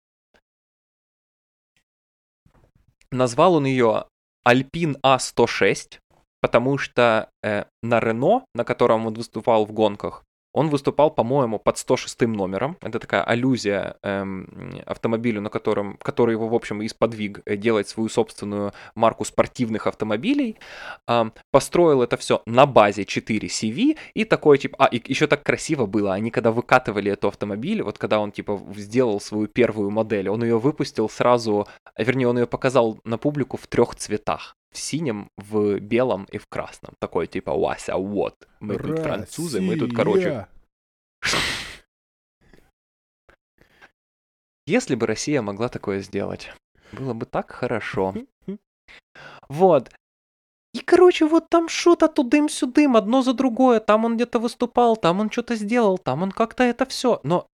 Назвал 3.11 3.55
он 3.55 3.65
ее 3.65 4.07
Альпин 4.45 4.99
А106, 5.05 5.99
потому 6.41 6.79
что 6.79 7.29
э, 7.43 7.65
на 7.83 7.99
Рено, 7.99 8.45
на 8.55 8.65
котором 8.65 9.07
он 9.07 9.15
выступал 9.15 9.67
в 9.67 9.73
гонках, 9.73 10.25
он 10.55 10.69
выступал, 10.69 11.11
по-моему, 11.11 11.59
под 11.59 11.79
106 11.79 12.23
номером. 12.23 12.77
Это 12.81 12.99
такая 12.99 13.25
аллюзия 13.25 13.97
эм, 14.03 14.73
автомобилю, 14.87 15.41
на 15.41 15.51
котором, 15.51 15.99
который 16.01 16.33
его, 16.33 16.49
в 16.49 16.55
общем, 16.55 16.85
исподвиг 16.87 17.43
э, 17.45 17.57
делать 17.57 17.89
свою 17.89 18.09
собственную 18.09 18.73
марку 18.95 19.25
спортивных 19.25 19.89
автомобилей. 19.89 20.57
Эм, 21.09 21.33
построил 21.51 22.03
это 22.03 22.17
все 22.17 22.41
на 22.47 22.67
базе 22.67 23.05
4 23.05 23.49
CV 23.49 23.99
и 24.15 24.25
такой, 24.25 24.59
типа, 24.59 24.77
а, 24.79 24.87
и 24.87 25.03
еще 25.13 25.27
так 25.27 25.43
красиво 25.43 25.87
было, 25.87 26.15
они 26.15 26.31
когда 26.31 26.53
выкатывали 26.53 27.11
эту 27.11 27.29
автомобиль, 27.29 27.83
вот 27.83 27.99
когда 27.99 28.21
он, 28.21 28.31
типа, 28.31 28.61
сделал 28.77 29.21
свою 29.21 29.49
первую 29.49 29.91
модель, 29.91 30.29
он 30.29 30.45
ее 30.45 30.59
выпустил 30.59 31.09
сразу, 31.09 31.67
вернее, 31.99 32.29
он 32.29 32.39
ее 32.39 32.47
показал 32.47 33.01
на 33.05 33.19
публику 33.19 33.57
в 33.57 33.67
трех 33.67 33.97
цветах 33.97 34.57
в 34.75 34.79
синем, 34.79 35.31
в 35.37 35.79
белом 35.79 36.27
и 36.33 36.39
в 36.39 36.47
красном. 36.49 36.95
Такой 36.99 37.29
типа 37.29 37.55
Вася, 37.57 37.97
вот, 37.97 38.49
мы 38.61 38.77
Россия. 38.77 38.97
тут 38.97 39.05
французы, 39.05 39.61
мы 39.61 39.77
тут, 39.77 39.95
короче... 39.95 40.49
Если 44.67 44.95
бы 44.95 45.07
Россия 45.07 45.43
могла 45.43 45.69
такое 45.69 46.01
сделать, 46.01 46.51
было 46.93 47.13
бы 47.15 47.27
так 47.27 47.51
хорошо. 47.51 48.15
Вот. 49.49 49.91
И, 50.73 50.81
короче, 50.81 51.27
вот 51.27 51.51
там 51.51 51.69
что-то 51.69 52.09
тудым-сюдым, 52.09 52.97
одно 52.97 53.23
за 53.23 53.35
другое. 53.35 53.79
Там 53.79 54.05
он 54.07 54.17
где-то 54.17 54.39
выступал, 54.41 54.97
там 54.97 55.21
он 55.21 55.31
что-то 55.31 55.55
сделал, 55.55 55.99
там 55.99 56.23
он 56.23 56.33
как-то 56.33 56.65
это 56.65 56.87
все. 56.87 57.21
Но 57.23 57.47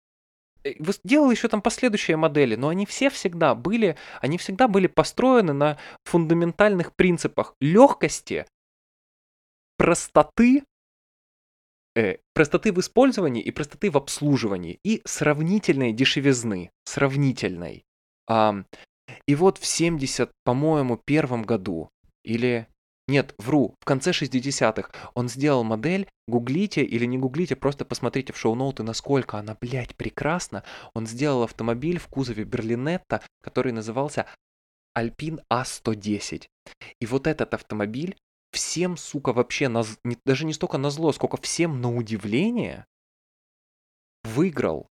делал 1.05 1.31
еще 1.31 1.49
там 1.49 1.63
последующие 1.63 2.17
модели, 2.17 2.57
но 2.57 2.69
они 2.69 2.87
все 2.87 3.11
всегда 3.11 3.55
были, 3.55 3.97
они 4.21 4.39
всегда 4.39 4.69
были 4.69 4.87
построены 4.87 5.53
на 5.53 5.79
фундаментальных 6.05 6.95
принципах 6.95 7.55
легкости, 7.61 8.47
простоты, 9.77 10.65
э, 11.97 12.19
простоты 12.35 12.73
в 12.73 12.81
использовании 12.81 13.43
и 13.43 13.51
простоты 13.51 13.91
в 13.91 13.97
обслуживании 13.97 14.79
и 14.85 15.01
сравнительной 15.05 15.93
дешевизны, 15.93 16.71
сравнительной. 16.85 17.85
А, 18.29 18.65
и 19.27 19.35
вот 19.35 19.59
в 19.59 19.67
70, 19.67 20.31
по-моему, 20.45 20.97
первом 20.97 21.43
году 21.43 21.91
или 22.23 22.69
нет, 23.11 23.35
вру, 23.39 23.75
в 23.81 23.85
конце 23.85 24.13
60-х 24.13 24.91
он 25.15 25.29
сделал 25.29 25.65
модель, 25.65 26.09
гуглите 26.29 26.83
или 26.83 27.05
не 27.05 27.19
гуглите, 27.19 27.57
просто 27.57 27.85
посмотрите 27.85 28.33
в 28.33 28.39
шоу-ноуты, 28.39 28.85
насколько 28.85 29.37
она, 29.37 29.57
блядь, 29.61 29.97
прекрасна. 29.97 30.63
Он 30.95 31.07
сделал 31.07 31.43
автомобиль 31.43 31.99
в 31.99 32.07
кузове 32.07 32.45
Берлинетта, 32.45 33.21
который 33.43 33.73
назывался 33.73 34.27
Alpine 34.97 35.41
A110. 35.53 36.47
И 37.01 37.07
вот 37.07 37.27
этот 37.27 37.53
автомобиль 37.55 38.17
всем, 38.53 38.97
сука, 38.97 39.33
вообще, 39.33 39.69
на, 39.69 39.83
даже 40.25 40.47
не 40.47 40.53
столько 40.53 40.79
на 40.79 40.91
зло, 40.91 41.13
сколько 41.13 41.37
всем 41.37 41.81
на 41.81 41.95
удивление 41.95 42.87
выиграл 44.23 44.89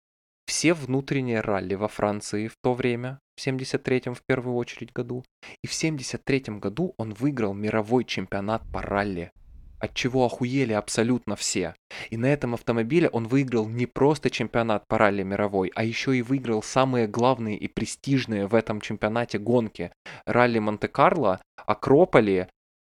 все 0.49 0.73
внутренние 0.73 1.41
ралли 1.41 1.75
во 1.75 1.87
Франции 1.87 2.47
в 2.47 2.53
то 2.63 2.73
время, 2.73 3.19
в 3.35 3.47
73-м 3.47 4.15
в 4.15 4.23
первую 4.25 4.55
очередь 4.55 4.91
году. 4.91 5.23
И 5.63 5.67
в 5.67 5.71
73-м 5.71 6.59
году 6.59 6.95
он 6.97 7.13
выиграл 7.13 7.53
мировой 7.53 8.03
чемпионат 8.03 8.63
по 8.73 8.81
ралли. 8.81 9.31
От 9.79 9.93
чего 9.93 10.25
охуели 10.25 10.73
абсолютно 10.73 11.35
все. 11.35 11.75
И 12.09 12.17
на 12.17 12.25
этом 12.25 12.55
автомобиле 12.55 13.09
он 13.09 13.27
выиграл 13.27 13.69
не 13.69 13.85
просто 13.85 14.31
чемпионат 14.31 14.87
по 14.87 14.97
ралли 14.97 15.21
мировой, 15.21 15.71
а 15.75 15.83
еще 15.83 16.17
и 16.17 16.23
выиграл 16.23 16.63
самые 16.63 17.05
главные 17.05 17.55
и 17.55 17.67
престижные 17.67 18.47
в 18.47 18.55
этом 18.55 18.81
чемпионате 18.81 19.37
гонки. 19.37 19.91
Ралли 20.25 20.57
Монте-Карло, 20.57 21.41
Акрополи 21.57 22.47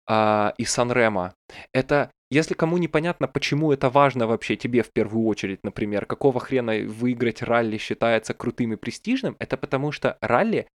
э, 0.09 0.51
и 0.57 0.65
Сан-Ремо. 0.65 1.35
Это 1.73 2.09
если 2.31 2.53
кому 2.53 2.77
непонятно, 2.77 3.27
почему 3.27 3.73
это 3.73 3.89
важно 3.89 4.25
вообще 4.25 4.55
тебе 4.55 4.83
в 4.83 4.91
первую 4.91 5.25
очередь, 5.27 5.59
например, 5.63 6.05
какого 6.05 6.39
хрена 6.39 6.79
выиграть 6.87 7.41
ралли 7.41 7.77
считается 7.77 8.33
крутым 8.33 8.73
и 8.73 8.77
престижным, 8.77 9.35
это 9.39 9.57
потому 9.57 9.91
что 9.91 10.17
ралли 10.21 10.67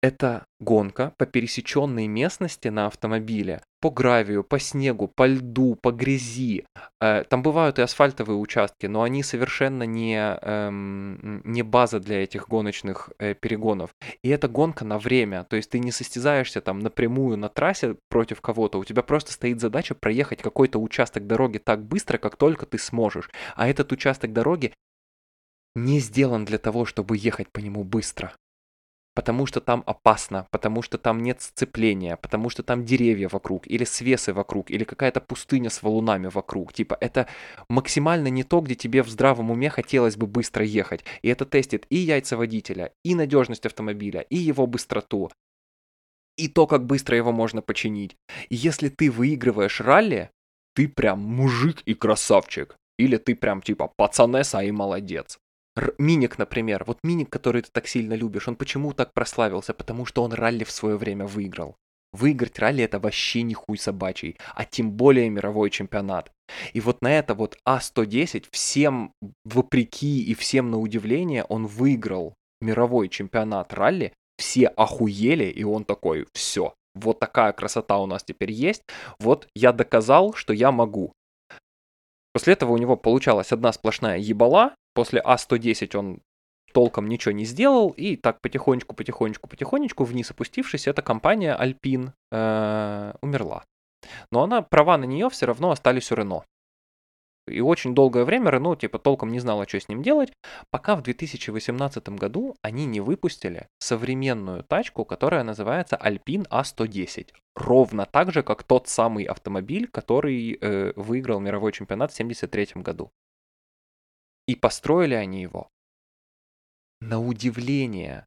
это 0.00 0.46
гонка 0.60 1.12
по 1.18 1.26
пересеченной 1.26 2.06
местности 2.06 2.68
на 2.68 2.86
автомобиле, 2.86 3.62
по 3.80 3.90
гравию, 3.90 4.44
по 4.44 4.58
снегу, 4.58 5.08
по 5.08 5.26
льду, 5.26 5.76
по 5.80 5.90
грязи. 5.90 6.66
Э, 7.00 7.24
там 7.28 7.42
бывают 7.42 7.78
и 7.78 7.82
асфальтовые 7.82 8.36
участки, 8.36 8.86
но 8.86 9.02
они 9.02 9.22
совершенно 9.22 9.82
не, 9.84 10.16
эм, 10.16 11.42
не 11.44 11.62
база 11.62 11.98
для 11.98 12.22
этих 12.22 12.48
гоночных 12.48 13.10
э, 13.18 13.34
перегонов. 13.34 13.90
И 14.22 14.28
это 14.28 14.48
гонка 14.48 14.84
на 14.84 14.98
время, 14.98 15.44
то 15.44 15.56
есть 15.56 15.70
ты 15.70 15.80
не 15.80 15.90
состязаешься 15.90 16.60
там 16.60 16.78
напрямую 16.78 17.36
на 17.36 17.48
трассе 17.48 17.96
против 18.08 18.40
кого-то, 18.40 18.78
у 18.78 18.84
тебя 18.84 19.02
просто 19.02 19.32
стоит 19.32 19.60
задача 19.60 19.94
проехать 19.94 20.42
какой-то 20.42 20.78
участок 20.78 21.26
дороги 21.26 21.58
так 21.58 21.84
быстро, 21.84 22.18
как 22.18 22.36
только 22.36 22.66
ты 22.66 22.78
сможешь. 22.78 23.30
А 23.56 23.68
этот 23.68 23.90
участок 23.90 24.32
дороги 24.32 24.72
не 25.74 25.98
сделан 26.00 26.44
для 26.44 26.58
того, 26.58 26.84
чтобы 26.84 27.16
ехать 27.16 27.50
по 27.50 27.58
нему 27.60 27.84
быстро 27.84 28.32
потому 29.18 29.46
что 29.46 29.60
там 29.60 29.82
опасно, 29.84 30.46
потому 30.52 30.80
что 30.80 30.96
там 30.96 31.24
нет 31.24 31.42
сцепления, 31.42 32.16
потому 32.16 32.50
что 32.50 32.62
там 32.62 32.84
деревья 32.84 33.28
вокруг, 33.28 33.66
или 33.66 33.82
свесы 33.82 34.32
вокруг, 34.32 34.70
или 34.70 34.84
какая-то 34.84 35.20
пустыня 35.20 35.70
с 35.70 35.82
валунами 35.82 36.28
вокруг. 36.28 36.72
Типа 36.72 36.96
это 37.00 37.26
максимально 37.68 38.28
не 38.28 38.44
то, 38.44 38.60
где 38.60 38.76
тебе 38.76 39.02
в 39.02 39.08
здравом 39.08 39.50
уме 39.50 39.70
хотелось 39.70 40.16
бы 40.16 40.28
быстро 40.28 40.64
ехать. 40.64 41.04
И 41.22 41.28
это 41.28 41.46
тестит 41.46 41.84
и 41.90 41.96
яйца 41.96 42.36
водителя, 42.36 42.92
и 43.04 43.16
надежность 43.16 43.66
автомобиля, 43.66 44.20
и 44.20 44.36
его 44.36 44.68
быстроту, 44.68 45.32
и 46.36 46.46
то, 46.46 46.68
как 46.68 46.86
быстро 46.86 47.16
его 47.16 47.32
можно 47.32 47.60
починить. 47.60 48.16
И 48.50 48.54
если 48.54 48.88
ты 48.88 49.10
выигрываешь 49.10 49.80
ралли, 49.80 50.30
ты 50.76 50.86
прям 50.86 51.18
мужик 51.18 51.82
и 51.86 51.94
красавчик. 51.94 52.76
Или 53.00 53.16
ты 53.16 53.34
прям 53.34 53.62
типа 53.62 53.92
пацанесса 53.96 54.60
и 54.60 54.70
молодец. 54.70 55.40
Миник, 55.98 56.38
например, 56.38 56.84
вот 56.86 56.98
Миник, 57.02 57.30
который 57.30 57.62
ты 57.62 57.68
так 57.72 57.86
сильно 57.86 58.14
любишь, 58.14 58.48
он 58.48 58.56
почему 58.56 58.92
так 58.92 59.12
прославился? 59.12 59.74
Потому 59.74 60.06
что 60.06 60.22
он 60.22 60.32
ралли 60.32 60.64
в 60.64 60.70
свое 60.70 60.96
время 60.96 61.26
выиграл. 61.26 61.76
Выиграть 62.12 62.58
ралли 62.58 62.82
это 62.84 62.98
вообще 62.98 63.42
не 63.42 63.54
хуй 63.54 63.76
собачий, 63.76 64.38
а 64.54 64.64
тем 64.64 64.92
более 64.92 65.28
мировой 65.28 65.70
чемпионат. 65.70 66.32
И 66.72 66.80
вот 66.80 67.02
на 67.02 67.12
это 67.12 67.34
вот 67.34 67.58
А110 67.68 68.46
всем 68.50 69.12
вопреки 69.44 70.22
и 70.22 70.34
всем 70.34 70.70
на 70.70 70.78
удивление 70.78 71.44
он 71.44 71.66
выиграл 71.66 72.34
мировой 72.60 73.08
чемпионат 73.08 73.74
ралли, 73.74 74.12
все 74.38 74.68
охуели, 74.68 75.44
и 75.44 75.64
он 75.64 75.84
такой, 75.84 76.26
все, 76.32 76.74
вот 76.94 77.20
такая 77.20 77.52
красота 77.52 77.98
у 77.98 78.06
нас 78.06 78.24
теперь 78.24 78.52
есть, 78.52 78.82
вот 79.18 79.46
я 79.54 79.72
доказал, 79.72 80.32
что 80.32 80.52
я 80.52 80.72
могу. 80.72 81.12
После 82.32 82.52
этого 82.52 82.72
у 82.72 82.78
него 82.78 82.96
получалась 82.96 83.52
одна 83.52 83.72
сплошная 83.72 84.18
ебала, 84.18 84.74
после 84.98 85.20
А110 85.20 85.96
он 85.96 86.18
толком 86.72 87.08
ничего 87.08 87.30
не 87.30 87.44
сделал, 87.44 87.90
и 87.90 88.16
так 88.16 88.40
потихонечку, 88.40 88.96
потихонечку, 88.96 89.48
потихонечку 89.48 90.02
вниз 90.02 90.32
опустившись, 90.32 90.88
эта 90.88 91.02
компания 91.02 91.56
Alpine 91.56 92.10
э, 92.32 93.12
умерла. 93.22 93.62
Но 94.32 94.42
она, 94.42 94.60
права 94.62 94.98
на 94.98 95.04
нее 95.04 95.30
все 95.30 95.46
равно 95.46 95.70
остались 95.70 96.10
у 96.10 96.16
Рено. 96.16 96.42
И 97.46 97.60
очень 97.60 97.94
долгое 97.94 98.24
время 98.24 98.50
Рено 98.50 98.74
типа 98.74 98.98
толком 98.98 99.30
не 99.30 99.38
знала, 99.38 99.68
что 99.68 99.78
с 99.78 99.88
ним 99.88 100.02
делать, 100.02 100.32
пока 100.72 100.96
в 100.96 101.02
2018 101.02 102.08
году 102.08 102.56
они 102.60 102.84
не 102.84 103.00
выпустили 103.00 103.68
современную 103.78 104.64
тачку, 104.64 105.04
которая 105.04 105.44
называется 105.44 105.94
Alpine 105.94 106.48
A110. 106.48 107.28
Ровно 107.54 108.04
так 108.04 108.32
же, 108.32 108.42
как 108.42 108.64
тот 108.64 108.88
самый 108.88 109.26
автомобиль, 109.26 109.86
который 109.86 110.58
э, 110.60 110.92
выиграл 110.96 111.38
мировой 111.38 111.70
чемпионат 111.70 112.10
в 112.10 112.14
1973 112.14 112.82
году. 112.82 113.12
И 114.48 114.56
построили 114.56 115.14
они 115.14 115.42
его 115.42 115.68
на 117.00 117.20
удивление 117.20 118.26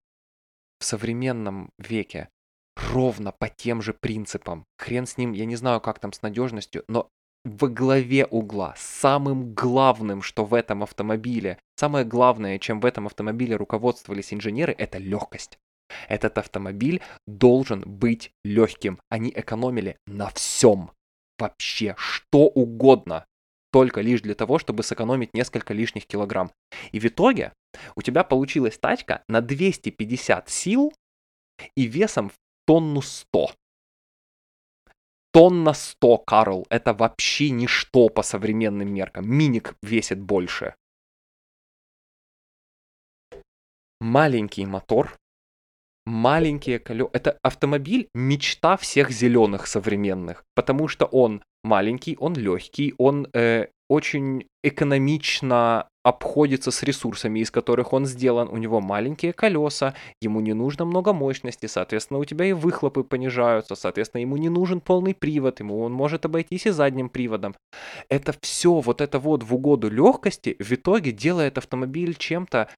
в 0.80 0.86
современном 0.86 1.72
веке 1.78 2.30
ровно 2.92 3.32
по 3.32 3.50
тем 3.50 3.82
же 3.82 3.94
принципам. 3.94 4.66
Хрен 4.78 5.06
с 5.06 5.18
ним, 5.18 5.34
я 5.34 5.46
не 5.46 5.56
знаю, 5.56 5.82
как 5.82 6.00
там 6.00 6.14
с 6.14 6.22
надежностью, 6.22 6.84
но 6.88 7.10
во 7.44 7.68
главе 7.68 8.26
угла, 8.26 8.76
самым 8.78 9.54
главным, 9.54 10.22
что 10.22 10.46
в 10.46 10.54
этом 10.54 10.84
автомобиле, 10.84 11.58
самое 11.76 12.06
главное, 12.06 12.60
чем 12.60 12.80
в 12.80 12.86
этом 12.86 13.08
автомобиле 13.08 13.56
руководствовались 13.56 14.34
инженеры, 14.34 14.74
это 14.78 15.00
легкость. 15.00 15.58
Этот 16.08 16.38
автомобиль 16.38 17.02
должен 17.28 17.82
быть 17.82 18.32
легким. 18.44 19.00
Они 19.10 19.32
экономили 19.36 19.98
на 20.06 20.30
всем. 20.30 20.92
Вообще, 21.38 21.96
что 21.98 22.48
угодно. 22.48 23.26
Только 23.72 24.02
лишь 24.02 24.22
для 24.22 24.36
того, 24.36 24.60
чтобы 24.60 24.84
сэкономить 24.84 25.34
несколько 25.34 25.74
лишних 25.74 26.06
килограмм. 26.06 26.52
И 26.92 27.00
в 27.00 27.06
итоге 27.06 27.54
у 27.96 28.02
тебя 28.02 28.24
получилась 28.24 28.78
тачка 28.78 29.24
на 29.28 29.42
250 29.42 30.50
сил 30.50 30.94
и 31.76 31.86
весом 31.86 32.30
в 32.30 32.34
тонну 32.66 33.02
100 33.02 33.52
тонна 35.32 35.74
100, 35.74 36.18
Карл. 36.20 36.66
Это 36.70 36.94
вообще 36.94 37.50
ничто 37.50 38.10
по 38.10 38.22
современным 38.22 38.94
меркам. 38.94 39.30
Миник 39.30 39.76
весит 39.82 40.20
больше. 40.20 40.76
Маленький 44.00 44.66
мотор, 44.66 45.18
маленькие 46.06 46.80
колеса. 46.80 47.10
Это 47.14 47.38
автомобиль 47.44 48.08
мечта 48.14 48.78
всех 48.78 49.12
зеленых 49.12 49.68
современных, 49.68 50.44
потому 50.56 50.88
что 50.88 51.06
он 51.06 51.44
маленький, 51.64 52.18
он 52.20 52.34
легкий, 52.34 52.94
он 52.98 53.28
э, 53.34 53.68
очень 53.90 54.48
экономично 54.64 55.88
обходится 56.04 56.72
с 56.72 56.82
ресурсами, 56.82 57.40
из 57.40 57.52
которых 57.52 57.94
он 57.94 58.06
сделан. 58.06 58.48
У 58.50 58.58
него 58.58 58.80
маленькие 58.82 59.34
колеса, 59.34 59.94
ему 60.22 60.40
не 60.40 60.54
нужно 60.54 60.86
много 60.86 61.14
мощности, 61.14 61.68
соответственно, 61.68 62.20
у 62.20 62.26
тебя 62.26 62.46
и 62.46 62.54
выхлопы 62.54 63.04
понижаются, 63.04 63.76
соответственно, 63.76 64.22
ему 64.22 64.38
не 64.38 64.50
нужен 64.50 64.82
полный 64.82 65.14
привод, 65.14 65.60
ему 65.60 65.82
он 65.82 65.92
может 65.92 66.26
обойтись 66.26 66.66
и 66.66 66.72
задним 66.72 67.10
приводом. 67.10 67.56
Это 68.10 68.34
все, 68.42 68.80
вот 68.80 69.02
это 69.02 69.20
вот 69.20 69.44
в 69.44 69.54
угоду 69.54 69.90
легкости 69.90 70.56
в 70.60 70.72
итоге 70.72 71.12
делает 71.12 71.58
автомобиль 71.58 72.16
чем-то 72.16 72.70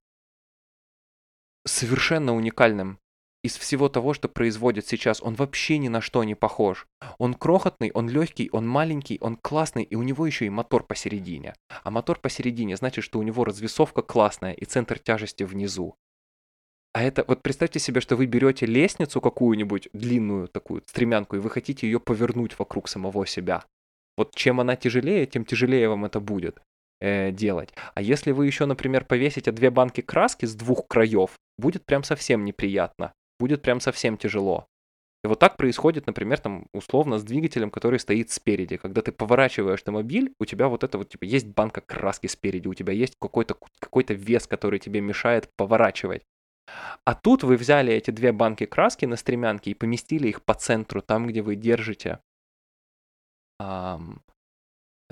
совершенно 1.65 2.35
уникальным 2.35 2.97
из 3.43 3.57
всего 3.57 3.89
того, 3.89 4.13
что 4.13 4.29
производит 4.29 4.87
сейчас, 4.87 5.21
он 5.21 5.35
вообще 5.35 5.77
ни 5.77 5.89
на 5.89 5.99
что 5.99 6.23
не 6.23 6.33
похож. 6.33 6.87
Он 7.17 7.33
крохотный, 7.33 7.91
он 7.93 8.09
легкий, 8.09 8.49
он 8.53 8.65
маленький, 8.65 9.17
он 9.19 9.35
классный, 9.35 9.83
и 9.83 9.95
у 9.95 10.01
него 10.01 10.25
еще 10.25 10.45
и 10.45 10.49
мотор 10.49 10.83
посередине. 10.83 11.53
А 11.83 11.91
мотор 11.91 12.19
посередине 12.19 12.77
значит, 12.77 13.03
что 13.03 13.19
у 13.19 13.23
него 13.23 13.43
развесовка 13.43 14.01
классная 14.01 14.53
и 14.53 14.63
центр 14.63 14.97
тяжести 14.97 15.43
внизу. 15.43 15.95
А 16.93 17.03
это, 17.03 17.25
вот 17.27 17.41
представьте 17.41 17.79
себе, 17.79 17.99
что 17.99 18.15
вы 18.15 18.27
берете 18.27 18.65
лестницу 18.65 19.19
какую-нибудь, 19.19 19.89
длинную 19.93 20.47
такую 20.47 20.81
стремянку, 20.87 21.35
и 21.35 21.39
вы 21.39 21.49
хотите 21.49 21.85
ее 21.85 21.99
повернуть 21.99 22.57
вокруг 22.57 22.87
самого 22.87 23.27
себя. 23.27 23.65
Вот 24.15 24.33
чем 24.35 24.61
она 24.61 24.77
тяжелее, 24.77 25.25
тем 25.25 25.43
тяжелее 25.43 25.89
вам 25.89 26.05
это 26.05 26.21
будет 26.21 26.61
э, 27.01 27.31
делать. 27.31 27.73
А 27.93 28.01
если 28.01 28.31
вы 28.31 28.45
еще, 28.45 28.67
например, 28.67 29.03
повесите 29.05 29.51
две 29.51 29.69
банки 29.69 30.01
краски 30.01 30.45
с 30.45 30.55
двух 30.55 30.87
краев, 30.87 31.31
будет 31.57 31.83
прям 31.85 32.03
совсем 32.03 32.45
неприятно 32.45 33.11
будет 33.43 33.61
прям 33.61 33.81
совсем 33.81 34.15
тяжело. 34.17 34.67
И 35.25 35.27
вот 35.27 35.39
так 35.39 35.57
происходит, 35.57 36.07
например, 36.07 36.39
там 36.39 36.67
условно 36.73 37.17
с 37.17 37.23
двигателем, 37.23 37.71
который 37.71 37.99
стоит 37.99 38.31
спереди. 38.31 38.77
Когда 38.77 39.01
ты 39.01 39.11
поворачиваешь 39.11 39.79
автомобиль, 39.79 40.33
у 40.39 40.45
тебя 40.45 40.69
вот 40.69 40.85
это 40.85 40.97
вот, 40.97 41.09
типа, 41.09 41.25
есть 41.25 41.47
банка 41.47 41.81
краски 41.81 42.27
спереди, 42.27 42.69
у 42.69 42.73
тебя 42.73 42.93
есть 42.93 43.15
какой-то 43.19 43.57
какой 43.79 44.05
вес, 44.07 44.47
который 44.47 44.79
тебе 44.79 45.01
мешает 45.01 45.49
поворачивать. 45.57 46.21
А 47.03 47.15
тут 47.15 47.43
вы 47.43 47.57
взяли 47.57 47.93
эти 47.93 48.11
две 48.11 48.31
банки 48.31 48.65
краски 48.65 49.05
на 49.05 49.17
стремянке 49.17 49.71
и 49.71 49.73
поместили 49.73 50.29
их 50.29 50.41
по 50.41 50.53
центру, 50.53 51.01
там, 51.01 51.27
где 51.27 51.41
вы 51.41 51.57
держите 51.57 52.19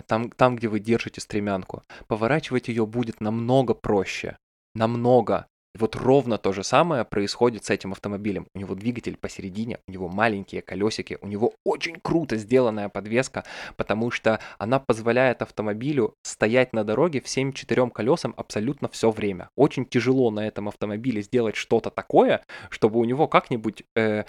там, 0.07 0.31
там, 0.31 0.55
где 0.55 0.67
вы 0.69 0.79
держите 0.79 1.19
стремянку. 1.19 1.83
Поворачивать 2.07 2.69
ее 2.69 2.85
будет 2.85 3.21
намного 3.21 3.73
проще. 3.73 4.37
Намного. 4.73 5.47
И 5.73 5.77
вот 5.77 5.95
ровно 5.95 6.37
то 6.37 6.51
же 6.51 6.63
самое 6.63 7.05
происходит 7.05 7.63
с 7.65 7.69
этим 7.69 7.93
автомобилем. 7.93 8.45
У 8.53 8.59
него 8.59 8.75
двигатель 8.75 9.15
посередине, 9.15 9.79
у 9.87 9.91
него 9.91 10.09
маленькие 10.09 10.61
колесики, 10.61 11.17
у 11.21 11.27
него 11.27 11.53
очень 11.63 11.95
круто 11.95 12.35
сделанная 12.35 12.89
подвеска, 12.89 13.45
потому 13.77 14.11
что 14.11 14.41
она 14.57 14.79
позволяет 14.79 15.41
автомобилю 15.41 16.15
стоять 16.23 16.73
на 16.73 16.83
дороге 16.83 17.21
всем 17.21 17.53
четырем 17.53 17.89
колесам 17.89 18.33
абсолютно 18.35 18.89
все 18.89 19.11
время. 19.11 19.49
Очень 19.55 19.85
тяжело 19.85 20.29
на 20.29 20.45
этом 20.45 20.67
автомобиле 20.67 21.21
сделать 21.21 21.55
что-то 21.55 21.89
такое, 21.89 22.43
чтобы 22.69 22.99
у 22.99 23.05
него 23.05 23.27
как-нибудь 23.27 23.83
э, 23.95 24.25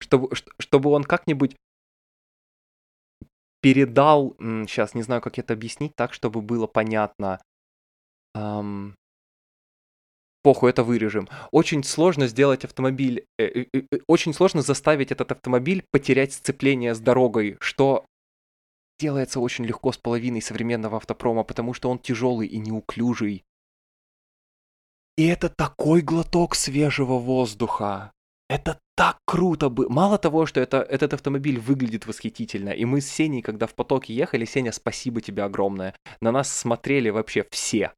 чтобы, 0.00 0.30
чтобы 0.58 0.90
он 0.90 1.04
как-нибудь 1.04 1.56
передал, 3.62 4.36
сейчас 4.38 4.94
не 4.94 5.02
знаю, 5.02 5.22
как 5.22 5.38
это 5.38 5.54
объяснить 5.54 5.96
так, 5.96 6.12
чтобы 6.12 6.42
было 6.42 6.66
понятно. 6.66 7.40
Ам, 8.34 8.96
похуй, 10.42 10.70
это 10.70 10.82
вырежем. 10.82 11.28
Очень 11.52 11.84
сложно 11.84 12.26
сделать 12.26 12.64
автомобиль, 12.64 13.24
э, 13.38 13.44
э, 13.44 13.66
э, 13.72 13.82
э, 13.90 13.98
очень 14.08 14.34
сложно 14.34 14.62
заставить 14.62 15.12
этот 15.12 15.32
автомобиль 15.32 15.84
потерять 15.92 16.32
сцепление 16.32 16.94
с 16.94 17.00
дорогой, 17.00 17.56
что 17.60 18.04
делается 18.98 19.40
очень 19.40 19.64
легко 19.64 19.92
с 19.92 19.96
половиной 19.96 20.42
современного 20.42 20.96
автопрома, 20.96 21.44
потому 21.44 21.72
что 21.72 21.88
он 21.88 21.98
тяжелый 21.98 22.48
и 22.48 22.58
неуклюжий. 22.58 23.44
И 25.16 25.26
это 25.26 25.48
такой 25.48 26.00
глоток 26.00 26.54
свежего 26.56 27.18
воздуха. 27.18 28.12
Это 28.48 28.80
так 28.94 29.18
круто 29.26 29.68
было. 29.68 29.88
Мало 29.88 30.18
того, 30.18 30.46
что 30.46 30.60
это, 30.60 30.78
этот 30.82 31.14
автомобиль 31.14 31.58
выглядит 31.58 32.06
восхитительно, 32.06 32.70
и 32.70 32.84
мы 32.84 33.00
с 33.00 33.10
Сеней, 33.10 33.42
когда 33.42 33.66
в 33.66 33.74
потоке 33.74 34.14
ехали, 34.14 34.44
Сеня, 34.44 34.72
спасибо 34.72 35.20
тебе 35.20 35.42
огромное. 35.44 35.94
На 36.20 36.32
нас 36.32 36.52
смотрели 36.52 37.10
вообще 37.10 37.46
все. 37.50 37.92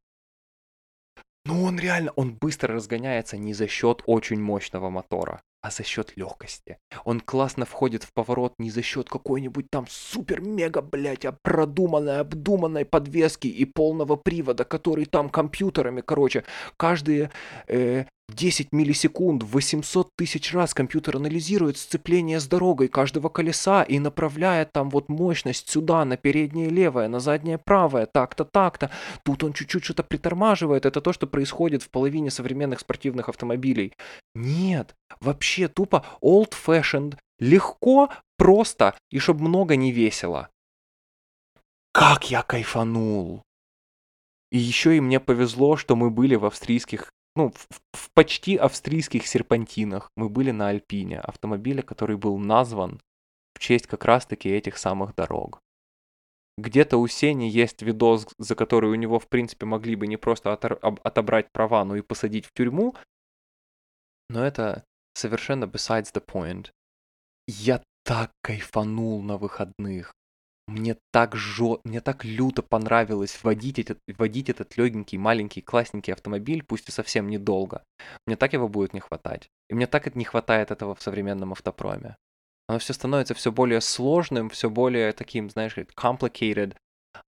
Ну 1.47 1.65
он 1.65 1.79
реально, 1.79 2.11
он 2.17 2.35
быстро 2.35 2.75
разгоняется 2.75 3.37
не 3.37 3.53
за 3.53 3.69
счет 3.69 4.03
очень 4.07 4.41
мощного 4.41 4.89
мотора, 4.89 5.43
а 5.61 5.71
за 5.71 5.83
счет 5.83 6.17
легкости. 6.17 6.79
Он 7.05 7.21
классно 7.21 7.67
входит 7.67 8.03
в 8.03 8.15
поворот 8.15 8.55
не 8.59 8.71
за 8.71 8.81
счет 8.81 9.11
какой-нибудь 9.11 9.67
там 9.71 9.87
супер-мега, 9.87 10.81
блядь, 10.81 11.27
продуманной, 11.43 12.21
обдуманной 12.21 12.87
подвески 12.87 13.47
и 13.47 13.67
полного 13.67 14.17
привода, 14.17 14.65
который 14.65 15.05
там 15.05 15.29
компьютерами, 15.29 16.01
короче, 16.01 16.45
каждые 16.79 17.31
э, 17.69 18.07
10 18.31 18.73
миллисекунд, 18.73 19.43
800 19.43 20.09
тысяч 20.17 20.53
раз 20.55 20.75
компьютер 20.75 21.17
анализирует 21.17 21.77
сцепление 21.77 22.41
с 22.41 22.47
дорогой 22.47 22.89
каждого 22.89 23.29
колеса 23.29 23.83
и 23.83 23.99
направляет 23.99 24.73
там 24.73 24.91
вот 24.91 25.09
мощность 25.09 25.71
сюда, 25.71 26.05
на 26.05 26.17
переднее 26.17 26.71
левое, 26.71 27.09
на 27.09 27.21
заднее 27.21 27.59
правое, 27.59 28.07
так-то, 28.07 28.45
так-то. 28.45 28.91
Тут 29.25 29.45
он 29.45 29.53
чуть-чуть 29.53 29.85
что-то 29.85 30.03
притормаживает. 30.03 30.87
Это 30.87 31.01
то, 31.01 31.13
что 31.13 31.27
происходит 31.27 31.83
в 31.83 31.91
половине 31.91 32.31
современных 32.31 32.81
спортивных 32.81 33.29
автомобилей. 33.29 33.93
Нет, 34.35 34.95
вообще 35.21 35.69
тупо 35.69 36.05
old-fashioned, 36.23 37.19
легко, 37.39 38.11
просто 38.39 38.97
и 39.11 39.19
чтобы 39.19 39.43
много 39.43 39.77
не 39.77 39.93
весело. 39.93 40.49
как 41.93 42.31
я 42.31 42.43
кайфанул! 42.43 43.43
И 44.51 44.59
еще 44.59 44.97
и 44.97 45.01
мне 45.01 45.21
повезло, 45.21 45.77
что 45.77 45.97
мы 45.97 46.11
были 46.11 46.37
в 46.37 46.45
австрийских, 46.45 47.11
ну, 47.37 47.51
в, 47.51 47.69
в 47.93 48.11
почти 48.13 48.57
австрийских 48.57 49.27
серпантинах. 49.27 50.11
Мы 50.17 50.29
были 50.29 50.51
на 50.51 50.69
Альпине, 50.69 51.21
автомобиле, 51.21 51.83
который 51.83 52.17
был 52.17 52.39
назван 52.39 53.01
в 53.55 53.59
честь 53.59 53.87
как 53.87 54.05
раз-таки 54.05 54.49
этих 54.49 54.79
самых 54.79 55.15
дорог. 55.15 55.61
Где-то 56.57 56.99
у 56.99 57.09
Сени 57.09 57.45
есть 57.45 57.83
видос, 57.83 58.29
за 58.39 58.55
который 58.55 58.91
у 58.91 58.95
него, 58.95 59.19
в 59.19 59.29
принципе, 59.29 59.67
могли 59.67 59.97
бы 59.97 60.07
не 60.07 60.17
просто 60.17 60.53
отобрать 60.53 61.51
права, 61.53 61.85
но 61.85 61.97
и 61.97 62.03
посадить 62.03 62.47
в 62.47 62.53
тюрьму. 62.53 62.95
Но 64.31 64.45
это 64.45 64.85
совершенно 65.15 65.65
besides 65.65 66.13
the 66.13 66.25
point. 66.25 66.71
Я 67.49 67.83
так 68.05 68.31
кайфанул 68.43 69.21
на 69.23 69.37
выходных. 69.37 70.13
Мне 70.67 70.97
так 71.13 71.37
жё... 71.37 71.81
мне 71.85 72.01
так 72.01 72.25
люто 72.25 72.63
понравилось 72.63 73.39
водить 73.43 73.79
этот, 73.79 73.99
водить 74.17 74.49
этот 74.49 74.77
легенький, 74.77 75.19
маленький, 75.19 75.61
классненький 75.61 76.13
автомобиль, 76.13 76.63
пусть 76.63 76.89
и 76.89 76.93
совсем 76.93 77.29
недолго. 77.29 77.83
Мне 78.27 78.37
так 78.37 78.53
его 78.55 78.69
будет 78.69 78.95
не 78.95 79.01
хватать. 79.01 79.49
И 79.69 79.75
мне 79.75 79.87
так 79.87 80.07
это 80.07 80.19
не 80.19 80.25
хватает 80.25 80.71
этого 80.71 80.95
в 80.95 81.03
современном 81.03 81.53
автопроме. 81.53 82.17
Оно 82.67 82.79
все 82.79 82.95
становится 82.95 83.35
все 83.35 83.53
более 83.53 83.83
сложным, 83.83 84.49
все 84.49 84.71
более 84.71 85.13
таким, 85.13 85.51
знаешь, 85.51 85.77
complicated, 85.77 86.75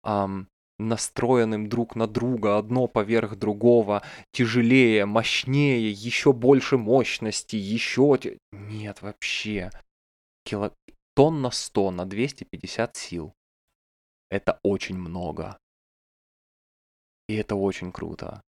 um, 0.05 0.45
настроенным 0.77 1.69
друг 1.69 1.95
на 1.95 2.07
друга, 2.07 2.57
одно 2.57 2.87
поверх 2.87 3.35
другого, 3.35 4.03
тяжелее, 4.31 5.05
мощнее, 5.05 5.91
еще 5.91 6.33
больше 6.33 6.77
мощности, 6.77 7.55
еще... 7.55 8.19
Нет, 8.51 9.01
вообще. 9.01 9.71
Кило 10.45 10.73
тонн 11.15 11.41
на 11.41 11.51
100 11.51 11.91
на 11.91 12.05
250 12.05 12.95
сил. 12.95 13.33
Это 14.29 14.59
очень 14.63 14.97
много. 14.97 15.57
И 17.27 17.35
это 17.35 17.55
очень 17.55 17.91
круто. 17.91 18.41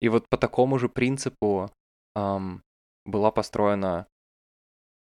И 0.00 0.08
вот 0.08 0.28
по 0.28 0.36
такому 0.36 0.78
же 0.78 0.88
принципу 0.88 1.70
эм, 2.14 2.62
была 3.04 3.30
построена 3.30 4.06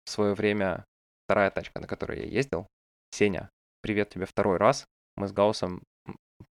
в 0.05 0.09
свое 0.09 0.33
время 0.33 0.85
вторая 1.25 1.51
тачка, 1.51 1.79
на 1.79 1.87
которой 1.87 2.19
я 2.19 2.25
ездил. 2.25 2.67
Сеня, 3.11 3.49
привет 3.81 4.09
тебе 4.09 4.25
второй 4.25 4.57
раз. 4.57 4.85
Мы 5.15 5.27
с 5.27 5.31
Гаусом 5.31 5.83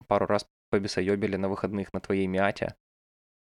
пару 0.06 0.26
раз 0.26 0.46
побесоебили 0.70 1.36
на 1.36 1.48
выходных 1.48 1.92
на 1.92 2.00
твоей 2.00 2.26
Миате. 2.26 2.74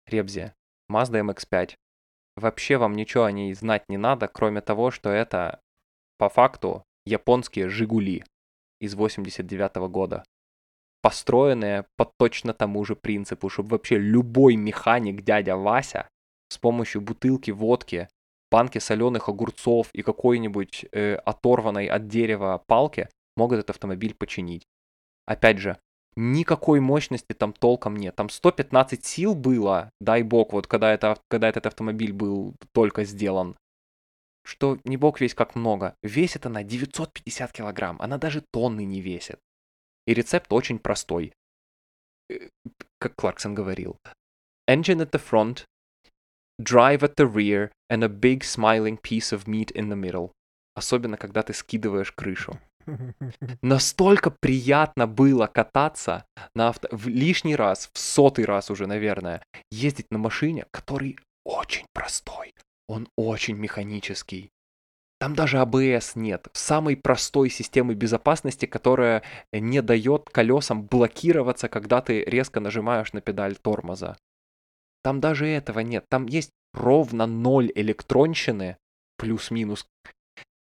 Ребзе, 0.07 0.55
Mazda 0.91 1.23
MX-5. 1.23 1.77
Вообще 2.37 2.77
вам 2.79 2.95
ничего 2.95 3.25
о 3.25 3.33
ней 3.33 3.53
знать 3.55 3.85
не 3.89 3.99
надо, 3.99 4.27
кроме 4.27 4.63
того, 4.63 4.91
что 4.91 5.11
это 5.11 5.61
по 6.19 6.29
факту 6.29 6.85
японские 7.05 7.69
«Жигули» 7.69 8.25
из 8.81 8.95
89 8.95 9.77
-го 9.77 9.89
года, 9.89 10.25
построенные 11.03 11.85
по 11.97 12.05
точно 12.05 12.55
тому 12.55 12.85
же 12.85 12.97
принципу, 12.97 13.49
чтобы 13.49 13.71
вообще 13.71 13.99
любой 13.99 14.57
механик 14.57 15.23
дядя 15.23 15.57
Вася 15.57 16.09
с 16.49 16.59
помощью 16.59 17.01
бутылки 17.01 17.51
водки, 17.51 18.09
банки 18.51 18.79
соленых 18.79 19.29
огурцов 19.29 19.89
и 19.93 20.03
какой-нибудь 20.03 20.87
э, 20.93 21.15
оторванной 21.15 21.87
от 21.87 22.09
дерева 22.09 22.63
палки 22.67 23.09
мог 23.37 23.53
этот 23.53 23.71
автомобиль 23.71 24.15
починить. 24.15 24.65
Опять 25.27 25.59
же, 25.59 25.79
никакой 26.17 26.81
мощности 26.81 27.33
там 27.33 27.53
толком 27.53 27.97
нет. 27.97 28.15
Там 28.17 28.29
115 28.29 29.05
сил 29.05 29.35
было, 29.35 29.91
дай 30.01 30.23
бог, 30.23 30.53
вот 30.53 30.67
когда, 30.67 30.93
это, 30.93 31.19
когда 31.29 31.49
этот 31.49 31.67
автомобиль 31.67 32.13
был 32.13 32.55
только 32.73 33.05
сделан 33.05 33.57
что 34.45 34.79
не 34.85 34.97
бог 34.97 35.21
весь 35.21 35.35
как 35.35 35.55
много. 35.55 35.95
Весит 36.03 36.47
она 36.47 36.63
950 36.63 37.53
килограмм, 37.53 38.01
она 38.01 38.19
даже 38.19 38.43
тонны 38.53 38.85
не 38.85 39.01
весит. 39.01 39.39
И 40.07 40.15
рецепт 40.15 40.53
очень 40.53 40.79
простой. 40.79 41.33
Э, 42.31 42.49
как 42.99 43.15
Кларксон 43.17 43.55
говорил. 43.55 43.97
Engine 44.69 45.01
at 45.01 45.11
the 45.11 45.21
front, 45.21 45.65
drive 46.61 47.01
at 47.01 47.17
the 47.17 47.27
rear, 47.27 47.71
and 47.91 48.03
a 48.03 48.09
big 48.09 48.43
smiling 48.43 48.99
piece 49.01 49.33
of 49.33 49.47
meat 49.47 49.73
in 49.73 49.89
the 49.89 49.97
middle. 49.97 50.33
Особенно, 50.75 51.17
когда 51.17 51.43
ты 51.43 51.53
скидываешь 51.53 52.13
крышу. 52.13 52.59
Настолько 53.63 54.31
приятно 54.31 55.07
было 55.07 55.47
кататься 55.47 56.25
на 56.55 56.69
авто... 56.69 56.89
в 56.91 57.09
лишний 57.09 57.57
раз, 57.57 57.91
в 57.93 57.99
сотый 57.99 58.45
раз 58.45 58.71
уже, 58.71 58.87
наверное, 58.87 59.43
ездить 59.71 60.11
на 60.11 60.19
машине, 60.19 60.67
который 60.71 61.19
очень 61.45 61.87
простой, 61.93 62.55
он 62.89 63.09
очень 63.17 63.57
механический. 63.57 64.51
Там 65.19 65.37
даже 65.37 65.59
АБС 65.59 66.17
нет. 66.17 66.49
Самой 66.53 66.97
простой 66.97 67.49
системы 67.49 67.95
безопасности, 67.95 68.67
которая 68.67 69.23
не 69.53 69.81
дает 69.81 70.29
колесам 70.29 70.85
блокироваться, 70.85 71.69
когда 71.69 72.01
ты 72.01 72.25
резко 72.25 72.59
нажимаешь 72.59 73.13
на 73.13 73.21
педаль 73.21 73.55
тормоза. 73.55 74.17
Там 75.05 75.21
даже 75.21 75.47
этого 75.47 75.79
нет. 75.79 76.07
Там 76.09 76.27
есть 76.27 76.51
ровно 76.73 77.27
ноль 77.27 77.71
электронщины, 77.75 78.79
плюс-минус. 79.17 79.87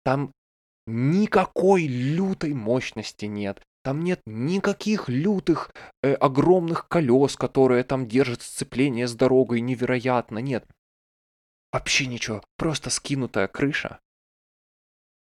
Там 0.05 0.31
никакой 0.87 1.87
лютой 1.87 2.55
мощности 2.55 3.25
нет. 3.27 3.61
Там 3.83 4.05
нет 4.05 4.21
никаких 4.27 5.09
лютых 5.09 5.73
э, 6.03 6.15
огромных 6.15 6.87
колес, 6.87 7.37
которые 7.37 7.83
там 7.83 8.07
держат 8.07 8.43
сцепление 8.43 9.09
с 9.09 9.15
дорогой 9.15 9.61
невероятно. 9.61 10.39
Нет. 10.39 10.65
Вообще 11.73 12.07
ничего, 12.07 12.43
просто 12.59 12.91
скинутая 12.91 13.49
крыша. 13.49 13.99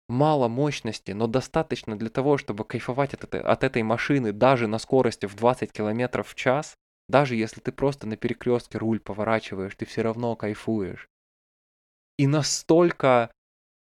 Мало 0.08 0.48
мощности, 0.48 1.12
но 1.12 1.28
достаточно 1.28 1.98
для 1.98 2.10
того, 2.10 2.38
чтобы 2.38 2.64
кайфовать 2.64 3.14
от 3.14 3.26
этой, 3.26 3.42
от 3.42 3.64
этой 3.64 3.84
машины 3.84 4.32
даже 4.32 4.68
на 4.68 4.78
скорости 4.78 5.26
в 5.26 5.36
20 5.36 5.72
км 5.74 6.24
в 6.24 6.36
час. 6.36 6.76
Даже 7.10 7.36
если 7.36 7.60
ты 7.60 7.72
просто 7.72 8.08
на 8.08 8.16
перекрестке 8.16 8.78
руль 8.78 9.00
поворачиваешь, 9.00 9.76
ты 9.76 9.86
все 9.86 10.04
равно 10.04 10.36
кайфуешь. 10.36 11.10
И 12.18 12.28
настолько 12.28 13.32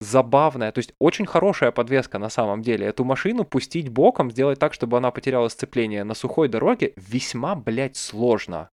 забавная, 0.00 0.72
то 0.72 0.78
есть 0.78 0.94
очень 0.98 1.26
хорошая 1.26 1.72
подвеска 1.72 2.18
на 2.18 2.28
самом 2.28 2.62
деле. 2.62 2.86
Эту 2.86 3.04
машину 3.04 3.44
пустить 3.44 3.88
боком, 3.88 4.30
сделать 4.30 4.58
так, 4.58 4.74
чтобы 4.74 4.96
она 4.96 5.10
потеряла 5.10 5.48
сцепление 5.48 6.04
на 6.04 6.14
сухой 6.14 6.48
дороге, 6.48 6.92
весьма, 6.96 7.54
блядь, 7.54 7.96
сложно. 7.96 8.70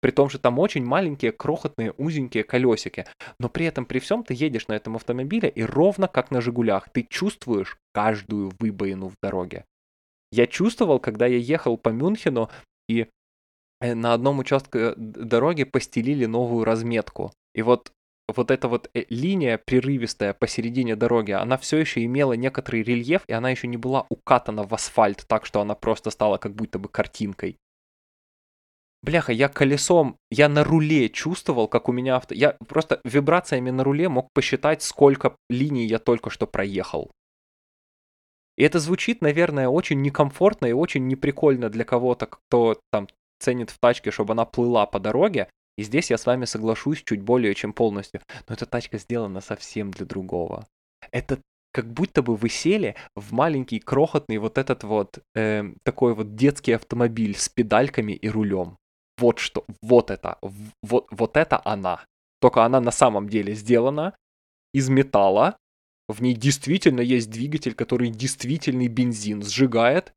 При 0.00 0.10
том, 0.12 0.28
что 0.28 0.38
там 0.38 0.58
очень 0.58 0.84
маленькие, 0.84 1.32
крохотные, 1.32 1.92
узенькие 1.92 2.44
колесики. 2.44 3.04
Но 3.40 3.48
при 3.48 3.66
этом, 3.66 3.84
при 3.84 3.98
всем, 3.98 4.22
ты 4.22 4.34
едешь 4.34 4.68
на 4.68 4.74
этом 4.74 4.96
автомобиле, 4.96 5.48
и 5.48 5.62
ровно 5.62 6.06
как 6.06 6.30
на 6.30 6.40
«Жигулях», 6.40 6.88
ты 6.90 7.06
чувствуешь 7.08 7.76
каждую 7.92 8.52
выбоину 8.60 9.08
в 9.08 9.14
дороге. 9.22 9.64
Я 10.30 10.46
чувствовал, 10.46 11.00
когда 11.00 11.26
я 11.26 11.38
ехал 11.38 11.76
по 11.76 11.88
Мюнхену, 11.88 12.50
и 12.88 13.06
э, 13.80 13.94
на 13.94 14.12
одном 14.12 14.38
участке 14.38 14.78
э, 14.78 14.94
дороги 14.96 15.64
постелили 15.64 16.26
новую 16.26 16.64
разметку. 16.64 17.32
И 17.54 17.62
вот 17.62 17.92
вот 18.34 18.50
эта 18.50 18.68
вот 18.68 18.90
э, 18.94 19.04
линия 19.08 19.58
прерывистая 19.58 20.34
посередине 20.34 20.96
дороги, 20.96 21.32
она 21.32 21.56
все 21.56 21.78
еще 21.78 22.04
имела 22.04 22.34
некоторый 22.34 22.82
рельеф, 22.82 23.24
и 23.26 23.32
она 23.32 23.50
еще 23.50 23.66
не 23.66 23.76
была 23.76 24.06
укатана 24.10 24.64
в 24.64 24.74
асфальт 24.74 25.24
так, 25.26 25.46
что 25.46 25.60
она 25.60 25.74
просто 25.74 26.10
стала 26.10 26.36
как 26.36 26.54
будто 26.54 26.78
бы 26.78 26.88
картинкой. 26.88 27.56
Бляха, 29.02 29.32
я 29.32 29.48
колесом, 29.48 30.16
я 30.30 30.48
на 30.48 30.64
руле 30.64 31.08
чувствовал, 31.08 31.68
как 31.68 31.88
у 31.88 31.92
меня 31.92 32.16
авто... 32.16 32.34
Я 32.34 32.56
просто 32.66 33.00
вибрациями 33.04 33.70
на 33.70 33.84
руле 33.84 34.08
мог 34.08 34.28
посчитать, 34.32 34.82
сколько 34.82 35.36
линий 35.48 35.86
я 35.86 35.98
только 35.98 36.30
что 36.30 36.46
проехал. 36.46 37.10
И 38.56 38.64
это 38.64 38.80
звучит, 38.80 39.22
наверное, 39.22 39.68
очень 39.68 40.02
некомфортно 40.02 40.66
и 40.66 40.72
очень 40.72 41.06
неприкольно 41.06 41.70
для 41.70 41.84
кого-то, 41.84 42.26
кто 42.26 42.80
там 42.90 43.06
ценит 43.38 43.70
в 43.70 43.78
тачке, 43.78 44.10
чтобы 44.10 44.32
она 44.32 44.44
плыла 44.44 44.84
по 44.86 44.98
дороге. 44.98 45.48
И 45.76 45.84
здесь 45.84 46.10
я 46.10 46.18
с 46.18 46.26
вами 46.26 46.44
соглашусь 46.44 47.04
чуть 47.04 47.22
более 47.22 47.54
чем 47.54 47.72
полностью. 47.72 48.20
Но 48.48 48.54
эта 48.54 48.66
тачка 48.66 48.98
сделана 48.98 49.40
совсем 49.40 49.92
для 49.92 50.06
другого. 50.06 50.66
Это 51.12 51.38
как 51.72 51.92
будто 51.92 52.20
бы 52.20 52.34
вы 52.34 52.48
сели 52.48 52.96
в 53.14 53.32
маленький 53.32 53.78
крохотный 53.78 54.38
вот 54.38 54.58
этот 54.58 54.82
вот 54.82 55.20
э, 55.36 55.62
такой 55.84 56.14
вот 56.14 56.34
детский 56.34 56.72
автомобиль 56.72 57.36
с 57.36 57.48
педальками 57.48 58.12
и 58.12 58.28
рулем 58.28 58.77
вот 59.18 59.38
что, 59.38 59.64
вот 59.82 60.10
это, 60.10 60.38
вот, 60.82 61.06
вот 61.10 61.36
это 61.36 61.60
она. 61.64 62.04
Только 62.40 62.64
она 62.64 62.80
на 62.80 62.90
самом 62.90 63.28
деле 63.28 63.54
сделана 63.54 64.16
из 64.72 64.88
металла, 64.88 65.56
в 66.08 66.22
ней 66.22 66.34
действительно 66.34 67.00
есть 67.00 67.30
двигатель, 67.30 67.74
который 67.74 68.10
действительный 68.10 68.88
бензин 68.88 69.42
сжигает 69.42 70.14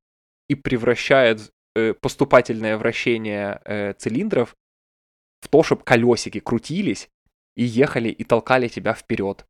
и 0.47 0.55
превращает 0.55 1.51
э, 1.75 1.93
поступательное 1.93 2.77
вращение 2.77 3.61
э, 3.65 3.93
цилиндров 3.93 4.55
в 5.41 5.49
то, 5.49 5.63
чтобы 5.63 5.83
колесики 5.83 6.39
крутились 6.39 7.09
и 7.55 7.63
ехали 7.63 8.09
и 8.09 8.23
толкали 8.23 8.69
тебя 8.69 8.93
вперед. 8.93 9.45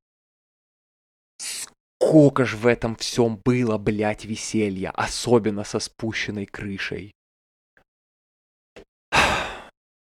Сколько 1.38 2.46
ж 2.46 2.56
в 2.56 2.66
этом 2.66 2.96
всем 2.96 3.40
было, 3.46 3.78
блядь, 3.78 4.26
веселья, 4.26 4.90
особенно 4.92 5.64
со 5.64 5.80
спущенной 5.80 6.48
крышей. 6.48 7.12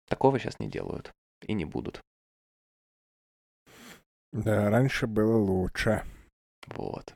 Такого 0.07 0.39
сейчас 0.39 0.59
не 0.59 0.69
делают 0.69 1.11
и 1.45 1.53
не 1.53 1.65
будут. 1.65 2.01
Да, 4.31 4.69
раньше 4.69 5.07
было 5.07 5.37
лучше. 5.37 6.03
Вот. 6.67 7.15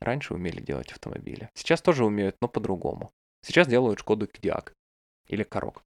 раньше 0.00 0.34
умели 0.34 0.60
делать 0.60 0.92
автомобили. 0.92 1.48
Сейчас 1.54 1.80
тоже 1.80 2.04
умеют, 2.04 2.36
но 2.40 2.48
по-другому. 2.48 3.10
Сейчас 3.42 3.68
делают 3.68 4.00
Шкоду 4.00 4.26
Кодиак 4.26 4.74
или 5.28 5.42
Корок, 5.44 5.82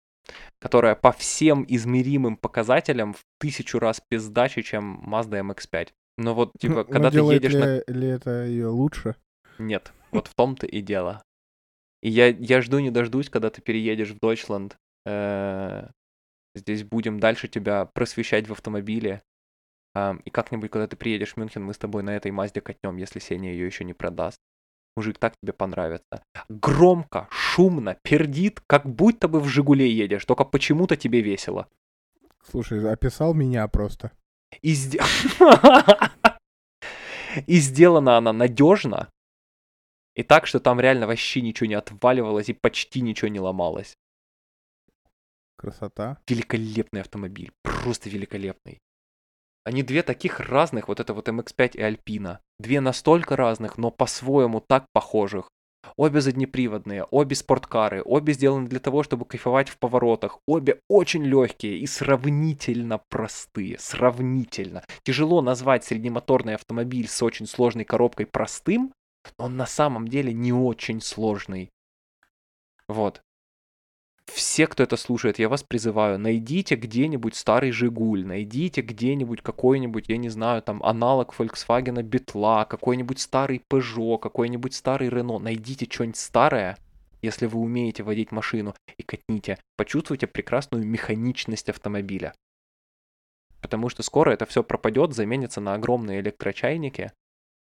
которая 0.58 0.94
по 0.94 1.12
всем 1.12 1.64
измеримым 1.68 2.36
показателям 2.36 3.12
в 3.12 3.20
тысячу 3.38 3.78
раз 3.78 4.00
пиздаче, 4.08 4.62
чем 4.62 5.04
Mazda 5.06 5.42
MX-5. 5.42 5.90
Но 6.18 6.34
вот, 6.34 6.52
типа, 6.58 6.84
когда 6.84 7.10
ты 7.10 7.18
едешь 7.18 7.52
ли, 7.52 7.58
на... 7.58 7.82
ли 7.86 8.08
это 8.08 8.44
ее 8.44 8.68
лучше? 8.68 9.16
Нет, 9.58 9.92
вот 10.10 10.28
в 10.28 10.34
том-то 10.34 10.66
и 10.66 10.80
дело. 10.80 11.22
И 12.02 12.08
я, 12.08 12.28
я 12.28 12.62
жду 12.62 12.78
не 12.78 12.90
дождусь, 12.90 13.28
когда 13.28 13.50
ты 13.50 13.60
переедешь 13.60 14.10
в 14.10 14.18
Дойчланд. 14.18 14.76
Э, 15.06 15.88
здесь 16.54 16.84
будем 16.84 17.20
дальше 17.20 17.48
тебя 17.48 17.86
просвещать 17.86 18.48
в 18.48 18.52
автомобиле. 18.52 19.22
И 20.24 20.30
как-нибудь, 20.30 20.70
когда 20.70 20.86
ты 20.86 20.96
приедешь 20.96 21.32
в 21.32 21.36
Мюнхен, 21.36 21.64
мы 21.64 21.74
с 21.74 21.78
тобой 21.78 22.04
на 22.04 22.14
этой 22.14 22.30
Мазде 22.30 22.60
катнем, 22.60 22.96
если 22.96 23.18
Сеня 23.18 23.50
ее 23.50 23.66
еще 23.66 23.82
не 23.82 23.92
продаст. 23.92 24.38
Мужик, 24.96 25.18
так 25.18 25.34
тебе 25.42 25.52
понравится. 25.52 26.22
Громко, 26.48 27.26
шумно, 27.30 27.96
пердит, 28.02 28.60
как 28.68 28.86
будто 28.86 29.26
бы 29.26 29.40
в 29.40 29.48
Жигуле 29.48 29.90
едешь, 29.90 30.24
только 30.24 30.44
почему-то 30.44 30.96
тебе 30.96 31.22
весело. 31.22 31.66
Слушай, 32.48 32.88
описал 32.88 33.34
меня 33.34 33.66
просто. 33.66 34.12
И, 34.62 34.74
сде... 34.74 35.00
и 37.46 37.58
сделана 37.58 38.16
она 38.16 38.32
надежно, 38.32 39.08
и 40.14 40.22
так, 40.22 40.46
что 40.46 40.60
там 40.60 40.80
реально 40.80 41.06
вообще 41.06 41.40
ничего 41.40 41.66
не 41.66 41.74
отваливалось 41.74 42.48
и 42.48 42.52
почти 42.52 43.00
ничего 43.00 43.28
не 43.28 43.40
ломалось. 43.40 43.96
Красота. 45.60 46.16
Великолепный 46.26 47.02
автомобиль, 47.02 47.52
просто 47.62 48.08
великолепный. 48.08 48.78
Они 49.62 49.82
две 49.82 50.02
таких 50.02 50.40
разных, 50.40 50.88
вот 50.88 51.00
это 51.00 51.12
вот 51.12 51.28
MX-5 51.28 51.72
и 51.76 51.82
Альпина. 51.82 52.40
Две 52.58 52.80
настолько 52.80 53.36
разных, 53.36 53.76
но 53.76 53.90
по-своему 53.90 54.60
так 54.66 54.86
похожих. 54.94 55.50
Обе 55.96 56.22
заднеприводные, 56.22 57.04
обе 57.10 57.36
спорткары, 57.36 58.00
обе 58.02 58.32
сделаны 58.32 58.68
для 58.68 58.80
того, 58.80 59.02
чтобы 59.02 59.26
кайфовать 59.26 59.68
в 59.68 59.76
поворотах. 59.78 60.38
Обе 60.46 60.80
очень 60.88 61.24
легкие 61.24 61.76
и 61.76 61.86
сравнительно 61.86 63.02
простые. 63.10 63.78
Сравнительно. 63.78 64.82
Тяжело 65.02 65.42
назвать 65.42 65.84
среднемоторный 65.84 66.54
автомобиль 66.54 67.06
с 67.06 67.22
очень 67.22 67.46
сложной 67.46 67.84
коробкой 67.84 68.24
простым, 68.24 68.94
но 69.38 69.44
он 69.44 69.58
на 69.58 69.66
самом 69.66 70.08
деле 70.08 70.32
не 70.32 70.54
очень 70.54 71.02
сложный. 71.02 71.68
Вот 72.88 73.20
все, 74.32 74.66
кто 74.66 74.82
это 74.82 74.96
слушает, 74.96 75.38
я 75.38 75.48
вас 75.48 75.62
призываю, 75.62 76.18
найдите 76.18 76.74
где-нибудь 76.74 77.34
старый 77.34 77.70
Жигуль, 77.70 78.26
найдите 78.26 78.80
где-нибудь 78.80 79.42
какой-нибудь, 79.42 80.08
я 80.08 80.16
не 80.16 80.28
знаю, 80.28 80.62
там 80.62 80.82
аналог 80.82 81.34
Volkswagen 81.38 82.02
Бетла, 82.02 82.64
какой-нибудь 82.64 83.20
старый 83.20 83.62
Peugeot, 83.68 84.18
какой-нибудь 84.18 84.74
старый 84.74 85.08
Renault, 85.08 85.40
найдите 85.40 85.86
что-нибудь 85.90 86.16
старое, 86.16 86.78
если 87.22 87.46
вы 87.46 87.60
умеете 87.60 88.02
водить 88.02 88.32
машину, 88.32 88.74
и 88.96 89.02
катните. 89.02 89.58
Почувствуйте 89.76 90.26
прекрасную 90.26 90.86
механичность 90.86 91.68
автомобиля. 91.68 92.34
Потому 93.60 93.88
что 93.88 94.02
скоро 94.02 94.30
это 94.30 94.46
все 94.46 94.62
пропадет, 94.62 95.12
заменится 95.12 95.60
на 95.60 95.74
огромные 95.74 96.20
электрочайники, 96.20 97.12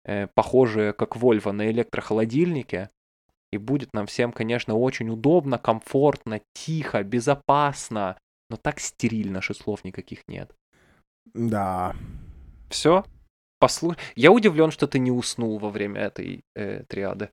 э, 0.04 0.28
похожие, 0.34 0.92
как 0.92 1.16
Volvo, 1.16 1.52
на 1.52 1.70
электрохолодильники, 1.70 2.88
и 3.53 3.59
будет 3.59 3.92
нам 3.92 4.07
всем, 4.07 4.32
конечно, 4.32 4.74
очень 4.74 5.11
удобно, 5.11 5.59
комфортно, 5.59 6.40
тихо, 6.55 7.03
безопасно. 7.03 8.16
Но 8.48 8.57
так 8.57 8.80
стерильно, 8.80 9.40
что 9.40 9.55
слов 9.55 9.84
никаких 9.84 10.26
нет. 10.28 10.53
Да. 11.34 11.94
Все? 12.68 13.05
Послушай. 13.59 13.98
Я 14.16 14.32
удивлен, 14.32 14.70
что 14.70 14.86
ты 14.86 14.98
не 14.98 15.11
уснул 15.11 15.59
во 15.59 15.70
время 15.70 16.01
этой 16.01 16.42
э, 16.55 16.84
триады. 16.88 17.30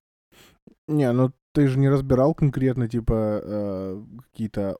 Не, 0.87 1.11
ну 1.11 1.31
ты 1.53 1.67
же 1.67 1.79
не 1.79 1.89
разбирал 1.89 2.35
конкретно, 2.35 2.87
типа, 2.87 3.41
э, 3.43 4.03
какие-то 4.31 4.77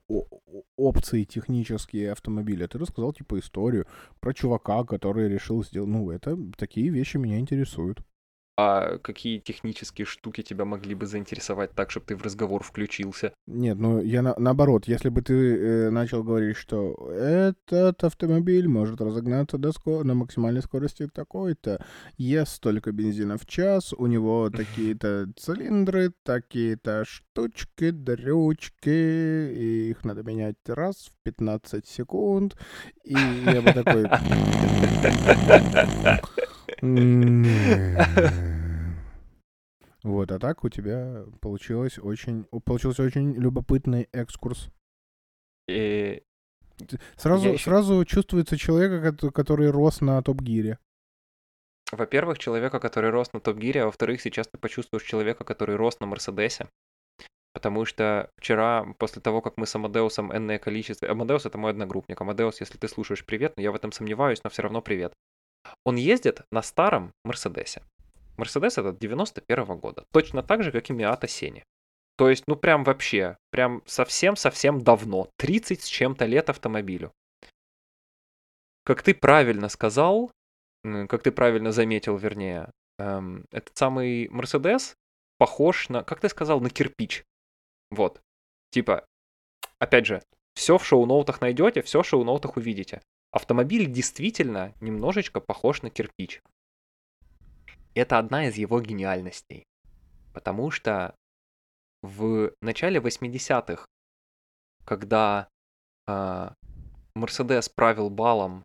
опции 0.78 1.24
технические 1.24 2.12
автомобиля. 2.12 2.68
Ты 2.68 2.78
рассказал, 2.78 3.14
типа, 3.14 3.40
историю 3.40 3.88
про 4.20 4.32
чувака, 4.32 4.84
который 4.84 5.28
решил 5.28 5.64
сделать... 5.64 5.90
Ну, 5.90 6.12
это 6.12 6.38
такие 6.56 6.90
вещи 6.90 7.18
меня 7.18 7.40
интересуют. 7.40 8.02
А 8.60 8.98
какие 8.98 9.38
технические 9.38 10.06
штуки 10.06 10.42
тебя 10.42 10.66
могли 10.66 10.96
бы 10.96 11.06
заинтересовать 11.06 11.74
так, 11.74 11.92
чтобы 11.92 12.08
ты 12.08 12.16
в 12.16 12.24
разговор 12.24 12.64
включился? 12.64 13.32
Нет, 13.46 13.78
ну 13.78 14.02
я 14.02 14.24
на, 14.24 14.34
наоборот, 14.36 14.88
если 14.88 15.10
бы 15.10 15.22
ты 15.22 15.34
э, 15.34 15.90
начал 15.92 16.24
говорить, 16.24 16.58
что 16.58 16.96
этот 17.14 18.04
автомобиль 18.04 18.68
может 18.68 19.00
разогнаться 19.00 19.60
до 19.60 19.72
скор- 19.74 20.04
на 20.04 20.16
максимальной 20.16 20.64
скорости 20.64 21.08
такой-то, 21.08 21.86
ест 22.18 22.54
столько 22.54 22.92
бензина 22.92 23.38
в 23.38 23.46
час, 23.46 23.94
у 23.94 24.08
него 24.08 24.50
такие-то 24.56 25.32
цилиндры, 25.36 26.12
такие-то 26.24 27.06
штучки, 27.06 27.92
дрючки, 27.92 28.90
и 28.90 29.92
их 29.92 30.04
надо 30.04 30.24
менять 30.24 30.58
раз 30.66 31.12
в 31.12 31.24
15 31.24 31.86
секунд, 31.86 32.58
и 33.04 33.14
я 33.14 33.62
бы 33.62 33.72
такой... 33.72 34.08
Вот, 40.04 40.32
а 40.32 40.40
так 40.40 40.64
у 40.64 40.70
тебя 40.70 41.26
получилось 41.42 42.00
очень, 42.00 42.46
получился 42.64 43.04
очень 43.04 43.34
любопытный 43.34 44.08
экскурс. 44.14 44.70
И... 45.68 46.24
Сразу, 47.16 47.50
еще... 47.50 47.64
сразу 47.64 48.06
чувствуется 48.06 48.58
человека, 48.58 49.12
который 49.32 49.70
рос 49.70 50.00
на 50.02 50.22
топ-гире. 50.22 50.78
Во-первых, 51.92 52.38
человека, 52.38 52.80
который 52.80 53.10
рос 53.10 53.34
на 53.34 53.40
топ-гире, 53.40 53.84
а 53.84 53.86
во-вторых, 53.86 54.22
сейчас 54.22 54.48
ты 54.48 54.58
почувствуешь 54.58 55.04
человека, 55.04 55.44
который 55.44 55.76
рос 55.76 56.00
на 56.00 56.06
Мерседесе. 56.06 56.70
Потому 57.54 57.86
что 57.86 58.30
вчера, 58.38 58.86
после 59.00 59.22
того, 59.22 59.42
как 59.42 59.58
мы 59.58 59.66
с 59.66 59.76
Амадеусом 59.76 60.32
энное 60.32 60.60
количество... 60.60 61.10
Амадеус— 61.10 61.46
это 61.48 61.58
мой 61.58 61.72
одногруппник. 61.72 62.22
Амадеус, 62.22 62.60
если 62.60 62.78
ты 62.78 62.88
слушаешь, 62.88 63.26
привет, 63.26 63.54
но 63.58 63.64
я 63.64 63.72
в 63.72 63.76
этом 63.76 63.92
сомневаюсь, 63.92 64.44
но 64.44 64.50
все 64.52 64.62
равно 64.62 64.82
привет. 64.82 65.14
Он 65.86 65.96
ездит 65.96 66.42
на 66.52 66.62
старом 66.62 67.14
Мерседесе. 67.24 67.82
Мерседес 68.38 68.78
этот 68.78 69.00
91 69.00 69.66
-го 69.66 69.80
года. 69.80 70.06
Точно 70.12 70.44
так 70.44 70.64
же, 70.64 70.72
как 70.72 70.90
и 70.90 70.94
Миата 70.94 71.28
Сени. 71.28 71.64
То 72.18 72.30
есть, 72.30 72.44
ну 72.48 72.56
прям 72.56 72.84
вообще, 72.84 73.38
прям 73.52 73.84
совсем-совсем 73.86 74.82
давно. 74.82 75.30
30 75.38 75.82
с 75.82 75.88
чем-то 75.88 76.26
лет 76.26 76.50
автомобилю. 76.50 77.12
Как 78.84 79.04
ты 79.04 79.14
правильно 79.14 79.70
сказал, 79.70 80.32
как 80.84 81.24
ты 81.24 81.32
правильно 81.32 81.72
заметил, 81.72 82.18
вернее, 82.18 82.72
эм, 83.00 83.46
этот 83.52 83.78
самый 83.78 84.30
Мерседес 84.30 84.96
похож 85.38 85.90
на, 85.90 86.04
как 86.04 86.20
ты 86.20 86.30
сказал, 86.30 86.60
на 86.60 86.70
кирпич. 86.70 87.24
Вот. 87.92 88.22
Типа, 88.72 89.06
опять 89.80 90.06
же, 90.06 90.22
все 90.56 90.78
в 90.78 90.86
шоу-ноутах 90.86 91.42
найдете, 91.42 91.82
все 91.82 92.02
в 92.02 92.08
шоу-ноутах 92.08 92.58
увидите. 92.58 93.02
Автомобиль 93.38 93.86
действительно 93.86 94.74
немножечко 94.82 95.40
похож 95.40 95.84
на 95.84 95.92
кирпич. 95.92 96.42
Это 97.94 98.18
одна 98.18 98.48
из 98.48 98.56
его 98.56 98.82
гениальностей. 98.82 99.64
Потому 100.34 100.72
что 100.72 101.16
в 102.02 102.52
начале 102.64 103.00
80-х, 103.00 103.86
когда 104.86 105.50
э, 106.08 106.50
Мерседес 107.14 107.70
правил 107.70 108.10
балом 108.10 108.64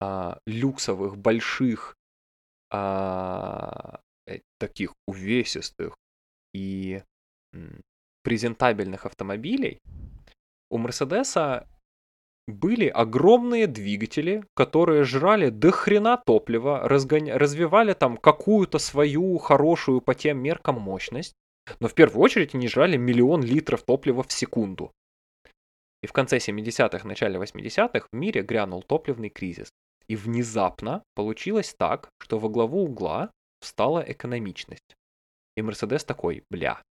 э, 0.00 0.34
люксовых, 0.46 1.18
больших, 1.18 1.94
э, 2.72 3.98
таких 4.58 4.94
увесистых 5.06 5.94
и 6.54 7.02
презентабельных 8.22 9.04
автомобилей, 9.04 9.78
у 10.70 10.78
Мерседеса 10.78 11.68
были 12.50 12.86
огромные 12.86 13.66
двигатели, 13.66 14.44
которые 14.54 15.04
жрали 15.04 15.50
до 15.50 15.70
хрена 15.70 16.16
топлива, 16.16 16.88
разгоня... 16.88 17.38
развивали 17.38 17.92
там 17.94 18.16
какую-то 18.16 18.78
свою 18.78 19.38
хорошую 19.38 20.00
по 20.00 20.14
тем 20.14 20.38
меркам 20.38 20.80
мощность, 20.80 21.34
но 21.78 21.88
в 21.88 21.94
первую 21.94 22.22
очередь 22.22 22.54
они 22.54 22.68
жрали 22.68 22.96
миллион 22.96 23.42
литров 23.42 23.82
топлива 23.82 24.22
в 24.22 24.32
секунду. 24.32 24.92
И 26.02 26.06
в 26.06 26.12
конце 26.12 26.38
70-х, 26.38 27.06
начале 27.06 27.38
80-х 27.38 28.06
в 28.10 28.16
мире 28.16 28.42
грянул 28.42 28.82
топливный 28.82 29.28
кризис. 29.28 29.68
И 30.08 30.16
внезапно 30.16 31.04
получилось 31.14 31.74
так, 31.78 32.08
что 32.18 32.38
во 32.38 32.48
главу 32.48 32.84
угла 32.84 33.30
встала 33.60 34.00
экономичность. 34.00 34.96
И 35.56 35.62
Мерседес 35.62 36.04
такой, 36.04 36.42
бля, 36.50 36.82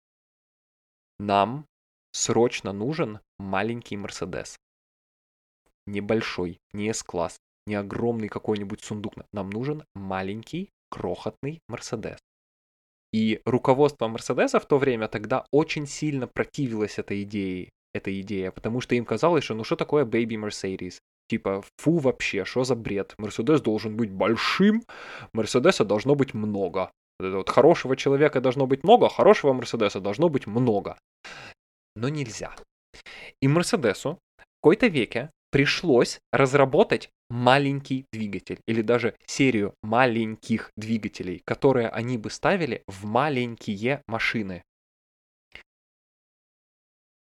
нам 1.18 1.64
срочно 2.12 2.72
нужен 2.72 3.20
маленький 3.38 3.96
Мерседес 3.96 4.56
небольшой, 5.90 6.58
не 6.72 6.88
S-класс, 6.90 7.38
не 7.66 7.74
огромный 7.74 8.28
какой-нибудь 8.28 8.82
сундук. 8.82 9.14
Нам 9.32 9.50
нужен 9.50 9.84
маленький, 9.94 10.70
крохотный 10.90 11.60
Мерседес. 11.68 12.18
И 13.12 13.40
руководство 13.44 14.08
Мерседеса 14.08 14.60
в 14.60 14.66
то 14.66 14.78
время 14.78 15.08
тогда 15.08 15.46
очень 15.50 15.86
сильно 15.86 16.26
противилось 16.26 16.98
этой 16.98 17.22
идее, 17.22 17.70
этой 17.94 18.20
идее, 18.20 18.52
потому 18.52 18.80
что 18.80 18.94
им 18.94 19.04
казалось, 19.04 19.44
что 19.44 19.54
ну 19.54 19.64
что 19.64 19.76
такое 19.76 20.04
Baby 20.04 20.36
Mercedes? 20.36 20.98
Типа, 21.28 21.62
фу 21.76 21.98
вообще, 21.98 22.44
что 22.44 22.64
за 22.64 22.74
бред? 22.74 23.14
Мерседес 23.18 23.60
должен 23.60 23.96
быть 23.96 24.10
большим, 24.10 24.82
Мерседеса 25.32 25.84
должно 25.84 26.14
быть 26.14 26.34
много. 26.34 26.90
Вот 27.20 27.50
хорошего 27.50 27.96
человека 27.96 28.40
должно 28.40 28.66
быть 28.66 28.84
много, 28.84 29.06
а 29.06 29.10
хорошего 29.10 29.52
Мерседеса 29.52 30.00
должно 30.00 30.28
быть 30.28 30.46
много. 30.46 30.96
Но 31.96 32.08
нельзя. 32.08 32.54
И 33.42 33.48
Мерседесу 33.48 34.18
в 34.38 34.44
какой-то 34.62 34.86
веке 34.86 35.30
пришлось 35.50 36.20
разработать 36.32 37.10
маленький 37.30 38.06
двигатель 38.12 38.60
или 38.66 38.82
даже 38.82 39.14
серию 39.26 39.74
маленьких 39.82 40.72
двигателей, 40.76 41.42
которые 41.44 41.88
они 41.88 42.18
бы 42.18 42.30
ставили 42.30 42.82
в 42.86 43.04
маленькие 43.04 44.02
машины. 44.06 44.62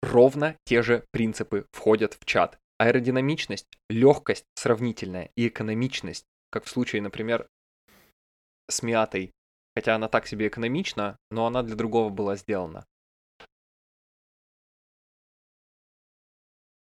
Ровно 0.01 0.57
те 0.65 0.81
же 0.81 1.05
принципы 1.11 1.65
входят 1.71 2.13
в 2.19 2.25
чат. 2.25 2.59
Аэродинамичность, 2.79 3.67
легкость 3.89 4.45
сравнительная 4.55 5.29
и 5.35 5.47
экономичность, 5.47 6.25
как 6.49 6.65
в 6.65 6.69
случае, 6.69 7.01
например, 7.01 7.47
с 8.69 8.83
Миатой. 8.83 9.31
Хотя 9.75 9.95
она 9.95 10.07
так 10.07 10.27
себе 10.27 10.47
экономична, 10.47 11.17
но 11.31 11.45
она 11.45 11.63
для 11.63 11.75
другого 11.75 12.09
была 12.09 12.35
сделана. 12.35 12.85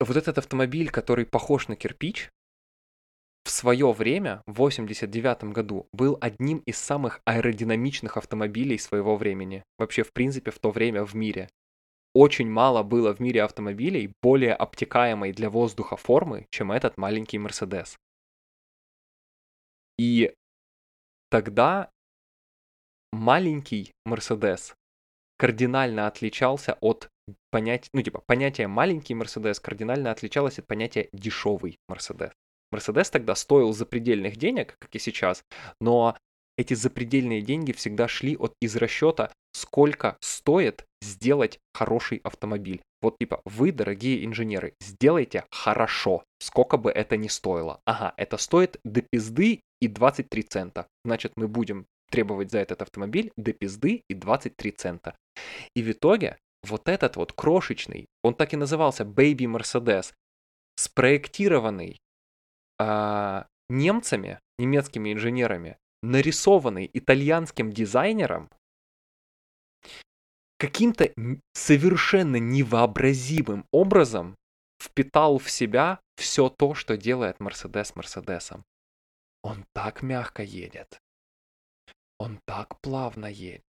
Вот 0.01 0.17
этот 0.17 0.39
автомобиль, 0.39 0.89
который 0.89 1.27
похож 1.27 1.67
на 1.67 1.75
кирпич, 1.75 2.31
в 3.43 3.51
свое 3.51 3.91
время, 3.91 4.41
в 4.47 4.53
89 4.53 5.43
году, 5.53 5.87
был 5.93 6.17
одним 6.19 6.57
из 6.65 6.77
самых 6.77 7.21
аэродинамичных 7.25 8.17
автомобилей 8.17 8.79
своего 8.79 9.15
времени. 9.15 9.63
Вообще, 9.77 10.01
в 10.01 10.11
принципе, 10.11 10.49
в 10.49 10.57
то 10.57 10.71
время 10.71 11.05
в 11.05 11.13
мире. 11.13 11.49
Очень 12.15 12.49
мало 12.49 12.81
было 12.81 13.13
в 13.13 13.19
мире 13.19 13.43
автомобилей 13.43 14.11
более 14.23 14.55
обтекаемой 14.55 15.33
для 15.33 15.51
воздуха 15.51 15.97
формы, 15.97 16.47
чем 16.49 16.71
этот 16.71 16.97
маленький 16.97 17.37
Мерседес. 17.37 17.95
И 19.99 20.33
тогда 21.29 21.91
маленький 23.11 23.91
Мерседес 24.05 24.73
кардинально 25.37 26.07
отличался 26.07 26.79
от 26.81 27.10
понятия, 27.51 27.89
ну 27.93 28.01
типа 28.01 28.23
понятие 28.25 28.67
маленький 28.67 29.13
Мерседес 29.13 29.59
кардинально 29.59 30.11
отличалось 30.11 30.59
от 30.59 30.67
понятия 30.67 31.09
дешевый 31.13 31.77
Мерседес. 31.87 32.31
Мерседес 32.71 33.09
тогда 33.09 33.35
стоил 33.35 33.73
запредельных 33.73 34.37
денег, 34.37 34.75
как 34.79 34.95
и 34.95 34.99
сейчас, 34.99 35.43
но 35.79 36.15
эти 36.57 36.73
запредельные 36.73 37.41
деньги 37.41 37.71
всегда 37.71 38.07
шли 38.07 38.37
от 38.37 38.53
из 38.61 38.75
расчета, 38.75 39.31
сколько 39.53 40.17
стоит 40.21 40.85
сделать 41.01 41.59
хороший 41.73 42.19
автомобиль. 42.23 42.81
Вот 43.01 43.17
типа, 43.19 43.41
вы, 43.45 43.71
дорогие 43.71 44.25
инженеры, 44.25 44.73
сделайте 44.79 45.45
хорошо, 45.49 46.23
сколько 46.39 46.77
бы 46.77 46.91
это 46.91 47.17
ни 47.17 47.27
стоило. 47.27 47.81
Ага, 47.85 48.13
это 48.17 48.37
стоит 48.37 48.79
до 48.83 49.01
пизды 49.01 49.61
и 49.81 49.87
23 49.87 50.43
цента. 50.43 50.87
Значит, 51.03 51.33
мы 51.35 51.47
будем 51.47 51.87
требовать 52.11 52.51
за 52.51 52.59
этот 52.59 52.81
автомобиль 52.81 53.31
до 53.37 53.53
пизды 53.53 54.03
и 54.07 54.13
23 54.13 54.71
цента. 54.71 55.15
И 55.75 55.81
в 55.81 55.91
итоге 55.91 56.37
вот 56.63 56.87
этот 56.87 57.15
вот 57.15 57.33
крошечный, 57.33 58.07
он 58.23 58.35
так 58.35 58.53
и 58.53 58.57
назывался 58.57 59.03
Baby 59.03 59.45
Mercedes, 59.45 60.13
спроектированный 60.75 61.99
а, 62.79 63.47
немцами, 63.69 64.39
немецкими 64.59 65.13
инженерами, 65.13 65.77
нарисованный 66.01 66.89
итальянским 66.93 67.71
дизайнером, 67.71 68.49
каким-то 70.57 71.11
совершенно 71.53 72.35
невообразимым 72.35 73.65
образом 73.71 74.35
впитал 74.79 75.39
в 75.39 75.49
себя 75.49 75.99
все 76.15 76.49
то, 76.49 76.75
что 76.75 76.97
делает 76.97 77.39
Мерседес 77.39 77.95
Мерседесом. 77.95 78.63
Он 79.43 79.65
так 79.73 80.03
мягко 80.03 80.43
едет. 80.43 80.99
Он 82.19 82.39
так 82.45 82.79
плавно 82.81 83.25
едет. 83.25 83.63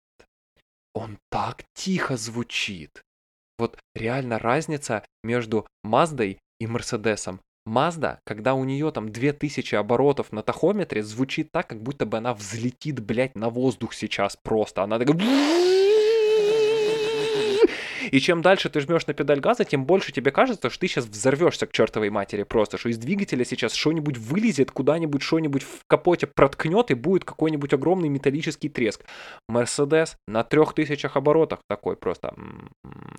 Он 0.95 1.19
так 1.31 1.65
тихо 1.75 2.17
звучит. 2.17 3.03
Вот 3.59 3.79
реально 3.95 4.39
разница 4.39 5.05
между 5.23 5.67
Маздой 5.83 6.39
и 6.61 6.67
Мерседесом. 6.67 7.41
Мазда, 7.65 8.19
когда 8.25 8.55
у 8.55 8.65
нее 8.65 8.91
там 8.91 9.13
2000 9.13 9.77
оборотов 9.77 10.33
на 10.33 10.43
тахометре, 10.43 11.03
звучит 11.05 11.53
так, 11.53 11.69
как 11.69 11.81
будто 11.81 12.07
бы 12.07 12.19
она 12.19 12.35
взлетит, 12.35 12.99
блядь, 13.01 13.37
на 13.37 13.51
воздух 13.51 13.95
сейчас 13.95 14.37
просто. 14.43 14.83
Она 14.83 14.99
такая... 14.99 15.17
И 18.11 18.21
чем 18.21 18.43
дальше 18.43 18.69
ты 18.69 18.81
жмешь 18.81 19.07
на 19.07 19.15
педаль 19.15 19.41
газа, 19.41 19.65
тем 19.65 19.85
больше 19.85 20.13
тебе 20.13 20.31
кажется, 20.31 20.71
что 20.71 20.81
ты 20.81 20.89
сейчас 20.89 21.07
взорвешься 21.07 21.67
к 21.67 21.73
чертовой 21.73 22.11
матери 22.11 22.43
просто, 22.43 22.79
что 22.79 22.89
из 22.89 22.99
двигателя 22.99 23.45
сейчас 23.45 23.75
что-нибудь 23.75 24.19
вылезет, 24.19 24.71
куда-нибудь 24.71 25.23
что-нибудь 25.23 25.63
в 25.63 25.85
капоте 25.87 26.27
проткнет 26.27 26.91
и 26.91 26.95
будет 26.95 27.25
какой-нибудь 27.25 27.73
огромный 27.73 28.09
металлический 28.09 28.69
треск. 28.69 29.05
Мерседес 29.49 30.17
на 30.27 30.45
трех 30.45 30.75
тысячах 30.75 31.17
оборотах 31.17 31.61
такой 31.69 31.97
просто. 31.97 32.35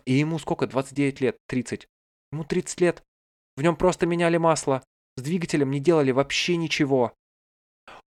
И 0.05 0.13
ему 0.13 0.39
сколько? 0.39 0.67
29 0.67 1.21
лет? 1.21 1.38
30? 1.47 1.88
Ему 2.31 2.43
30 2.43 2.81
лет. 2.81 3.03
В 3.55 3.61
нем 3.61 3.75
просто 3.75 4.05
меняли 4.05 4.38
масло. 4.38 4.84
С 5.17 5.21
двигателем 5.21 5.71
не 5.71 5.79
делали 5.79 6.11
вообще 6.11 6.57
ничего. 6.57 7.13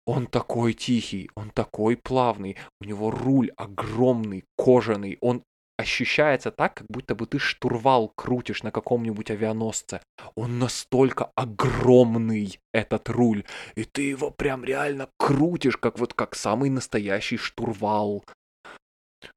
Он 0.05 0.25
такой 0.25 0.73
тихий, 0.73 1.29
он 1.35 1.51
такой 1.51 1.95
плавный, 1.95 2.57
у 2.79 2.85
него 2.85 3.11
руль 3.11 3.51
огромный, 3.55 4.43
кожаный, 4.57 5.17
он 5.21 5.43
ощущается 5.81 6.51
так, 6.51 6.75
как 6.75 6.87
будто 6.87 7.15
бы 7.15 7.25
ты 7.25 7.39
штурвал 7.39 8.09
крутишь 8.15 8.63
на 8.63 8.71
каком-нибудь 8.71 9.31
авианосце. 9.31 10.01
Он 10.35 10.59
настолько 10.59 11.31
огромный, 11.35 12.59
этот 12.73 13.09
руль, 13.09 13.43
и 13.75 13.83
ты 13.83 14.03
его 14.03 14.31
прям 14.31 14.63
реально 14.63 15.09
крутишь, 15.17 15.77
как 15.77 15.99
вот 15.99 16.13
как 16.13 16.35
самый 16.35 16.69
настоящий 16.69 17.37
штурвал. 17.37 18.23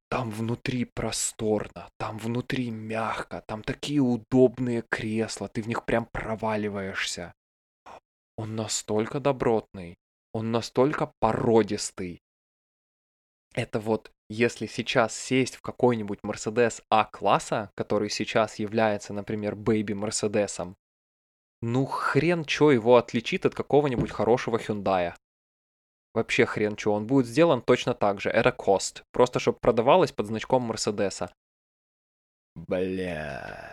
Там 0.08 0.30
внутри 0.30 0.84
просторно, 0.84 1.88
там 1.98 2.18
внутри 2.18 2.70
мягко, 2.70 3.42
там 3.46 3.62
такие 3.62 4.00
удобные 4.00 4.84
кресла, 4.88 5.48
ты 5.48 5.62
в 5.62 5.66
них 5.66 5.84
прям 5.84 6.06
проваливаешься. 6.06 7.32
Он 8.36 8.54
настолько 8.54 9.18
добротный, 9.20 9.96
он 10.32 10.52
настолько 10.52 11.12
породистый. 11.20 12.20
Это 13.54 13.80
вот 13.80 14.10
если 14.28 14.66
сейчас 14.66 15.14
сесть 15.14 15.56
в 15.56 15.62
какой-нибудь 15.62 16.20
Mercedes 16.24 16.82
А-класса, 16.90 17.70
который 17.74 18.10
сейчас 18.10 18.58
является, 18.58 19.12
например, 19.12 19.54
бэйби 19.54 19.92
Мерседесом, 19.92 20.76
ну 21.62 21.86
хрен 21.86 22.44
чё 22.44 22.70
его 22.70 22.96
отличит 22.96 23.46
от 23.46 23.54
какого-нибудь 23.54 24.10
хорошего 24.10 24.58
Hyundai. 24.58 25.14
Вообще 26.14 26.46
хрен 26.46 26.78
что, 26.78 26.92
он 26.92 27.06
будет 27.06 27.26
сделан 27.26 27.60
точно 27.60 27.94
так 27.94 28.20
же. 28.20 28.30
Это 28.30 28.52
кост. 28.52 29.02
Просто 29.12 29.40
чтобы 29.40 29.58
продавалось 29.60 30.12
под 30.12 30.26
значком 30.26 30.62
Мерседеса. 30.62 31.32
Блять. 32.54 33.72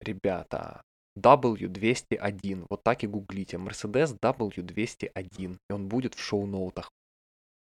Ребята, 0.00 0.82
W201. 1.18 2.66
Вот 2.70 2.82
так 2.82 3.04
и 3.04 3.06
гуглите. 3.06 3.58
Mercedes 3.58 4.18
W201. 4.18 5.58
И 5.68 5.72
он 5.72 5.88
будет 5.88 6.14
в 6.14 6.20
шоу-ноутах. 6.20 6.90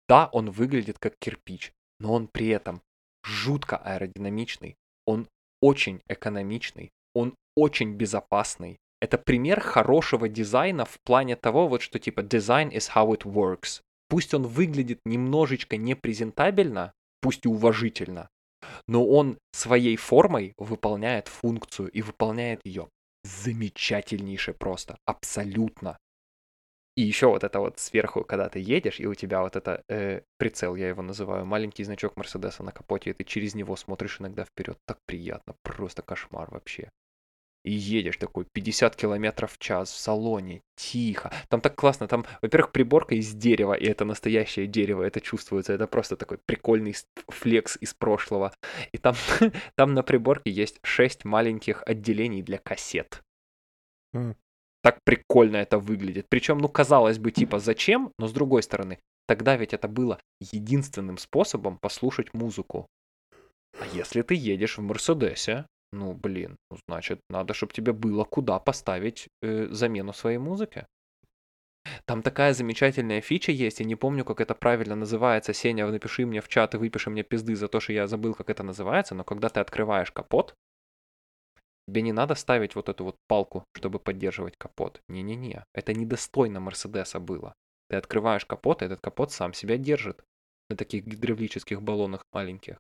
Да, 0.08 0.30
он 0.32 0.52
выглядит 0.52 1.00
как 1.00 1.16
кирпич, 1.20 1.72
но 2.00 2.14
он 2.14 2.28
при 2.28 2.48
этом 2.50 2.82
жутко 3.24 3.78
аэродинамичный. 3.78 4.76
Он 5.06 5.28
очень 5.62 6.02
экономичный. 6.08 6.92
Он 7.14 7.36
очень 7.56 7.94
безопасный. 7.94 8.78
Это 9.02 9.18
пример 9.18 9.60
хорошего 9.60 10.30
дизайна 10.30 10.86
в 10.86 10.98
плане 11.04 11.36
того, 11.36 11.68
вот 11.68 11.82
что 11.82 12.00
типа 12.00 12.22
design 12.22 12.72
is 12.72 12.90
how 12.96 13.10
it 13.10 13.24
works. 13.24 13.82
Пусть 14.10 14.34
он 14.34 14.44
выглядит 14.44 15.00
немножечко 15.06 15.78
непрезентабельно, 15.78 16.94
пусть 17.22 17.46
и 17.46 17.50
уважительно, 17.50 18.30
но 18.88 19.06
он 19.06 19.38
своей 19.52 19.96
формой 19.96 20.54
выполняет 20.58 21.28
функцию 21.28 21.90
и 21.90 22.02
выполняет 22.02 22.62
ее 22.64 22.90
замечательнейше 23.24 24.54
просто, 24.54 24.98
абсолютно. 25.06 25.98
И 26.96 27.02
еще 27.02 27.28
вот 27.28 27.44
это 27.44 27.60
вот 27.60 27.80
сверху, 27.80 28.24
когда 28.24 28.50
ты 28.50 28.60
едешь, 28.60 29.00
и 29.00 29.08
у 29.08 29.16
тебя 29.16 29.42
вот 29.42 29.56
это 29.56 29.84
э, 29.90 30.22
прицел, 30.38 30.76
я 30.76 30.90
его 30.90 31.02
называю, 31.02 31.46
маленький 31.46 31.84
значок 31.84 32.16
Мерседеса 32.18 32.64
на 32.64 32.72
капоте, 32.72 33.10
и 33.10 33.14
ты 33.14 33.24
через 33.24 33.56
него 33.56 33.76
смотришь 33.76 34.20
иногда 34.20 34.46
вперед, 34.46 34.78
так 34.86 35.00
приятно, 35.06 35.56
просто 35.64 36.02
кошмар 36.02 36.52
вообще 36.52 36.90
и 37.64 37.72
едешь 37.72 38.18
такой 38.18 38.46
50 38.46 38.96
километров 38.96 39.54
в 39.54 39.58
час 39.58 39.92
в 39.92 39.98
салоне, 39.98 40.62
тихо. 40.76 41.32
Там 41.50 41.62
так 41.62 41.76
классно, 41.76 42.08
там, 42.08 42.26
во-первых, 42.42 42.72
приборка 42.72 43.16
из 43.16 43.34
дерева, 43.34 43.74
и 43.74 43.86
это 43.86 44.06
настоящее 44.06 44.68
дерево, 44.68 45.04
это 45.04 45.22
чувствуется, 45.22 45.74
это 45.74 45.88
просто 45.88 46.18
такой 46.18 46.40
прикольный 46.46 46.96
флекс 47.30 47.78
из 47.80 47.94
прошлого. 47.94 48.54
И 48.92 48.98
там, 48.98 49.16
там 49.76 49.94
на 49.94 50.04
приборке 50.04 50.52
есть 50.52 50.80
6 50.84 51.26
маленьких 51.26 51.84
отделений 51.86 52.42
для 52.42 52.58
кассет. 52.58 53.24
Так 54.84 55.00
прикольно 55.06 55.58
это 55.58 55.80
выглядит. 55.80 56.28
Причем, 56.30 56.58
ну, 56.58 56.68
казалось 56.68 57.18
бы, 57.18 57.32
типа, 57.32 57.60
зачем? 57.60 58.12
Но 58.20 58.28
с 58.28 58.34
другой 58.34 58.64
стороны, 58.64 59.00
тогда 59.28 59.56
ведь 59.56 59.74
это 59.74 59.88
было 59.88 60.20
единственным 60.52 61.18
способом 61.18 61.78
послушать 61.78 62.34
музыку. 62.34 62.86
А 63.80 63.86
если 63.94 64.22
ты 64.22 64.36
едешь 64.36 64.78
в 64.78 64.82
Мерседесе, 64.82 65.66
ну, 65.94 66.14
блин, 66.14 66.58
ну, 66.70 66.78
значит, 66.88 67.22
надо, 67.30 67.54
чтобы 67.54 67.72
тебе 67.72 67.94
было 67.94 68.26
куда 68.26 68.60
поставить 68.60 69.28
э, 69.42 69.68
замену 69.72 70.12
своей 70.12 70.38
музыки. 70.38 70.86
Там 72.06 72.22
такая 72.22 72.54
замечательная 72.54 73.22
фича 73.22 73.52
есть, 73.52 73.80
я 73.80 73.86
не 73.86 73.96
помню, 73.96 74.26
как 74.26 74.42
это 74.42 74.54
правильно 74.54 74.96
называется. 74.96 75.54
Сеня, 75.54 75.88
напиши 75.88 76.26
мне 76.26 76.42
в 76.42 76.48
чат 76.50 76.76
и 76.76 76.78
выпиши 76.78 77.10
мне 77.10 77.24
пизды 77.24 77.56
за 77.56 77.68
то, 77.68 77.80
что 77.80 77.94
я 77.94 78.08
забыл, 78.08 78.34
как 78.34 78.50
это 78.50 78.64
называется, 78.64 79.16
но 79.16 79.24
когда 79.24 79.50
ты 79.50 79.60
открываешь 79.60 80.12
капот, 80.12 80.56
тебе 81.88 82.02
не 82.02 82.14
надо 82.14 82.36
ставить 82.36 82.76
вот 82.76 82.90
эту 82.90 83.04
вот 83.06 83.18
палку, 83.28 83.66
чтобы 83.76 84.00
поддерживать 84.00 84.58
капот. 84.58 85.02
Не-не-не, 85.08 85.66
это 85.74 85.94
недостойно 85.94 86.60
Мерседеса 86.60 87.20
было. 87.20 87.54
Ты 87.90 87.98
открываешь 87.98 88.46
капот, 88.46 88.82
и 88.82 88.86
этот 88.86 89.02
капот 89.02 89.32
сам 89.32 89.54
себя 89.54 89.78
держит 89.78 90.24
на 90.70 90.76
таких 90.76 91.06
гидравлических 91.06 91.82
баллонах 91.82 92.24
маленьких. 92.32 92.78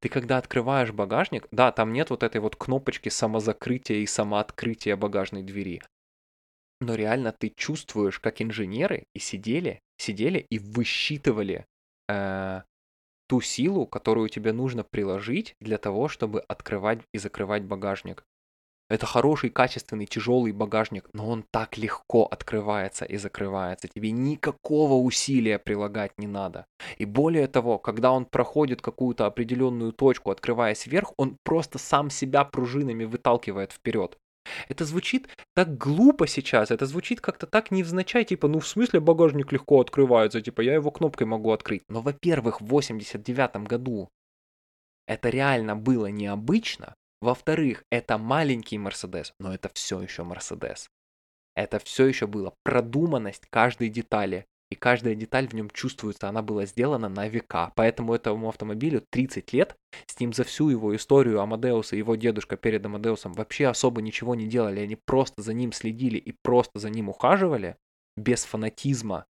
Ты 0.00 0.08
когда 0.08 0.38
открываешь 0.38 0.92
багажник, 0.92 1.46
да, 1.50 1.72
там 1.72 1.92
нет 1.92 2.10
вот 2.10 2.22
этой 2.22 2.40
вот 2.40 2.56
кнопочки 2.56 3.08
самозакрытия 3.08 3.98
и 3.98 4.06
самооткрытия 4.06 4.96
багажной 4.96 5.42
двери. 5.42 5.82
Но 6.80 6.94
реально 6.94 7.32
ты 7.32 7.50
чувствуешь, 7.50 8.18
как 8.18 8.40
инженеры 8.40 9.04
и 9.14 9.18
сидели, 9.18 9.80
сидели 9.98 10.38
и 10.38 10.58
высчитывали 10.58 11.66
э, 12.08 12.62
ту 13.30 13.40
силу, 13.40 13.86
которую 13.86 14.28
тебе 14.28 14.52
нужно 14.52 14.82
приложить 14.82 15.54
для 15.60 15.78
того, 15.78 16.08
чтобы 16.08 16.40
открывать 16.40 16.98
и 17.14 17.18
закрывать 17.18 17.62
багажник. 17.62 18.24
Это 18.88 19.06
хороший, 19.06 19.50
качественный, 19.50 20.06
тяжелый 20.06 20.50
багажник, 20.50 21.08
но 21.12 21.28
он 21.30 21.44
так 21.52 21.78
легко 21.78 22.24
открывается 22.24 23.04
и 23.04 23.18
закрывается. 23.18 23.86
Тебе 23.86 24.10
никакого 24.10 24.94
усилия 24.94 25.60
прилагать 25.60 26.10
не 26.18 26.26
надо. 26.26 26.66
И 26.98 27.04
более 27.04 27.46
того, 27.46 27.78
когда 27.78 28.10
он 28.10 28.24
проходит 28.24 28.82
какую-то 28.82 29.26
определенную 29.26 29.92
точку, 29.92 30.32
открываясь 30.32 30.88
вверх, 30.88 31.12
он 31.16 31.36
просто 31.44 31.78
сам 31.78 32.10
себя 32.10 32.44
пружинами 32.44 33.04
выталкивает 33.04 33.70
вперед. 33.70 34.18
Это 34.68 34.84
звучит 34.84 35.28
так 35.54 35.76
глупо 35.76 36.26
сейчас, 36.26 36.70
это 36.70 36.86
звучит 36.86 37.20
как-то 37.20 37.46
так 37.46 37.70
невзначай, 37.70 38.24
типа, 38.24 38.48
ну 38.48 38.60
в 38.60 38.66
смысле 38.66 39.00
багажник 39.00 39.52
легко 39.52 39.80
открывается, 39.80 40.40
типа 40.40 40.62
я 40.62 40.74
его 40.74 40.90
кнопкой 40.90 41.26
могу 41.26 41.52
открыть. 41.52 41.82
Но, 41.88 42.00
во-первых, 42.00 42.60
в 42.60 42.66
89 42.66 43.68
году 43.68 44.10
это 45.06 45.28
реально 45.28 45.76
было 45.76 46.06
необычно, 46.06 46.94
во-вторых, 47.20 47.84
это 47.90 48.16
маленький 48.16 48.78
Мерседес, 48.78 49.34
но 49.38 49.52
это 49.52 49.70
все 49.74 50.00
еще 50.00 50.24
Мерседес. 50.24 50.88
Это 51.54 51.78
все 51.78 52.06
еще 52.06 52.26
было 52.26 52.54
продуманность 52.64 53.46
каждой 53.50 53.90
детали. 53.90 54.46
И 54.70 54.76
каждая 54.76 55.16
деталь 55.16 55.48
в 55.48 55.52
нем 55.52 55.68
чувствуется, 55.70 56.28
она 56.28 56.42
была 56.42 56.64
сделана 56.64 57.08
на 57.08 57.26
века. 57.26 57.72
Поэтому 57.74 58.14
этому 58.14 58.48
автомобилю 58.48 59.04
30 59.10 59.52
лет, 59.52 59.76
с 60.06 60.20
ним 60.20 60.32
за 60.32 60.44
всю 60.44 60.68
его 60.68 60.94
историю 60.94 61.40
Амадеуса 61.40 61.96
и 61.96 61.98
его 61.98 62.14
дедушка 62.14 62.56
перед 62.56 62.86
Амадеусом 62.86 63.32
вообще 63.32 63.66
особо 63.66 64.00
ничего 64.00 64.36
не 64.36 64.46
делали. 64.46 64.80
Они 64.80 64.96
просто 64.96 65.42
за 65.42 65.54
ним 65.54 65.72
следили 65.72 66.18
и 66.18 66.32
просто 66.42 66.78
за 66.78 66.88
ним 66.88 67.08
ухаживали, 67.08 67.76
без 68.16 68.44
фанатизма. 68.44 69.26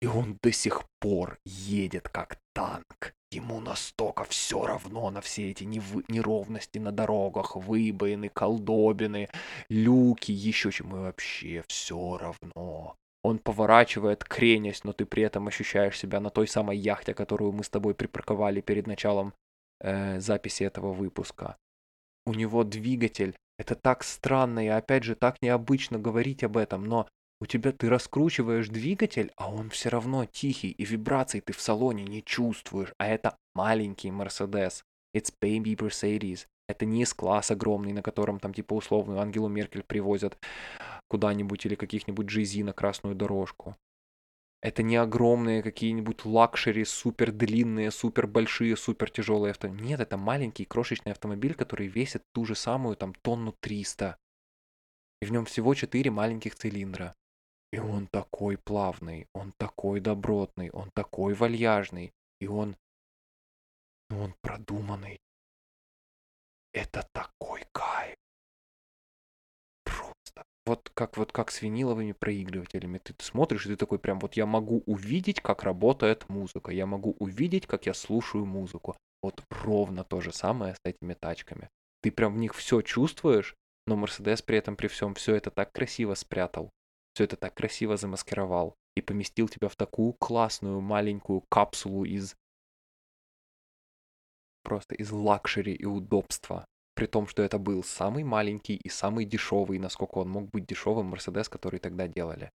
И 0.00 0.06
он 0.06 0.38
до 0.42 0.52
сих 0.52 0.84
пор 1.00 1.38
едет 1.44 2.08
как 2.08 2.38
танк. 2.54 3.14
Ему 3.32 3.58
настолько 3.60 4.22
все 4.24 4.64
равно 4.64 5.10
на 5.10 5.20
все 5.20 5.50
эти 5.50 5.64
неровности 5.64 6.78
на 6.78 6.92
дорогах, 6.92 7.56
выбоины, 7.56 8.28
колдобины, 8.28 9.28
люки, 9.68 10.30
еще 10.30 10.70
чему 10.70 10.98
вообще 10.98 11.64
все 11.66 12.18
равно. 12.18 12.96
Он 13.24 13.38
поворачивает, 13.38 14.22
кренясь, 14.22 14.84
но 14.84 14.92
ты 14.92 15.06
при 15.06 15.22
этом 15.22 15.48
ощущаешь 15.48 15.98
себя 15.98 16.20
на 16.20 16.28
той 16.28 16.46
самой 16.46 16.76
яхте, 16.76 17.14
которую 17.14 17.52
мы 17.52 17.64
с 17.64 17.70
тобой 17.70 17.94
припарковали 17.94 18.60
перед 18.60 18.86
началом 18.86 19.32
э, 19.80 20.20
записи 20.20 20.62
этого 20.62 20.92
выпуска. 20.92 21.56
У 22.26 22.34
него 22.34 22.64
двигатель. 22.64 23.34
Это 23.58 23.76
так 23.76 24.04
странно 24.04 24.64
и 24.64 24.68
опять 24.68 25.04
же 25.04 25.14
так 25.14 25.36
необычно 25.40 25.98
говорить 25.98 26.44
об 26.44 26.58
этом, 26.58 26.84
но 26.84 27.08
у 27.40 27.46
тебя 27.46 27.72
ты 27.72 27.88
раскручиваешь 27.88 28.68
двигатель, 28.68 29.32
а 29.36 29.50
он 29.50 29.70
все 29.70 29.88
равно 29.88 30.26
тихий, 30.26 30.70
и 30.70 30.84
вибраций 30.84 31.40
ты 31.40 31.54
в 31.54 31.60
салоне 31.62 32.04
не 32.04 32.22
чувствуешь. 32.22 32.92
А 32.98 33.06
это 33.06 33.38
маленький 33.54 34.10
Mercedes. 34.10 34.82
It's 35.16 35.32
baby 35.42 35.76
Mercedes. 35.76 36.46
Это 36.66 36.86
не 36.86 37.02
S-класс 37.02 37.50
огромный, 37.50 37.92
на 37.92 38.02
котором 38.02 38.40
там 38.40 38.54
типа 38.54 38.74
условную 38.74 39.20
Ангелу 39.20 39.48
Меркель 39.48 39.82
привозят 39.82 40.38
куда-нибудь 41.08 41.66
или 41.66 41.74
каких-нибудь 41.74 42.26
GZ 42.26 42.64
на 42.64 42.72
красную 42.72 43.14
дорожку. 43.14 43.76
Это 44.62 44.82
не 44.82 44.96
огромные 44.96 45.62
какие-нибудь 45.62 46.24
luxury, 46.24 46.86
супер 46.86 47.32
длинные, 47.32 47.90
супер 47.90 48.26
большие, 48.26 48.78
супер 48.78 49.10
тяжелые 49.10 49.50
автомобили. 49.50 49.88
Нет, 49.88 50.00
это 50.00 50.16
маленький 50.16 50.64
крошечный 50.64 51.12
автомобиль, 51.12 51.54
который 51.54 51.86
весит 51.86 52.22
ту 52.32 52.46
же 52.46 52.54
самую 52.54 52.96
там 52.96 53.12
тонну 53.12 53.52
300. 53.60 54.16
И 55.20 55.26
в 55.26 55.32
нем 55.32 55.44
всего 55.44 55.74
4 55.74 56.10
маленьких 56.10 56.54
цилиндра. 56.54 57.14
И 57.72 57.78
он 57.78 58.06
такой 58.06 58.56
плавный, 58.56 59.26
он 59.34 59.52
такой 59.58 60.00
добротный, 60.00 60.70
он 60.70 60.90
такой 60.94 61.34
вальяжный, 61.34 62.14
и 62.40 62.46
он... 62.46 62.76
Ну, 64.08 64.22
он 64.22 64.34
продуманный. 64.40 65.18
Это 66.74 67.08
такой 67.12 67.64
кайф. 67.72 68.16
Просто. 69.84 70.44
Вот 70.66 70.90
как 70.92 71.16
вот 71.16 71.32
как 71.32 71.50
с 71.50 71.62
виниловыми 71.62 72.12
проигрывателями. 72.12 72.98
Ты, 72.98 73.14
смотришь, 73.18 73.64
и 73.64 73.70
ты 73.70 73.76
такой 73.76 73.98
прям 73.98 74.18
вот 74.18 74.34
я 74.34 74.44
могу 74.44 74.82
увидеть, 74.84 75.40
как 75.40 75.62
работает 75.62 76.28
музыка. 76.28 76.72
Я 76.72 76.84
могу 76.84 77.16
увидеть, 77.18 77.66
как 77.66 77.86
я 77.86 77.94
слушаю 77.94 78.44
музыку. 78.44 78.96
Вот 79.22 79.42
ровно 79.50 80.04
то 80.04 80.20
же 80.20 80.32
самое 80.32 80.74
с 80.74 80.80
этими 80.84 81.14
тачками. 81.14 81.70
Ты 82.02 82.10
прям 82.10 82.34
в 82.34 82.38
них 82.38 82.54
все 82.54 82.82
чувствуешь, 82.82 83.54
но 83.86 83.96
Мерседес 83.96 84.42
при 84.42 84.58
этом 84.58 84.76
при 84.76 84.88
всем 84.88 85.14
все 85.14 85.34
это 85.36 85.50
так 85.50 85.72
красиво 85.72 86.14
спрятал 86.14 86.70
все 87.14 87.24
это 87.24 87.36
так 87.36 87.54
красиво 87.54 87.96
замаскировал 87.96 88.76
и 88.96 89.00
поместил 89.00 89.48
тебя 89.48 89.68
в 89.68 89.76
такую 89.76 90.12
классную 90.14 90.80
маленькую 90.80 91.42
капсулу 91.48 92.04
из 92.04 92.36
просто 94.64 94.96
из 94.96 95.12
luxury 95.12 95.72
и 95.72 95.84
удобства. 95.84 96.66
При 96.94 97.06
том, 97.06 97.28
что 97.28 97.42
это 97.42 97.58
был 97.58 97.84
самый 97.84 98.24
маленький 98.24 98.76
и 98.76 98.88
самый 98.88 99.24
дешевый, 99.24 99.78
насколько 99.78 100.18
он 100.18 100.30
мог 100.30 100.50
быть 100.50 100.66
дешевым 100.66 101.06
Мерседес, 101.06 101.48
который 101.48 101.78
тогда 101.78 102.08
делали. 102.08 102.50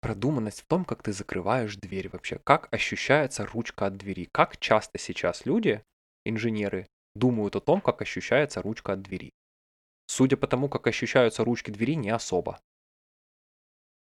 Продуманность 0.00 0.62
в 0.62 0.66
том, 0.66 0.84
как 0.84 1.02
ты 1.02 1.12
закрываешь 1.12 1.76
дверь 1.76 2.08
вообще, 2.08 2.40
как 2.42 2.72
ощущается 2.72 3.46
ручка 3.46 3.86
от 3.86 3.96
двери, 3.96 4.28
как 4.32 4.58
часто 4.58 4.98
сейчас 4.98 5.46
люди, 5.46 5.82
инженеры, 6.24 6.88
думают 7.14 7.54
о 7.54 7.60
том, 7.60 7.80
как 7.80 8.02
ощущается 8.02 8.62
ручка 8.62 8.94
от 8.94 9.02
двери. 9.02 9.30
Судя 10.06 10.36
по 10.36 10.46
тому, 10.46 10.68
как 10.68 10.86
ощущаются 10.86 11.44
ручки 11.44 11.70
двери, 11.70 11.94
не 11.94 12.10
особо. 12.10 12.60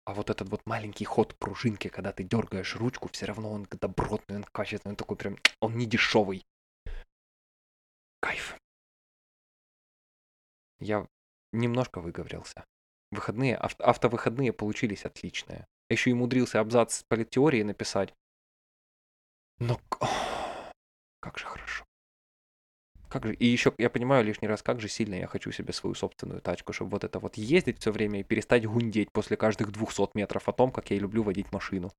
А 0.09 0.13
вот 0.15 0.31
этот 0.31 0.49
вот 0.49 0.65
маленький 0.65 1.05
ход 1.05 1.35
пружинки, 1.37 1.87
когда 1.87 2.11
ты 2.11 2.23
дергаешь 2.23 2.75
ручку, 2.75 3.09
все 3.09 3.27
равно 3.27 3.51
он 3.51 3.67
добротный, 3.69 4.37
он 4.37 4.43
качественный, 4.43 4.93
он 4.93 4.95
такой 4.95 5.15
прям, 5.17 5.37
он 5.59 5.77
не 5.77 5.85
дешевый. 5.85 6.43
Кайф. 8.19 8.57
Я 10.79 11.07
немножко 11.53 12.01
выговорился. 12.01 12.65
Выходные, 13.11 13.55
авто, 13.55 13.83
автовыходные 13.83 14.51
получились 14.51 15.05
отличные. 15.05 15.67
Еще 15.91 16.09
и 16.09 16.13
умудрился 16.13 16.59
абзац 16.59 17.03
политеории 17.03 17.61
написать. 17.61 18.11
Но 19.59 19.79
как 21.19 21.37
же 21.37 21.45
хорошо. 21.45 21.85
Как 23.09 23.25
же, 23.25 23.33
и 23.33 23.45
еще 23.45 23.73
я 23.79 23.89
понимаю 23.89 24.23
лишний 24.23 24.47
раз, 24.47 24.61
как 24.61 24.79
же 24.79 24.87
сильно 24.87 25.15
я 25.15 25.27
хочу 25.27 25.51
себе 25.51 25.73
свою 25.73 25.95
собственную 25.95 26.41
тачку, 26.41 26.73
чтобы 26.73 26.91
вот 26.91 27.03
это 27.03 27.19
вот 27.19 27.37
ездить 27.37 27.79
все 27.79 27.91
время 27.91 28.19
и 28.19 28.23
перестать 28.23 28.67
гундеть 28.67 29.11
после 29.11 29.35
каждых 29.35 29.71
200 29.71 30.11
метров 30.13 30.47
о 30.47 30.53
том, 30.53 30.71
как 30.71 30.91
я 30.91 30.99
люблю 30.99 31.23
водить 31.23 31.51
машину. 31.51 31.91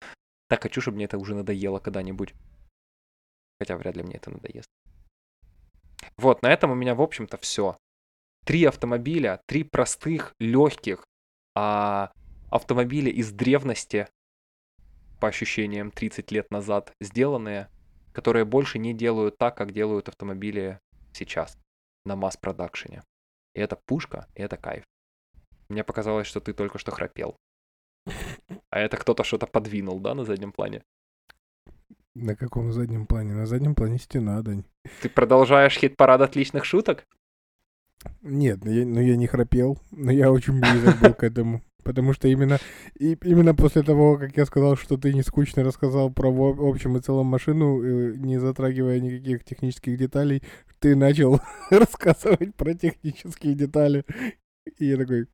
Так 0.48 0.62
хочу, 0.62 0.80
чтобы 0.80 0.96
мне 0.96 1.06
это 1.06 1.18
уже 1.18 1.34
надоело 1.34 1.80
когда-нибудь. 1.80 2.32
Хотя 3.58 3.76
вряд 3.76 3.96
ли 3.96 4.04
мне 4.04 4.14
это 4.14 4.30
надоест. 4.30 4.68
Вот, 6.16 6.42
на 6.42 6.52
этом 6.52 6.70
у 6.70 6.74
меня, 6.74 6.94
в 6.94 7.02
общем-то, 7.02 7.36
все. 7.38 7.76
Три 8.46 8.64
автомобиля, 8.64 9.40
три 9.46 9.64
простых, 9.64 10.34
легких 10.38 11.04
а, 11.54 12.12
автомобиля 12.50 13.10
из 13.10 13.32
древности, 13.32 14.08
по 15.20 15.28
ощущениям 15.28 15.90
30 15.90 16.32
лет 16.32 16.50
назад 16.50 16.94
сделанные, 17.00 17.68
которые 18.12 18.44
больше 18.44 18.78
не 18.78 18.94
делают 18.94 19.36
так, 19.38 19.56
как 19.56 19.72
делают 19.72 20.08
автомобили 20.08 20.80
сейчас 21.12 21.56
на 22.04 22.16
масс-продакшене. 22.16 23.02
И 23.54 23.60
это 23.60 23.76
пушка, 23.76 24.26
и 24.34 24.42
это 24.42 24.56
кайф. 24.56 24.84
Мне 25.68 25.84
показалось, 25.84 26.26
что 26.26 26.40
ты 26.40 26.52
только 26.52 26.78
что 26.78 26.92
храпел. 26.92 27.36
А 28.70 28.78
это 28.78 28.96
кто-то 28.96 29.24
что-то 29.24 29.46
подвинул, 29.46 30.00
да, 30.00 30.14
на 30.14 30.24
заднем 30.24 30.52
плане? 30.52 30.82
На 32.14 32.34
каком 32.34 32.72
заднем 32.72 33.06
плане? 33.06 33.34
На 33.34 33.46
заднем 33.46 33.74
плане 33.74 33.98
стена, 33.98 34.42
Дань. 34.42 34.64
Ты 35.00 35.08
продолжаешь 35.08 35.76
хит-парад 35.78 36.20
отличных 36.20 36.64
шуток? 36.64 37.06
Нет, 38.22 38.64
я, 38.64 38.86
ну 38.86 39.00
я 39.00 39.16
не 39.16 39.26
храпел, 39.26 39.78
но 39.90 40.10
я 40.10 40.32
очень 40.32 40.60
близок 40.60 40.98
был 41.00 41.14
к 41.14 41.22
этому. 41.22 41.62
Потому 41.82 42.12
что 42.12 42.28
именно, 42.28 42.58
и, 42.98 43.16
именно 43.22 43.54
после 43.54 43.82
того, 43.82 44.16
как 44.16 44.36
я 44.36 44.44
сказал, 44.46 44.76
что 44.76 44.96
ты 44.96 45.12
не 45.14 45.22
скучно 45.22 45.64
рассказал 45.64 46.10
про 46.10 46.30
в 46.30 46.66
общем 46.66 46.96
и 46.96 47.00
целом 47.00 47.26
машину, 47.26 47.82
э, 47.82 48.14
не 48.16 48.38
затрагивая 48.38 49.00
никаких 49.00 49.44
технических 49.44 49.98
деталей, 49.98 50.42
ты 50.78 50.96
начал 50.96 51.40
рассказывать 51.70 52.54
про 52.54 52.74
технические 52.74 53.54
детали. 53.54 54.04
И 54.78 54.86
я 54.86 54.96
такой... 54.96 55.26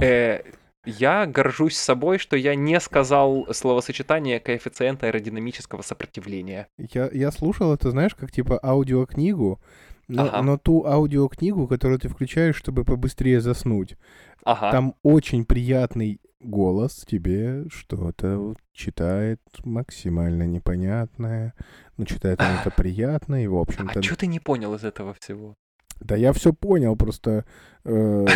Э, 0.00 0.42
я 0.84 1.26
горжусь 1.26 1.76
собой, 1.76 2.18
что 2.18 2.36
я 2.36 2.56
не 2.56 2.80
сказал 2.80 3.46
словосочетание 3.52 4.40
коэффициента 4.40 5.06
аэродинамического 5.06 5.82
сопротивления. 5.82 6.66
Я, 6.76 7.08
я 7.12 7.30
слушал 7.30 7.72
это, 7.72 7.92
знаешь, 7.92 8.16
как 8.16 8.32
типа 8.32 8.58
аудиокнигу, 8.60 9.60
но, 10.08 10.24
Ага. 10.24 10.42
но 10.42 10.58
ту 10.58 10.84
аудиокнигу, 10.84 11.68
которую 11.68 12.00
ты 12.00 12.08
включаешь, 12.08 12.56
чтобы 12.56 12.84
побыстрее 12.84 13.40
заснуть. 13.40 13.96
Ага. 14.44 14.70
Там 14.70 14.94
очень 15.02 15.44
приятный 15.44 16.20
голос 16.40 17.04
тебе 17.06 17.64
что-то 17.68 18.54
читает 18.72 19.40
максимально 19.64 20.44
непонятное, 20.44 21.54
но 21.96 22.04
читает 22.04 22.40
он 22.40 22.46
это 22.60 22.70
приятно, 22.76 23.42
и, 23.42 23.46
в 23.46 23.56
общем-то... 23.56 24.00
А 24.00 24.02
что 24.02 24.16
ты 24.16 24.26
не 24.26 24.40
понял 24.40 24.74
из 24.74 24.84
этого 24.84 25.14
всего? 25.14 25.54
Да 26.00 26.16
я 26.16 26.32
все 26.32 26.52
понял, 26.52 26.96
просто 26.96 27.44
э, 27.84 27.90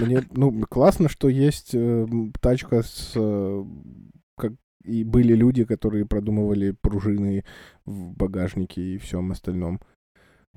мне, 0.00 0.22
ну, 0.30 0.62
классно, 0.68 1.08
что 1.08 1.28
есть 1.28 1.74
э, 1.74 2.06
тачка 2.40 2.82
с... 2.82 3.12
э, 3.14 3.64
как, 4.38 4.52
и 4.84 5.04
были 5.04 5.34
люди, 5.34 5.64
которые 5.64 6.06
продумывали 6.06 6.70
пружины 6.70 7.44
в 7.84 8.14
багажнике 8.14 8.80
и 8.80 8.98
всем 8.98 9.30
остальном. 9.30 9.80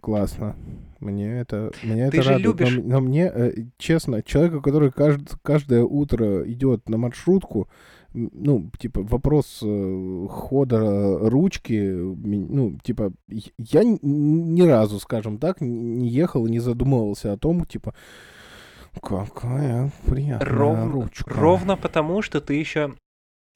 Классно. 0.01 0.55
Мне 0.99 1.39
это, 1.39 1.71
меня 1.83 2.09
Ты 2.09 2.17
это 2.17 2.23
же 2.23 2.29
радует. 2.33 2.59
Но 2.59 2.65
любишь- 2.65 2.77
м- 2.79 2.89
Но, 2.89 2.99
мне, 3.01 3.31
э, 3.33 3.53
честно, 3.77 4.21
человека, 4.23 4.61
который 4.61 4.89
кажд- 4.89 5.35
каждое 5.41 5.83
утро 5.83 6.49
идет 6.51 6.89
на 6.89 6.97
маршрутку, 6.97 7.67
ну, 8.13 8.69
типа, 8.79 9.01
вопрос 9.03 9.59
э, 9.63 10.27
хода 10.29 11.17
ручки, 11.29 11.73
ми- 11.91 12.37
ну, 12.49 12.77
типа, 12.83 13.11
я- 13.27 13.83
ни 13.83 14.61
разу, 14.61 14.99
скажем 14.99 15.37
так, 15.37 15.59
не 15.61 16.07
ехал 16.07 16.45
и 16.47 16.51
не 16.51 16.59
задумывался 16.59 17.33
о 17.33 17.37
том, 17.37 17.65
типа, 17.65 17.93
какая 19.01 19.91
приятная 20.05 20.47
Ровно, 20.49 20.91
ручка. 20.91 21.33
ровно 21.33 21.75
потому, 21.77 22.21
что 22.21 22.39
ты 22.41 22.53
еще 22.55 22.93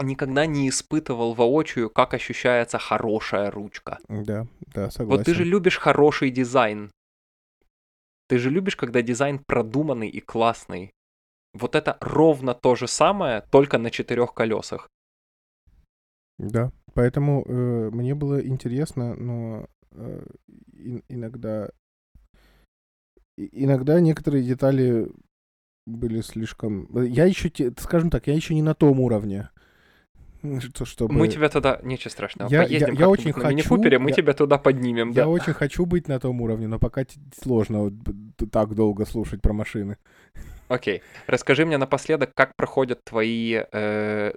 никогда 0.04 0.46
не 0.46 0.70
испытывал 0.70 1.34
воочию, 1.34 1.90
как 1.90 2.14
ощущается 2.14 2.78
хорошая 2.80 3.52
ручка. 3.52 4.00
Да, 4.08 4.48
да, 4.74 4.90
согласен. 4.90 5.18
Вот 5.18 5.26
ты 5.26 5.34
же 5.34 5.44
любишь 5.44 5.78
хороший 5.78 6.32
дизайн. 6.32 6.92
Ты 8.28 8.38
же 8.38 8.50
любишь, 8.50 8.76
когда 8.76 9.02
дизайн 9.02 9.40
продуманный 9.40 10.10
и 10.10 10.20
классный. 10.22 10.92
Вот 11.54 11.76
это 11.76 11.98
ровно 12.00 12.54
то 12.54 12.76
же 12.76 12.88
самое, 12.88 13.44
только 13.52 13.78
на 13.78 13.90
четырех 13.90 14.34
колесах. 14.34 14.88
Да, 16.38 16.72
поэтому 16.94 17.44
э, 17.46 17.90
мне 17.92 18.14
было 18.16 18.46
интересно, 18.46 19.16
но 19.16 19.68
э, 19.92 20.26
ин- 20.74 21.04
иногда 21.10 21.70
иногда 23.38 24.00
некоторые 24.00 24.44
детали 24.44 25.10
были 25.86 26.22
слишком. 26.22 26.88
э, 26.96 27.08
Я 27.08 27.26
еще, 27.26 27.52
скажем 27.78 28.10
так, 28.10 28.28
я 28.28 28.36
еще 28.36 28.54
не 28.54 28.62
на 28.62 28.76
том 28.76 29.00
уровне, 29.00 29.50
чтобы. 30.86 31.14
Мы 31.14 31.28
тебя 31.28 31.50
туда... 31.50 31.80
Ничего 31.84 32.10
страшного. 32.12 32.50
Я- 32.50 32.62
я- 32.64 32.68
Поездим 32.68 32.88
я 32.94 32.96
как-нибудь 32.96 33.20
очень 33.20 33.28
на 33.30 33.34
хочу, 33.34 33.50
мини-купере, 33.50 34.00
мы 34.00 34.10
я- 34.10 34.16
тебя 34.16 34.34
туда 34.34 34.58
поднимем, 34.58 35.10
Я 35.10 35.24
да. 35.24 35.28
очень 35.28 35.54
хочу 35.54 35.86
быть 35.86 36.08
на 36.08 36.20
том 36.20 36.42
уровне, 36.42 36.68
но 36.68 36.80
пока 36.80 37.04
сложно 37.42 37.92
так 38.52 38.76
долго 38.76 39.06
слушать 39.06 39.42
про 39.42 39.54
машины. 39.54 39.98
Окей. 40.70 41.02
Расскажи 41.26 41.66
мне 41.66 41.80
напоследок, 41.80 42.36
как 42.36 42.56
проходят 42.56 43.04
твои 43.04 43.58
э, 43.72 44.34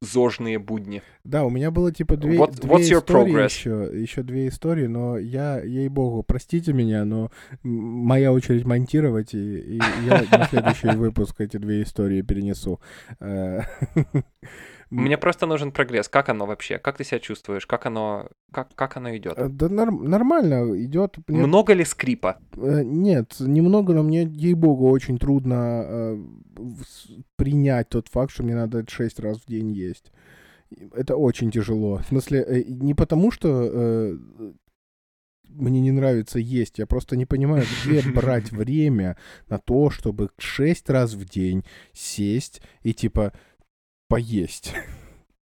зожные 0.00 0.58
будни. 0.58 1.02
Да, 1.22 1.44
у 1.44 1.50
меня 1.50 1.70
было 1.70 1.92
типа 1.92 2.16
две, 2.16 2.36
What- 2.36 2.60
две 2.60 2.82
истории 2.82 3.32
progress? 3.32 3.44
еще, 3.44 3.90
еще 3.94 4.22
две 4.24 4.48
истории, 4.48 4.88
но 4.88 5.16
я, 5.18 5.60
ей-богу, 5.60 6.24
простите 6.24 6.72
меня, 6.72 7.04
но 7.04 7.30
моя 7.62 8.32
очередь 8.32 8.64
монтировать, 8.64 9.34
и, 9.34 9.58
и 9.76 9.80
я 10.04 10.24
на 10.32 10.46
следующий 10.46 10.88
выпуск 10.96 11.40
эти 11.40 11.58
две 11.58 11.84
истории 11.84 12.22
перенесу. 12.22 12.80
Мне 14.90 15.18
просто 15.18 15.46
нужен 15.46 15.72
прогресс. 15.72 16.08
Как 16.08 16.28
оно 16.28 16.46
вообще? 16.46 16.78
Как 16.78 16.96
ты 16.96 17.04
себя 17.04 17.18
чувствуешь? 17.18 17.66
Как 17.66 17.86
оно, 17.86 18.28
как, 18.52 18.74
как 18.74 18.96
оно 18.96 19.16
идет? 19.16 19.34
э, 19.36 19.48
Да 19.48 19.68
норм- 19.68 20.04
нормально 20.08 20.80
идет. 20.84 21.16
Мне- 21.26 21.44
Много 21.46 21.72
ли 21.74 21.84
скрипа? 21.84 22.38
э, 22.56 22.82
Нет, 22.84 23.34
немного, 23.40 23.94
но 23.94 24.02
мне, 24.04 24.22
ей-богу, 24.22 24.88
очень 24.88 25.18
трудно 25.18 25.82
э, 25.86 26.18
принять 27.36 27.88
тот 27.88 28.08
факт, 28.08 28.32
что 28.32 28.42
мне 28.44 28.54
надо 28.54 28.84
шесть 28.88 29.18
раз 29.20 29.38
в 29.38 29.46
день 29.46 29.70
есть. 29.72 30.12
Это 30.94 31.16
очень 31.16 31.50
тяжело. 31.50 31.98
В 31.98 32.06
смысле, 32.06 32.64
не 32.68 32.94
потому, 32.94 33.30
что 33.30 33.48
э, 33.72 34.16
мне 35.48 35.80
не 35.80 35.90
нравится 35.92 36.38
есть, 36.38 36.78
я 36.78 36.86
просто 36.86 37.16
не 37.16 37.24
понимаю, 37.26 37.64
где 37.84 38.02
брать 38.12 38.50
время 38.52 39.16
на 39.48 39.58
то, 39.58 39.90
чтобы 39.90 40.30
шесть 40.38 40.90
раз 40.90 41.14
в 41.14 41.24
день 41.24 41.64
сесть 41.92 42.62
и 42.82 42.92
типа 42.92 43.32
поесть. 44.08 44.74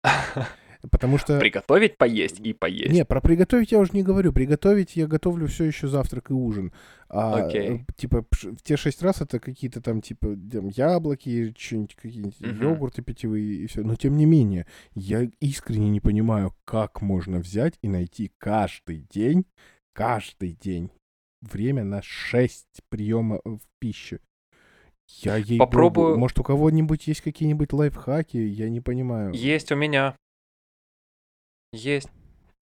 Потому 0.89 1.17
что... 1.17 1.39
Приготовить, 1.39 1.97
поесть 1.97 2.39
и 2.39 2.53
поесть. 2.53 2.91
Не, 2.91 3.05
про 3.05 3.21
приготовить 3.21 3.71
я 3.71 3.79
уже 3.79 3.91
не 3.93 4.03
говорю. 4.03 4.33
Приготовить 4.33 4.95
я 4.95 5.07
готовлю 5.07 5.47
все 5.47 5.65
еще 5.65 5.87
завтрак 5.87 6.31
и 6.31 6.33
ужин. 6.33 6.73
А, 7.07 7.45
Окей. 7.45 7.69
э, 7.69 7.93
типа, 7.95 8.25
в 8.31 8.63
те 8.63 8.77
шесть 8.77 9.03
раз 9.03 9.21
это 9.21 9.39
какие-то 9.39 9.81
там, 9.81 10.01
типа, 10.01 10.35
там, 10.51 10.69
яблоки, 10.69 11.53
что-нибудь, 11.57 11.95
какие-нибудь 11.95 12.39
Мгм. 12.39 12.61
йогурты 12.63 13.03
питьевые 13.03 13.63
и 13.63 13.67
все. 13.67 13.83
Но 13.83 13.95
тем 13.95 14.17
не 14.17 14.25
менее, 14.25 14.65
я 14.95 15.29
искренне 15.39 15.89
не 15.89 15.99
понимаю, 15.99 16.55
как 16.65 17.01
можно 17.01 17.39
взять 17.39 17.75
и 17.83 17.87
найти 17.87 18.31
каждый 18.39 19.05
день, 19.11 19.45
каждый 19.93 20.53
день 20.53 20.89
время 21.41 21.83
на 21.83 22.01
шесть 22.01 22.81
приемов 22.89 23.41
пищи. 23.79 24.19
Я 25.19 25.35
ей 25.37 25.59
Попробую- 25.59 26.17
Может, 26.17 26.39
у 26.39 26.43
кого-нибудь 26.43 27.07
есть 27.07 27.21
какие-нибудь 27.21 27.73
лайфхаки? 27.73 28.37
Я 28.37 28.69
не 28.69 28.81
понимаю. 28.81 29.33
Есть 29.33 29.71
у 29.71 29.75
меня. 29.75 30.15
Есть. 31.73 32.09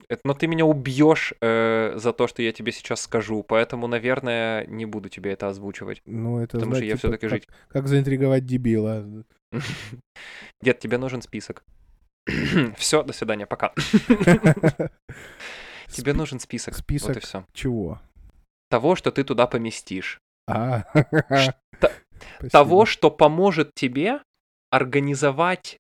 Это- 0.08 0.22
Но 0.24 0.34
ты 0.34 0.48
меня 0.48 0.66
убьешь 0.66 1.34
э, 1.42 1.94
за 1.98 2.14
то, 2.14 2.28
что 2.28 2.42
я 2.42 2.52
тебе 2.52 2.72
сейчас 2.72 3.02
скажу, 3.02 3.44
поэтому, 3.44 3.88
наверное, 3.88 4.66
не 4.66 4.86
буду 4.86 5.08
тебе 5.10 5.32
это 5.34 5.48
озвучивать. 5.50 6.02
Ну, 6.06 6.40
это 6.40 6.58
Потому 6.58 6.72
что 6.74 6.78
знать, 6.80 6.90
я 6.90 6.96
типа, 6.98 7.08
все-таки 7.08 7.28
жить. 7.28 7.48
как 7.70 7.88
заинтриговать 7.88 8.46
дебила. 8.46 9.06
Дед, 10.62 10.80
тебе 10.80 10.98
нужен 10.98 11.22
список. 11.22 11.64
Все, 12.78 13.04
до 13.04 13.14
свидания, 13.14 13.46
пока. 13.46 13.74
Тебе 15.88 16.14
нужен 16.14 16.40
список. 16.40 16.74
Вот 16.76 16.80
и 16.80 16.84
список 16.84 17.24
все. 17.24 17.46
чего? 17.54 18.00
Того, 18.70 18.96
что 18.96 19.12
ты 19.12 19.24
туда 19.24 19.48
поместишь. 19.48 20.20
А, 20.48 20.84
спасибо. 22.38 22.50
Того, 22.52 22.86
что 22.86 23.12
поможет 23.12 23.74
тебе 23.76 24.22
организовать 24.72 25.78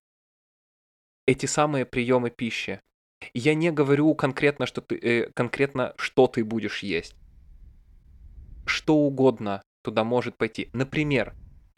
эти 1.26 1.45
самые 1.45 1.85
приемы 1.85 2.31
пищи. 2.31 2.81
Я 3.34 3.53
не 3.53 3.71
говорю 3.71 4.15
конкретно, 4.15 4.65
что 4.65 4.81
ты, 4.81 4.95
э, 4.95 5.31
конкретно, 5.34 5.93
что 5.97 6.27
ты 6.27 6.43
будешь 6.43 6.84
есть. 6.84 7.15
Что 8.65 8.95
угодно 8.95 9.61
туда 9.84 10.03
может 10.03 10.38
пойти. 10.38 10.69
Например, 10.73 11.35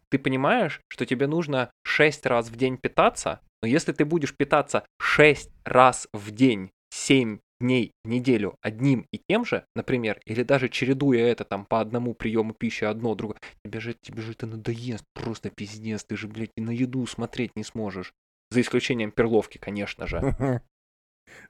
ты 0.09 0.19
понимаешь, 0.19 0.81
что 0.87 1.05
тебе 1.05 1.27
нужно 1.27 1.71
6 1.83 2.25
раз 2.25 2.49
в 2.49 2.55
день 2.55 2.77
питаться, 2.77 3.41
но 3.61 3.67
если 3.67 3.91
ты 3.91 4.05
будешь 4.05 4.35
питаться 4.35 4.85
6 4.99 5.49
раз 5.63 6.07
в 6.13 6.31
день, 6.31 6.71
7 6.91 7.39
дней 7.61 7.91
в 8.03 8.09
неделю 8.09 8.55
одним 8.61 9.05
и 9.11 9.21
тем 9.29 9.45
же, 9.45 9.65
например, 9.75 10.19
или 10.25 10.43
даже 10.43 10.69
чередуя 10.69 11.27
это 11.27 11.45
там 11.45 11.65
по 11.65 11.79
одному 11.79 12.13
приему 12.13 12.53
пищи, 12.53 12.83
одно, 12.83 13.15
другое, 13.15 13.39
тебе 13.63 13.79
же, 13.79 13.95
тебе 14.01 14.21
же 14.21 14.33
это 14.33 14.47
надоест, 14.47 15.05
просто 15.13 15.49
пиздец, 15.49 16.03
ты 16.03 16.17
же, 16.17 16.27
блядь, 16.27 16.51
и 16.55 16.61
на 16.61 16.71
еду 16.71 17.05
смотреть 17.07 17.55
не 17.55 17.63
сможешь. 17.63 18.13
За 18.51 18.59
исключением 18.59 19.11
перловки, 19.11 19.57
конечно 19.57 20.07
же. 20.07 20.21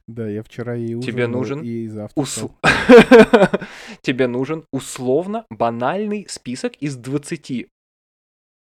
Да, 0.08 0.28
я 0.28 0.44
вчера 0.44 0.76
и 0.76 0.94
ужинал, 0.94 1.02
Тебе 1.02 1.28
нужен 1.28 1.64
и 1.64 1.88
завтракал. 1.88 2.56
Тебе 4.02 4.28
нужен 4.28 4.66
условно 4.72 5.46
банальный 5.50 6.28
список 6.30 6.76
из 6.76 6.98
20 6.98 7.68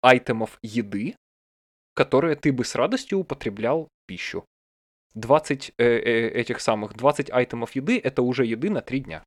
айтемов 0.03 0.59
еды, 0.63 1.15
которые 1.95 2.37
ты 2.37 2.53
бы 2.53 2.65
с 2.65 2.75
радостью 2.75 3.21
употреблял 3.21 3.85
в 3.85 4.07
пищу. 4.07 4.45
20 5.15 5.73
э, 5.79 5.85
э, 5.85 6.29
этих 6.29 6.61
самых, 6.61 6.95
20 6.95 7.31
айтемов 7.31 7.73
еды— 7.73 8.01
это 8.05 8.23
уже 8.23 8.45
еды 8.47 8.71
на 8.71 8.81
3 8.81 9.01
дня. 9.01 9.25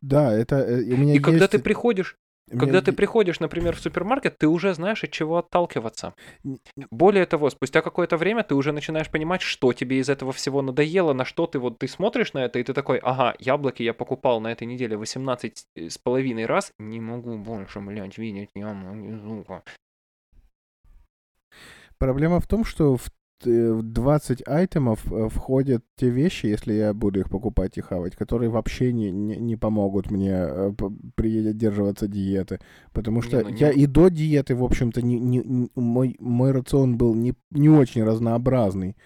Да, 0.00 0.32
это 0.32 0.56
э, 0.56 0.82
у 0.92 0.96
меня 0.96 1.14
И 1.14 1.18
когда 1.18 1.44
есть- 1.44 1.52
ты 1.52 1.58
приходишь, 1.58 2.16
у 2.50 2.56
меня 2.56 2.60
когда 2.60 2.82
ты 2.82 2.92
приходишь, 2.92 3.40
например, 3.40 3.74
в 3.74 3.80
супермаркет, 3.80 4.36
ты 4.36 4.46
уже 4.48 4.74
знаешь, 4.74 5.02
от 5.02 5.10
чего 5.10 5.38
отталкиваться. 5.38 6.14
Более 6.90 7.24
того, 7.24 7.48
спустя 7.48 7.80
какое-то 7.80 8.18
время 8.18 8.42
ты 8.42 8.54
уже 8.54 8.72
начинаешь 8.72 9.10
понимать, 9.10 9.40
что 9.40 9.72
тебе 9.72 9.98
из 9.98 10.10
этого 10.10 10.30
всего 10.32 10.60
надоело, 10.60 11.14
на 11.14 11.24
что 11.24 11.46
ты 11.46 11.58
вот 11.58 11.78
ты 11.78 11.88
смотришь 11.88 12.34
на 12.34 12.44
это, 12.44 12.58
и 12.58 12.62
ты 12.62 12.74
такой, 12.74 12.98
ага, 12.98 13.34
яблоки 13.38 13.82
я 13.82 13.94
покупал 13.94 14.40
на 14.42 14.52
этой 14.52 14.66
неделе 14.66 14.98
18 14.98 15.64
с 15.74 15.96
половиной 15.96 16.44
раз, 16.44 16.70
не 16.78 17.00
могу 17.00 17.38
больше, 17.38 17.80
блядь, 17.80 18.18
видеть 18.18 18.50
яблоки, 18.54 19.18
сука». 19.22 19.62
Проблема 21.98 22.40
в 22.40 22.46
том, 22.46 22.64
что 22.66 22.96
в 22.96 23.08
в 23.46 23.82
20 23.82 24.42
айтемов 24.48 25.12
э, 25.12 25.28
входят 25.28 25.84
те 25.96 26.08
вещи, 26.10 26.46
если 26.46 26.72
я 26.74 26.92
буду 26.94 27.20
их 27.20 27.28
покупать 27.30 27.78
и 27.78 27.80
хавать, 27.80 28.16
которые 28.16 28.48
вообще 28.50 28.92
не, 28.92 29.10
не, 29.10 29.36
не 29.36 29.56
помогут 29.56 30.10
мне 30.10 30.32
э, 30.34 30.72
придерживаться 31.14 32.08
диеты. 32.08 32.60
Потому 32.92 33.22
что 33.22 33.40
ну 33.42 33.48
не 33.50 33.56
я 33.58 33.70
м- 33.70 33.76
и 33.76 33.86
до 33.86 34.08
диеты, 34.08 34.54
в 34.54 34.64
общем-то, 34.64 35.02
не, 35.02 35.18
не, 35.20 35.38
не- 35.44 35.70
мой, 35.74 36.16
мой 36.18 36.52
рацион 36.52 36.96
был 36.96 37.14
не, 37.14 37.34
не 37.50 37.68
очень 37.68 38.04
разнообразный. 38.04 38.96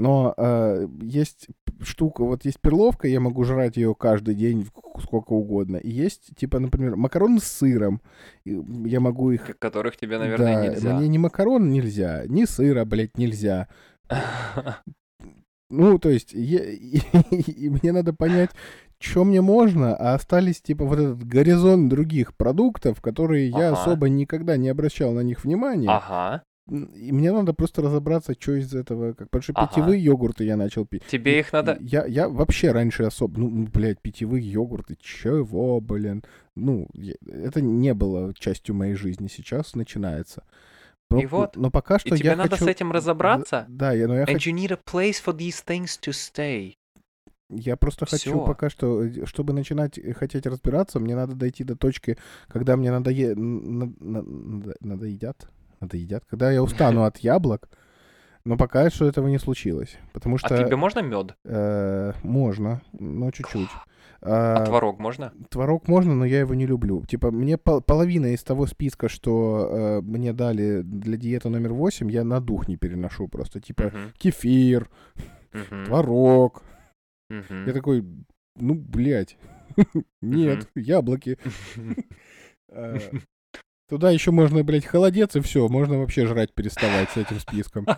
Но 0.00 0.34
э, 0.36 0.86
есть 1.02 1.48
штука, 1.82 2.24
вот 2.24 2.44
есть 2.44 2.60
перловка, 2.60 3.06
я 3.08 3.20
могу 3.20 3.44
жрать 3.44 3.76
ее 3.76 3.94
каждый 3.94 4.34
день 4.34 4.66
сколько 5.02 5.32
угодно. 5.32 5.76
И 5.76 5.90
есть, 5.90 6.34
типа, 6.36 6.58
например, 6.58 6.96
макароны 6.96 7.38
с 7.40 7.44
сыром. 7.44 8.00
Я 8.44 9.00
могу 9.00 9.30
их... 9.30 9.58
которых 9.58 9.96
тебе, 9.96 10.18
наверное, 10.18 10.54
да, 10.62 10.66
нельзя. 10.68 10.94
мне 10.96 11.08
ни 11.08 11.18
макарон 11.18 11.70
нельзя, 11.70 12.24
ни 12.26 12.44
сыра, 12.44 12.84
блядь, 12.84 13.16
нельзя. 13.18 13.68
Ну, 15.72 16.00
то 16.00 16.08
есть, 16.08 16.32
я- 16.32 16.64
и, 16.64 16.98
и 17.30 17.70
мне 17.70 17.92
надо 17.92 18.12
понять, 18.12 18.50
что 18.98 19.22
мне 19.24 19.40
можно, 19.40 19.94
а 19.94 20.14
остались, 20.14 20.60
типа, 20.60 20.84
вот 20.84 20.98
этот 20.98 21.24
горизонт 21.24 21.88
других 21.88 22.34
продуктов, 22.36 23.00
которые 23.00 23.48
я 23.48 23.68
Ага. 23.68 23.80
особо 23.80 24.08
никогда 24.08 24.56
не 24.56 24.68
обращал 24.68 25.12
на 25.12 25.20
них 25.20 25.44
внимания. 25.44 25.88
Ага. 25.88 26.42
И 26.70 27.10
мне 27.12 27.32
надо 27.32 27.52
просто 27.52 27.82
разобраться, 27.82 28.34
что 28.38 28.52
из 28.52 28.72
этого, 28.74 29.12
как, 29.14 29.28
потому 29.30 29.42
что 29.42 29.52
Ага. 29.56 29.66
питьевые 29.68 30.02
йогурты 30.04 30.44
я 30.44 30.56
начал 30.56 30.86
пить. 30.86 31.02
Тебе 31.08 31.40
их 31.40 31.52
надо... 31.52 31.76
Я, 31.80 32.06
я 32.06 32.28
вообще 32.28 32.70
раньше 32.70 33.02
особо, 33.02 33.40
ну, 33.40 33.66
блядь, 33.66 34.00
питьевые 34.00 34.48
йогурты, 34.48 34.96
чего, 35.00 35.80
блин? 35.80 36.22
Ну, 36.54 36.86
я- 36.94 37.16
это 37.26 37.60
не 37.60 37.92
было 37.92 38.32
частью 38.34 38.76
моей 38.76 38.94
жизни, 38.94 39.26
сейчас 39.28 39.74
начинается. 39.74 40.44
Но, 41.10 41.20
И 41.20 41.26
вот, 41.26 41.56
но 41.56 41.72
пока 41.72 41.98
что 41.98 42.14
И 42.14 42.18
тебе 42.18 42.28
я 42.30 42.36
надо 42.36 42.50
хочу... 42.50 42.64
с 42.64 42.68
этим 42.68 42.92
разобраться. 42.92 43.66
Да, 43.68 43.90
я, 43.92 44.06
но 44.06 44.14
я, 44.14 44.22
And 44.24 44.32
хочу, 44.34 44.50
you 44.50 44.54
need 44.54 44.72
a 44.72 44.78
place 44.78 45.16
for 45.24 45.36
these 45.36 45.64
things 45.66 45.98
to 46.00 46.12
stay. 46.12 46.74
я 47.48 47.76
просто 47.76 48.06
хочу 48.06 48.30
Всё. 48.30 48.44
пока 48.44 48.70
что, 48.70 49.02
э, 49.02 49.26
чтобы 49.26 49.52
начинать 49.54 49.98
э, 49.98 50.12
хотеть 50.12 50.46
разбираться, 50.46 51.00
мне 51.00 51.16
надо 51.16 51.34
дойти 51.34 51.64
до 51.64 51.74
точки, 51.74 52.16
когда 52.46 52.76
мне 52.76 52.92
надое... 52.92 53.34
на- 53.34 53.92
на- 53.98 54.22
надо- 55.80 55.96
надоедят, 55.96 56.24
когда 56.28 56.50
я 56.50 56.62
устану 56.62 57.02
от 57.04 57.18
яблок, 57.18 57.68
но 58.44 58.56
пока 58.56 58.90
что 58.90 59.06
этого 59.06 59.28
не 59.28 59.38
случилось, 59.38 59.98
потому 60.12 60.38
что... 60.38 60.54
А 60.54 60.64
тебе 60.64 60.76
можно 60.76 61.00
мед? 61.00 61.34
э, 61.44 62.12
можно, 62.22 62.80
но 62.92 63.30
чуть-чуть. 63.30 63.68
А 64.22 64.56
А, 64.62 64.66
творог 64.66 64.98
можно? 64.98 65.32
Творог 65.48 65.88
можно, 65.88 66.14
но 66.14 66.26
я 66.26 66.40
его 66.40 66.54
не 66.54 66.66
люблю. 66.66 67.04
Типа, 67.06 67.30
мне 67.30 67.56
пол- 67.56 67.80
половина 67.80 68.26
из 68.34 68.42
того 68.42 68.66
списка, 68.66 69.08
что 69.08 69.68
э, 69.70 70.00
мне 70.02 70.32
дали 70.34 70.82
для 70.82 71.16
диеты 71.16 71.48
номер 71.48 71.72
8, 71.72 72.10
я 72.10 72.22
на 72.24 72.40
дух 72.40 72.68
не 72.68 72.76
переношу 72.76 73.28
просто. 73.28 73.60
Типа, 73.60 73.84
Мгм, 73.84 74.12
кефир, 74.18 74.90
мгм, 75.54 75.86
творог. 75.86 76.62
мгм. 77.30 77.66
Я 77.66 77.72
такой, 77.72 78.04
ну, 78.56 78.74
блядь, 78.74 79.38
нет, 80.22 80.68
яблоки. 80.74 81.38
Туда 83.90 84.12
еще 84.12 84.30
можно, 84.30 84.62
блядь, 84.62 84.86
холодец, 84.86 85.34
и 85.34 85.40
все, 85.40 85.66
можно 85.68 85.98
вообще 85.98 86.24
жрать 86.24 86.54
переставать 86.54 87.10
с 87.10 87.16
этим 87.16 87.38
списком. 87.38 87.86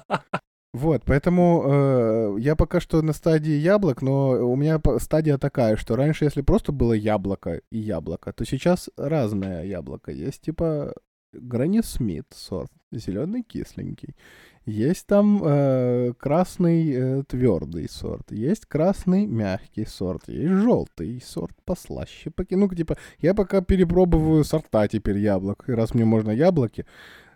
Вот, 0.75 1.03
поэтому 1.05 1.65
э, 1.67 2.37
я 2.41 2.57
пока 2.57 2.81
что 2.81 3.03
на 3.03 3.13
стадии 3.13 3.53
яблок, 3.53 4.01
но 4.01 4.31
у 4.31 4.57
меня 4.57 4.81
стадия 5.01 5.37
такая, 5.37 5.77
что 5.77 5.97
раньше, 5.97 6.25
если 6.25 6.41
просто 6.41 6.73
было 6.73 6.95
яблоко 6.95 7.61
и 7.71 7.79
яблоко, 7.79 8.33
то 8.33 8.47
сейчас 8.47 8.89
разное 8.97 9.67
яблоко. 9.67 10.13
Есть 10.13 10.41
типа 10.41 10.95
Гранни 11.35 11.83
Смит 11.83 12.25
сорт, 12.35 12.71
зеленый 12.91 13.43
кисленький. 13.43 14.17
Есть 14.65 15.07
там 15.07 15.43
э, 15.45 16.13
красный 16.19 17.25
твердый 17.25 17.89
сорт, 17.89 18.31
есть 18.31 18.67
красный 18.67 19.27
мягкий 19.27 19.85
сорт, 19.85 20.29
есть 20.29 20.53
желтый 20.53 21.21
сорт 21.25 21.57
послаще. 21.65 22.31
поки- 22.31 22.55
Ну, 22.55 22.69
типа, 22.69 22.97
я 23.19 23.35
пока 23.35 23.61
перепробоваю 23.61 24.45
сорта 24.45 24.87
теперь 24.89 25.19
яблок, 25.19 25.65
раз 25.67 25.95
мне 25.95 26.05
можно 26.05 26.31
яблоки, 26.31 26.87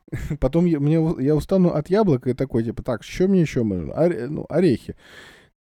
Потом 0.40 0.66
я, 0.66 0.78
мне, 0.78 0.94
я 1.18 1.34
устану 1.34 1.70
от 1.70 1.90
яблока 1.90 2.30
и 2.30 2.34
такой, 2.34 2.62
типа, 2.62 2.82
так, 2.84 3.02
что 3.02 3.26
мне 3.26 3.40
еще 3.40 3.64
можно? 3.64 3.92
Оре- 3.92 4.28
ну, 4.28 4.46
орехи. 4.48 4.94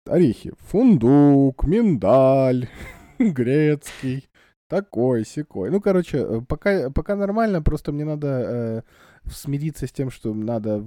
Орехи. 0.06 0.52
Фундук, 0.58 1.64
миндаль, 1.66 2.66
грецкий, 3.18 4.28
такой, 4.68 5.24
секой. 5.26 5.70
Ну, 5.70 5.80
короче, 5.82 6.18
э, 6.18 6.40
пока, 6.48 6.88
пока 6.90 7.14
нормально, 7.14 7.60
просто 7.62 7.92
мне 7.92 8.04
надо 8.06 8.26
э, 8.28 8.82
смириться 9.30 9.86
с 9.86 9.92
тем, 9.92 10.10
что 10.10 10.34
надо... 10.34 10.84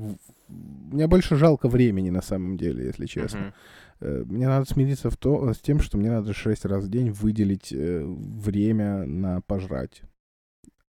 Мне 0.48 1.08
больше 1.08 1.36
жалко 1.36 1.68
времени, 1.68 2.10
на 2.10 2.22
самом 2.22 2.58
деле, 2.58 2.86
если 2.86 3.06
честно. 3.06 3.54
Э, 4.00 4.24
Мне 4.26 4.48
надо 4.48 4.66
смириться 4.66 5.10
в 5.10 5.18
то, 5.18 5.54
с 5.54 5.60
тем, 5.60 5.80
что 5.80 5.98
мне 5.98 6.12
надо 6.12 6.34
6 6.34 6.66
раз 6.66 6.86
в 6.86 6.90
день 6.90 7.12
выделить 7.12 7.72
э, 7.72 8.04
время 8.04 9.06
на 9.06 9.42
пожрать. 9.42 10.02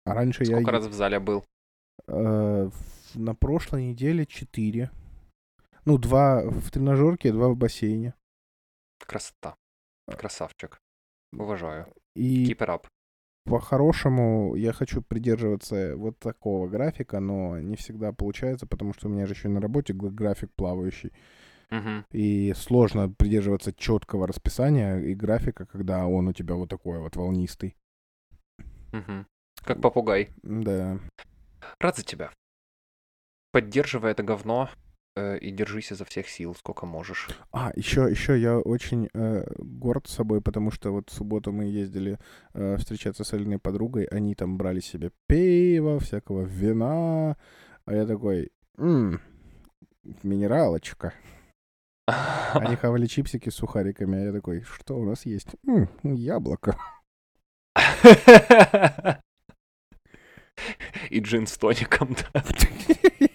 А 0.05 0.15
раньше 0.15 0.45
я... 0.45 0.57
Сколько 0.57 0.73
раз 0.73 0.87
в 0.87 0.93
зале 0.93 1.19
был? 1.19 1.45
Э, 2.07 2.71
на 3.15 3.35
прошлой 3.35 3.87
неделе 3.91 4.25
4. 4.27 4.91
Ну, 5.85 5.99
два 5.99 6.43
в 6.45 6.71
тренажерке, 6.71 7.33
два 7.33 7.49
в 7.49 7.57
бассейне. 7.57 8.15
Красота. 8.99 9.57
Красавчик. 10.07 10.81
Уважаю. 11.33 11.93
И 12.15 12.47
Keep 12.47 12.59
it 12.59 12.69
up. 12.69 12.87
По-хорошему 13.45 14.55
я 14.55 14.73
хочу 14.73 15.03
придерживаться 15.03 15.97
вот 15.97 16.19
такого 16.19 16.69
графика, 16.69 17.21
но 17.21 17.59
не 17.59 17.77
всегда 17.77 18.13
получается, 18.13 18.67
потому 18.67 18.95
что 18.95 19.09
у 19.09 19.11
меня 19.11 19.27
же 19.27 19.35
еще 19.35 19.49
на 19.49 19.61
работе 19.61 19.93
график 19.95 20.51
плавающий. 20.55 21.13
Мгм. 21.71 22.05
И 22.13 22.53
сложно 22.55 23.09
придерживаться 23.09 23.73
четкого 23.73 24.27
расписания 24.27 24.99
и 24.99 25.15
графика, 25.15 25.65
когда 25.67 26.07
он 26.07 26.29
у 26.29 26.33
тебя 26.33 26.55
вот 26.55 26.69
такой 26.69 26.99
вот 26.99 27.17
волнистый. 27.17 27.77
Мгм. 28.93 29.27
Как 29.63 29.81
попугай. 29.81 30.31
Да. 30.43 30.99
Рад 31.79 31.97
за 31.97 32.05
тебя. 32.05 32.31
Поддерживай 33.53 34.13
это 34.13 34.23
говно 34.23 34.71
и 35.17 35.51
держись 35.51 35.93
изо 35.93 36.05
всех 36.05 36.29
сил, 36.29 36.55
сколько 36.55 36.87
можешь. 36.87 37.29
А, 37.51 37.71
еще, 37.77 38.09
еще 38.11 38.39
я 38.41 38.59
очень 38.59 39.09
э, 39.13 39.45
горд 39.59 40.07
собой, 40.09 40.41
потому 40.41 40.71
что 40.71 40.91
вот 40.91 41.11
в 41.11 41.13
субботу 41.13 41.53
мы 41.53 41.65
ездили 41.65 42.19
э, 42.55 42.77
встречаться 42.79 43.23
с 43.25 43.33
Алиной 43.35 43.59
подругой, 43.59 44.05
они 44.05 44.35
там 44.35 44.57
брали 44.57 44.81
себе 44.81 45.11
пиво, 45.27 45.99
всякого 45.99 46.43
вина, 46.43 47.37
а 47.85 47.95
я 47.95 48.07
такой, 48.07 48.53
«М, 48.79 49.21
минералочка. 50.23 51.13
Они 52.07 52.77
хавали 52.77 53.07
чипсики 53.07 53.51
с 53.51 53.55
сухариками, 53.57 54.19
а 54.19 54.25
я 54.25 54.33
такой, 54.33 54.63
что 54.63 54.97
у 54.99 55.05
нас 55.05 55.27
есть? 55.27 55.49
«М, 55.67 55.89
яблоко. 56.03 56.77
И 61.11 61.21
джин 61.21 61.47
с 61.47 61.59
тоником, 61.59 62.17
да. 62.33 62.45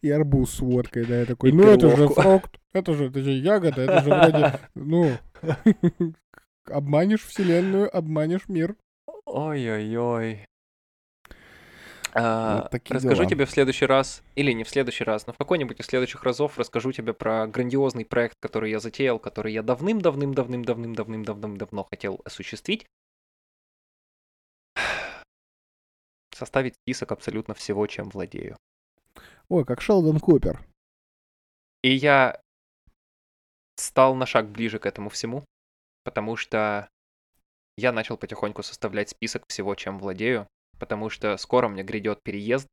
И 0.00 0.10
арбуз 0.10 0.54
с 0.54 0.60
водкой, 0.60 1.04
да, 1.06 1.20
я 1.20 1.26
такой, 1.26 1.50
И 1.50 1.52
ну 1.52 1.64
это 1.64 1.94
же 1.96 2.08
фрукт, 2.08 2.58
это 2.72 2.94
же, 2.94 3.06
это 3.06 3.20
же 3.20 3.32
ягода, 3.32 3.82
это 3.82 4.02
же 4.02 4.10
вроде, 4.10 4.60
ну, 4.74 5.10
обманешь 6.66 7.24
вселенную, 7.24 7.94
обманешь 7.96 8.48
мир. 8.48 8.76
Ой-ой-ой. 9.26 10.46
А, 12.14 12.68
Вот 12.72 12.80
расскажу 12.88 13.22
дела. 13.22 13.26
тебе 13.26 13.44
в 13.44 13.50
следующий 13.50 13.86
раз, 13.86 14.22
или 14.34 14.52
не 14.52 14.64
в 14.64 14.68
следующий 14.68 15.04
раз, 15.04 15.26
но 15.26 15.32
в 15.32 15.36
какой-нибудь 15.36 15.78
из 15.80 15.86
следующих 15.86 16.22
разов 16.24 16.58
расскажу 16.58 16.92
тебе 16.92 17.12
про 17.12 17.46
грандиозный 17.46 18.04
проект, 18.04 18.36
который 18.40 18.70
я 18.70 18.80
затеял, 18.80 19.18
который 19.18 19.52
я 19.52 19.62
давным-давным-давным-давным-давным-давным-давно 19.62 21.84
хотел 21.84 22.20
осуществить. 22.24 22.86
Составить 26.34 26.74
список 26.76 27.12
абсолютно 27.12 27.54
всего, 27.54 27.86
чем 27.86 28.08
владею. 28.08 28.56
Ой, 29.48 29.64
как 29.64 29.80
Шелдон 29.80 30.20
Купер. 30.20 30.66
И 31.82 31.94
я 31.94 32.40
стал 33.76 34.14
на 34.14 34.26
шаг 34.26 34.50
ближе 34.50 34.78
к 34.78 34.86
этому 34.86 35.08
всему, 35.08 35.44
потому 36.04 36.36
что 36.36 36.88
я 37.76 37.92
начал 37.92 38.16
потихоньку 38.16 38.62
составлять 38.62 39.10
список 39.10 39.44
всего, 39.48 39.74
чем 39.74 39.98
владею, 39.98 40.46
потому 40.78 41.08
что 41.08 41.36
скоро 41.36 41.68
мне 41.68 41.82
грядет 41.82 42.22
переезд, 42.22 42.66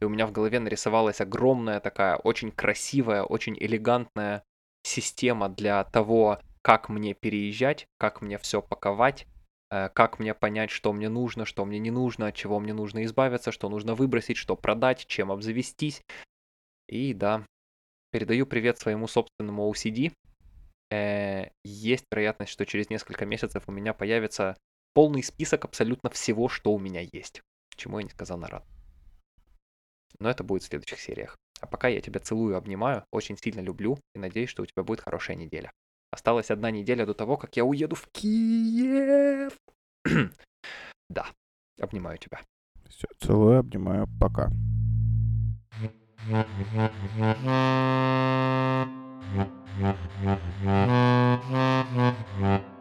и 0.00 0.04
у 0.04 0.08
меня 0.08 0.26
в 0.26 0.32
голове 0.32 0.60
нарисовалась 0.60 1.20
огромная 1.20 1.80
такая, 1.80 2.16
очень 2.16 2.52
красивая, 2.52 3.22
очень 3.22 3.56
элегантная 3.58 4.44
система 4.82 5.48
для 5.48 5.82
того, 5.84 6.38
как 6.62 6.88
мне 6.88 7.14
переезжать, 7.14 7.86
как 7.98 8.20
мне 8.20 8.38
все 8.38 8.62
паковать, 8.62 9.26
как 9.94 10.18
мне 10.18 10.34
понять, 10.34 10.70
что 10.70 10.92
мне 10.92 11.08
нужно, 11.08 11.44
что 11.44 11.64
мне 11.64 11.78
не 11.78 11.90
нужно, 11.90 12.28
от 12.28 12.34
чего 12.34 12.60
мне 12.60 12.72
нужно 12.72 13.04
избавиться, 13.04 13.52
что 13.52 13.68
нужно 13.68 13.94
выбросить, 13.94 14.36
что 14.36 14.56
продать, 14.56 15.06
чем 15.06 15.32
обзавестись. 15.32 16.02
И 16.88 17.14
да, 17.14 17.44
передаю 18.12 18.46
привет 18.46 18.78
своему 18.78 19.08
собственному 19.08 19.70
OCD. 19.70 20.12
Э, 20.90 21.50
Есть 21.64 22.04
вероятность, 22.10 22.52
что 22.52 22.66
через 22.66 22.90
несколько 22.90 23.26
месяцев 23.26 23.64
у 23.66 23.72
меня 23.72 23.94
появится 23.94 24.56
полный 24.92 25.22
список 25.22 25.64
абсолютно 25.64 26.10
всего, 26.10 26.48
что 26.48 26.72
у 26.72 26.78
меня 26.78 27.00
есть. 27.12 27.42
Чему 27.76 27.98
я 27.98 28.04
несказанно 28.04 28.46
рад. 28.46 28.64
Но 30.20 30.30
это 30.30 30.44
будет 30.44 30.62
в 30.62 30.66
следующих 30.66 31.00
сериях. 31.00 31.36
А 31.60 31.66
пока 31.66 31.88
я 31.88 32.00
тебя 32.00 32.20
целую, 32.20 32.56
обнимаю, 32.56 33.04
очень 33.10 33.36
сильно 33.36 33.60
люблю 33.60 33.98
и 34.14 34.18
надеюсь, 34.18 34.50
что 34.50 34.62
у 34.62 34.66
тебя 34.66 34.84
будет 34.84 35.00
хорошая 35.00 35.36
неделя. 35.36 35.72
Осталась 36.14 36.52
одна 36.52 36.70
неделя 36.70 37.06
до 37.06 37.12
того, 37.12 37.36
как 37.36 37.56
я 37.56 37.64
уеду 37.64 37.96
в 37.96 38.06
Киев. 38.12 39.52
да, 41.10 41.26
обнимаю 41.80 42.18
тебя. 42.18 42.38
Все, 42.88 43.08
целую, 43.18 43.58
обнимаю, 43.58 44.06
пока. 44.20 44.48